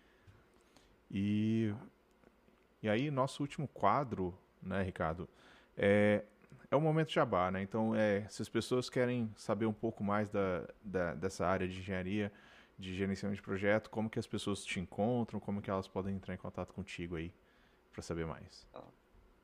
E, 1.12 1.72
e 2.82 2.90
aí, 2.90 3.12
nosso 3.12 3.44
último 3.44 3.68
quadro, 3.68 4.36
né, 4.60 4.82
Ricardo, 4.82 5.30
é, 5.78 6.24
é 6.72 6.76
o 6.76 6.82
momento 6.82 7.12
jabá, 7.12 7.52
né? 7.52 7.62
Então, 7.62 7.94
é, 7.94 8.28
se 8.28 8.42
as 8.42 8.50
pessoas 8.50 8.90
querem 8.90 9.32
saber 9.36 9.68
um 9.68 9.74
pouco 9.74 10.04
mais 10.04 10.32
da, 10.32 10.68
da, 10.84 11.14
dessa 11.14 11.46
área 11.46 11.68
de 11.68 11.78
engenharia, 11.78 12.32
de 12.76 12.96
gerenciamento 12.96 13.40
de 13.40 13.44
projeto, 13.44 13.92
como 13.92 14.10
que 14.10 14.18
as 14.18 14.26
pessoas 14.26 14.66
te 14.66 14.80
encontram, 14.80 15.40
como 15.40 15.62
que 15.62 15.70
elas 15.70 15.88
podem 15.88 16.16
entrar 16.16 16.34
em 16.34 16.38
contato 16.38 16.74
contigo 16.74 17.18
aí 17.18 17.32
para 17.92 18.02
saber 18.02 18.26
mais? 18.26 18.68
Ah, 18.74 18.84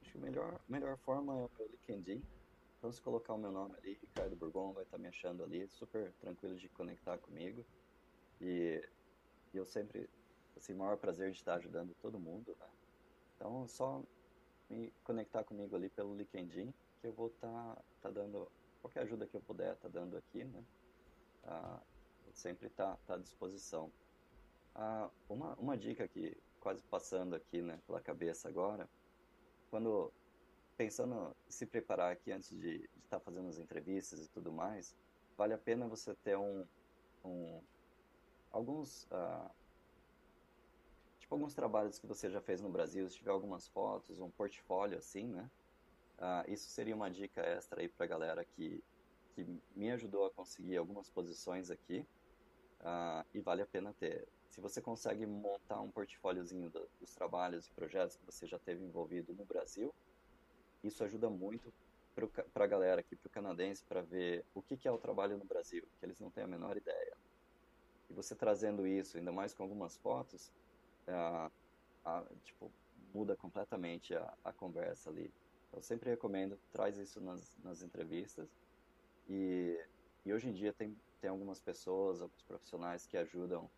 acho 0.01 0.13
que 0.13 0.17
a 0.17 0.21
melhor, 0.21 0.59
melhor 0.67 0.97
forma 0.97 1.31
é 1.33 1.35
o 1.35 1.49
LinkedIn. 1.87 2.23
Então, 2.85 2.93
se 2.93 3.01
colocar 3.01 3.33
o 3.33 3.37
meu 3.39 3.51
nome 3.51 3.75
ali, 3.79 3.97
Ricardo 3.99 4.35
Burgon, 4.35 4.71
vai 4.71 4.83
estar 4.83 4.99
me 4.99 5.07
achando 5.07 5.43
ali, 5.43 5.67
super 5.67 6.13
tranquilo 6.19 6.55
de 6.55 6.69
conectar 6.69 7.17
comigo. 7.17 7.65
E, 8.39 8.79
e 9.51 9.57
eu 9.57 9.65
sempre, 9.65 10.07
assim, 10.55 10.75
o 10.75 10.77
maior 10.77 10.95
prazer 10.95 11.31
de 11.31 11.37
estar 11.37 11.55
ajudando 11.55 11.95
todo 11.95 12.19
mundo, 12.19 12.55
né? 12.59 12.67
Então, 13.33 13.67
só 13.67 14.03
me 14.69 14.93
conectar 15.03 15.43
comigo 15.43 15.75
ali 15.75 15.89
pelo 15.89 16.15
LinkedIn 16.15 16.71
que 17.01 17.07
eu 17.07 17.13
vou 17.13 17.29
estar 17.29 17.75
tá, 17.75 17.83
tá 18.01 18.11
dando 18.11 18.47
qualquer 18.79 18.99
ajuda 18.99 19.25
que 19.25 19.35
eu 19.35 19.41
puder 19.41 19.75
tá 19.77 19.87
dando 19.87 20.15
aqui, 20.15 20.43
né? 20.43 20.63
Ah, 21.41 21.81
sempre 22.33 22.69
tá, 22.69 22.95
tá 23.07 23.15
à 23.15 23.17
disposição. 23.17 23.91
Ah, 24.75 25.09
uma, 25.27 25.55
uma 25.55 25.75
dica 25.75 26.07
que 26.07 26.37
quase 26.59 26.83
passando 26.83 27.35
aqui, 27.35 27.63
né, 27.63 27.81
pela 27.87 27.99
cabeça 27.99 28.47
agora, 28.47 28.87
quando 29.71 30.13
pensando 30.77 31.35
se 31.47 31.65
preparar 31.65 32.11
aqui 32.11 32.31
antes 32.31 32.49
de 32.49 32.89
estar 33.03 33.19
tá 33.19 33.19
fazendo 33.19 33.49
as 33.49 33.57
entrevistas 33.57 34.25
e 34.25 34.29
tudo 34.29 34.51
mais, 34.51 34.95
vale 35.37 35.53
a 35.53 35.57
pena 35.57 35.87
você 35.87 36.13
ter 36.15 36.37
um, 36.37 36.65
um 37.23 37.61
alguns 38.51 39.07
ah, 39.11 39.51
tipo 41.19 41.33
alguns 41.33 41.55
trabalhos 41.55 41.97
que 41.97 42.07
você 42.07 42.29
já 42.29 42.41
fez 42.41 42.61
no 42.61 42.69
Brasil, 42.69 43.09
se 43.09 43.17
tiver 43.17 43.31
algumas 43.31 43.67
fotos, 43.67 44.19
um 44.19 44.29
portfólio 44.29 44.97
assim, 44.97 45.27
né? 45.27 45.49
Uh, 46.17 46.49
isso 46.49 46.69
seria 46.69 46.95
uma 46.95 47.09
dica 47.09 47.41
extra 47.41 47.81
aí 47.81 47.89
para 47.89 48.05
galera 48.05 48.45
que, 48.45 48.81
que 49.33 49.45
me 49.75 49.91
ajudou 49.91 50.25
a 50.25 50.31
conseguir 50.31 50.77
algumas 50.77 51.09
posições 51.09 51.69
aqui 51.69 52.07
uh, 52.79 53.25
e 53.33 53.41
vale 53.41 53.61
a 53.61 53.65
pena 53.65 53.93
ter. 53.93 54.25
Se 54.49 54.61
você 54.61 54.81
consegue 54.81 55.25
montar 55.25 55.81
um 55.81 55.91
portfóliozinho 55.91 56.69
do, 56.69 56.89
dos 56.99 57.13
trabalhos 57.13 57.67
e 57.67 57.71
projetos 57.71 58.15
que 58.15 58.25
você 58.25 58.47
já 58.47 58.57
teve 58.57 58.85
envolvido 58.85 59.33
no 59.33 59.43
Brasil, 59.43 59.93
isso 60.87 61.03
ajuda 61.03 61.29
muito 61.29 61.73
para 62.53 62.63
a 62.63 62.67
galera 62.67 63.01
aqui, 63.01 63.15
para 63.15 63.27
o 63.27 63.31
canadense, 63.31 63.83
para 63.83 64.01
ver 64.01 64.45
o 64.53 64.61
que, 64.61 64.77
que 64.77 64.87
é 64.87 64.91
o 64.91 64.97
trabalho 64.97 65.37
no 65.37 65.45
Brasil, 65.45 65.83
que 65.99 66.05
eles 66.05 66.19
não 66.19 66.31
têm 66.31 66.43
a 66.43 66.47
menor 66.47 66.77
ideia. 66.77 67.17
E 68.09 68.13
você 68.13 68.35
trazendo 68.35 68.87
isso, 68.87 69.17
ainda 69.17 69.31
mais 69.31 69.53
com 69.53 69.63
algumas 69.63 69.97
fotos, 69.97 70.51
uh, 71.07 71.51
tipo, 72.43 72.71
muda 73.13 73.35
completamente 73.35 74.15
a, 74.15 74.33
a 74.43 74.53
conversa 74.53 75.09
ali. 75.09 75.33
Eu 75.73 75.81
sempre 75.81 76.09
recomendo, 76.09 76.57
traz 76.71 76.97
isso 76.97 77.19
nas, 77.19 77.57
nas 77.57 77.81
entrevistas. 77.81 78.47
E, 79.27 79.77
e 80.23 80.33
hoje 80.33 80.47
em 80.49 80.53
dia 80.53 80.71
tem, 80.73 80.95
tem 81.19 81.29
algumas 81.29 81.59
pessoas, 81.59 82.21
alguns 82.21 82.43
profissionais 82.43 83.05
que 83.05 83.17
ajudam 83.17 83.69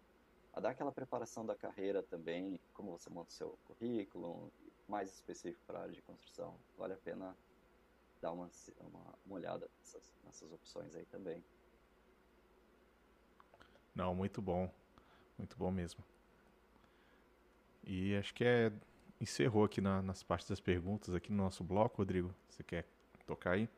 a 0.54 0.60
dar 0.60 0.72
aquela 0.72 0.92
preparação 0.92 1.46
da 1.46 1.56
carreira 1.56 2.04
também, 2.04 2.60
como 2.74 2.92
você 2.92 3.10
monta 3.10 3.30
o 3.30 3.34
seu 3.34 3.60
currículo, 3.64 4.52
mais 4.88 5.14
específico 5.14 5.64
para 5.66 5.80
a 5.80 5.82
área 5.84 5.94
de 5.94 6.02
construção. 6.02 6.58
Vale 6.78 6.94
a 6.94 6.98
pena 6.98 7.36
dar 8.22 8.32
uma, 8.32 8.50
uma, 8.80 9.20
uma 9.26 9.36
olhada 9.36 9.70
nessas, 9.80 10.16
nessas 10.24 10.52
opções 10.52 10.96
aí 10.96 11.06
também. 11.06 11.44
Não, 13.94 14.14
muito 14.16 14.42
bom. 14.42 14.72
Muito 15.38 15.58
bom 15.58 15.72
mesmo. 15.72 16.04
E 17.84 18.16
acho 18.16 18.34
que 18.34 18.44
é 18.44 18.72
encerrou 19.20 19.64
aqui 19.64 19.82
na, 19.82 20.02
nas 20.02 20.24
partes 20.24 20.48
das 20.48 20.60
perguntas 20.60 21.14
aqui 21.14 21.32
no 21.32 21.38
nosso 21.38 21.64
bloco, 21.64 21.98
Rodrigo. 21.98 22.34
Você 22.50 22.64
quer 22.64 22.86
tocar 23.26 23.52
aí? 23.52 23.70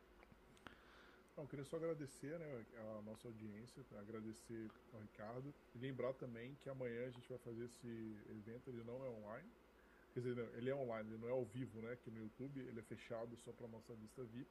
Não, 1.36 1.44
eu 1.46 1.48
queria 1.48 1.64
só 1.64 1.78
agradecer 1.78 2.38
né, 2.38 2.66
a 2.98 3.02
nossa 3.02 3.28
audiência, 3.28 3.82
agradecer 3.98 4.70
ao 4.94 5.00
Ricardo 5.00 5.54
e 5.74 5.78
lembrar 5.78 6.14
também 6.14 6.54
que 6.56 6.70
amanhã 6.70 7.08
a 7.08 7.10
gente 7.10 7.30
vai 7.30 7.38
fazer 7.38 7.66
esse 7.66 7.88
evento, 8.30 8.70
ele 8.70 8.84
não 8.84 9.06
é 9.06 9.10
online. 9.10 9.50
Quer 10.14 10.22
dizer, 10.22 10.36
não, 10.36 10.44
ele 10.56 10.70
é 10.70 10.76
online, 10.76 11.10
ele 11.10 11.22
não 11.22 11.30
é 11.30 11.32
ao 11.32 11.46
vivo, 11.46 11.82
né? 11.82 11.94
Aqui 11.94 12.10
no 12.10 12.20
YouTube, 12.20 12.60
ele 12.60 12.80
é 12.80 12.84
fechado 12.84 13.36
só 13.38 13.52
para 13.52 13.68
nossa 13.68 13.94
lista 13.94 14.24
VIP. 14.24 14.50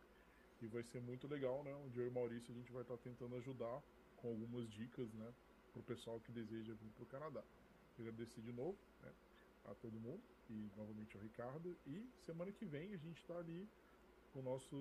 E 0.61 0.67
vai 0.67 0.83
ser 0.83 1.01
muito 1.01 1.29
legal, 1.29 1.63
né? 1.63 1.75
Onde 1.75 1.99
eu 1.99 2.07
e 2.07 2.09
o 2.09 2.13
Maurício 2.13 2.53
a 2.53 2.55
gente 2.55 2.73
vai 2.73 2.83
estar 2.83 2.97
tentando 2.99 3.37
ajudar 3.37 3.83
com 4.17 4.29
algumas 4.29 4.69
dicas, 4.69 5.13
né? 5.15 5.33
Para 5.73 5.81
o 5.81 5.85
pessoal 5.85 6.21
que 6.21 6.33
deseja 6.33 6.75
vir 6.75 6.91
para 6.91 7.03
o 7.05 7.07
Canadá. 7.07 7.45
Agradecer 7.99 8.41
de 8.41 8.53
novo 8.53 8.79
né, 9.03 9.13
a 9.65 9.75
todo 9.75 9.99
mundo 9.99 10.23
e 10.49 10.71
novamente 10.77 11.17
ao 11.17 11.23
Ricardo. 11.23 11.77
E 11.87 12.09
semana 12.25 12.53
que 12.53 12.65
vem 12.65 12.95
a 12.95 12.97
gente 12.97 13.21
está 13.21 13.37
ali 13.37 13.69
com 14.33 14.41
o 14.41 14.43
nosso. 14.43 14.77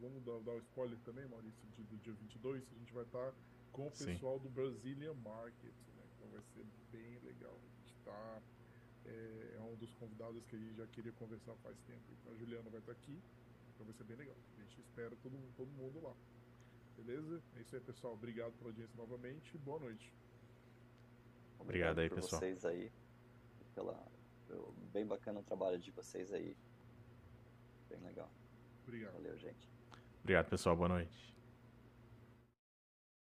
Vamos 0.00 0.22
dar, 0.24 0.38
dar 0.40 0.52
o 0.52 0.58
spoiler 0.58 0.98
também, 1.00 1.26
Maurício, 1.26 1.66
de, 1.76 1.82
do 1.84 1.96
dia 1.98 2.12
22. 2.12 2.62
A 2.62 2.78
gente 2.78 2.92
vai 2.92 3.04
estar 3.04 3.32
tá 3.32 3.34
com 3.72 3.86
o 3.86 3.90
pessoal 3.90 4.38
Sim. 4.38 4.44
do 4.44 4.50
Brazilian 4.50 5.14
Market, 5.14 5.74
né? 5.96 6.04
Então 6.16 6.28
vai 6.28 6.42
ser 6.42 6.64
bem 6.90 7.18
legal. 7.20 7.56
A 7.56 7.78
gente 7.78 7.94
está. 7.94 8.42
É, 9.06 9.56
é, 9.56 9.60
um 9.60 9.74
dos 9.76 9.92
convidados 9.94 10.44
que 10.46 10.56
a 10.56 10.58
gente 10.58 10.76
já 10.76 10.86
queria 10.86 11.12
conversar 11.12 11.54
faz 11.56 11.76
tempo. 11.86 12.02
Então 12.20 12.32
a 12.32 12.36
Juliana 12.36 12.70
vai 12.70 12.80
estar 12.80 12.92
aqui. 12.92 13.18
Então 13.74 13.86
vai 13.86 13.94
ser 13.94 14.04
bem 14.04 14.16
legal. 14.16 14.36
A 14.56 14.60
gente 14.62 14.80
espera 14.80 15.16
todo, 15.22 15.36
todo 15.56 15.68
mundo 15.72 16.00
lá. 16.02 16.14
Beleza? 16.96 17.42
É 17.56 17.60
isso 17.60 17.74
aí, 17.74 17.80
pessoal. 17.80 18.14
Obrigado 18.14 18.52
pela 18.52 18.70
audiência 18.70 18.96
novamente. 18.96 19.58
Boa 19.58 19.80
noite. 19.80 20.12
Obrigado, 21.58 21.98
Obrigado 21.98 21.98
aí, 22.00 22.10
pessoal. 22.10 22.40
vocês 22.40 22.64
aí 22.64 22.92
pela 23.74 24.12
bem 24.92 25.06
bacana 25.06 25.40
o 25.40 25.42
trabalho 25.42 25.78
de 25.78 25.90
vocês 25.90 26.32
aí. 26.32 26.56
Bem 27.88 28.00
legal. 28.00 28.30
Obrigado. 28.86 29.14
Valeu, 29.14 29.36
gente. 29.38 29.68
Obrigado, 30.20 30.48
pessoal. 30.48 30.76
Boa 30.76 30.88
noite. 30.88 31.41